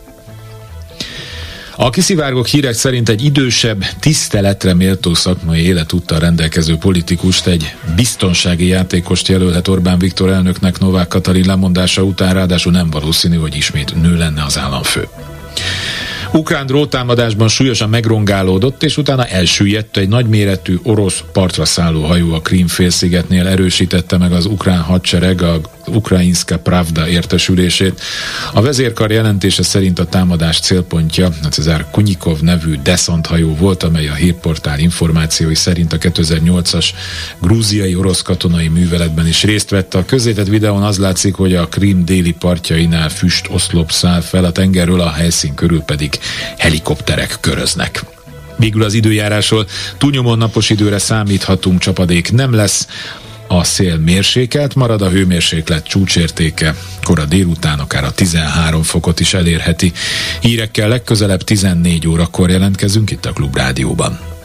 A 1.79 1.91
kiszivárgók 1.91 2.47
hírek 2.47 2.75
szerint 2.75 3.09
egy 3.09 3.25
idősebb, 3.25 3.85
tiszteletre 4.01 4.75
méltó 4.75 5.15
szakmai 5.15 5.61
életúttal 5.61 6.19
rendelkező 6.19 6.77
politikust, 6.77 7.47
egy 7.47 7.75
biztonsági 7.97 8.67
játékost 8.67 9.29
jelölhet 9.29 9.69
Orbán 9.69 9.99
Viktor 9.99 10.31
elnöknek 10.31 10.79
Novák 10.79 11.09
Katalin 11.09 11.47
lemondása 11.47 12.03
után, 12.03 12.35
ráadásul 12.35 12.73
nem 12.73 12.91
valószínű, 12.91 13.37
hogy 13.37 13.57
ismét 13.57 14.03
nő 14.03 14.17
lenne 14.17 14.45
az 14.45 14.59
államfő. 14.59 15.09
Ukrán 16.33 16.67
drótámadásban 16.67 17.49
súlyosan 17.49 17.89
megrongálódott, 17.89 18.83
és 18.83 18.97
utána 18.97 19.27
elsüllyedt 19.27 19.97
egy 19.97 20.09
nagyméretű 20.09 20.79
orosz 20.83 21.23
partra 21.33 21.65
szálló 21.65 22.03
hajó 22.03 22.35
a 22.35 22.41
Krím 22.41 22.67
félszigetnél 22.67 23.47
erősítette 23.47 24.19
meg 24.19 24.33
az 24.33 24.47
ukrán 24.47 24.81
hadsereg 24.81 25.43
a 25.43 25.61
Ukrainska 25.87 26.59
Pravda 26.59 27.09
értesülését. 27.09 28.01
A 28.53 28.63
vezérkar 28.63 29.11
jelentése 29.11 29.63
szerint 29.63 29.99
a 29.99 30.05
támadás 30.05 30.61
célpontja 30.61 31.27
a 31.43 31.47
Cezár 31.47 31.87
Kunyikov 31.91 32.41
nevű 32.41 32.77
deszanthajó 32.83 33.55
volt, 33.55 33.83
amely 33.83 34.09
a 34.09 34.15
hírportál 34.15 34.79
információi 34.79 35.55
szerint 35.55 35.93
a 35.93 35.99
2008-as 35.99 36.87
grúziai 37.41 37.95
orosz 37.95 38.23
katonai 38.23 38.69
műveletben 38.69 39.27
is 39.27 39.43
részt 39.43 39.71
vett. 39.71 39.95
A 39.95 40.05
közétett 40.05 40.47
videón 40.47 40.83
az 40.83 40.99
látszik, 40.99 41.35
hogy 41.35 41.55
a 41.55 41.69
Krím 41.69 42.05
déli 42.05 42.33
partjainál 42.33 43.09
füst 43.09 43.49
oszlop 43.51 43.91
száll 43.91 44.21
fel 44.21 44.45
a 44.45 44.53
tengerről, 44.53 45.01
a 45.01 45.11
helyszín 45.11 45.55
körül 45.55 45.81
pedig 45.81 46.19
helikopterek 46.57 47.37
köröznek. 47.41 48.05
Végül 48.57 48.83
az 48.83 48.95
időjárásról 48.95 49.67
túlnyomó 49.99 50.35
napos 50.35 50.71
időre 50.71 50.99
számíthatunk, 50.99 51.81
csapadék 51.81 52.33
nem 52.33 52.55
lesz, 52.55 52.87
a 53.49 53.65
szél 53.65 53.97
mérsékelt 53.97 54.75
marad, 54.75 55.03
a 55.03 55.09
hőmérséklet 55.09 55.87
csúcsértéke 55.87 56.75
kora 57.03 57.25
délután 57.25 57.79
akár 57.79 58.05
a 58.05 58.11
13 58.11 58.83
fokot 58.83 59.21
is 59.21 59.35
elérheti. 59.35 59.93
Hírekkel 60.41 60.89
legközelebb 60.89 61.43
14 61.43 62.09
órakor 62.09 62.51
jelentkezünk 62.51 63.11
itt 63.11 63.27
a 63.27 63.33
Klubrádióban. 63.33 64.36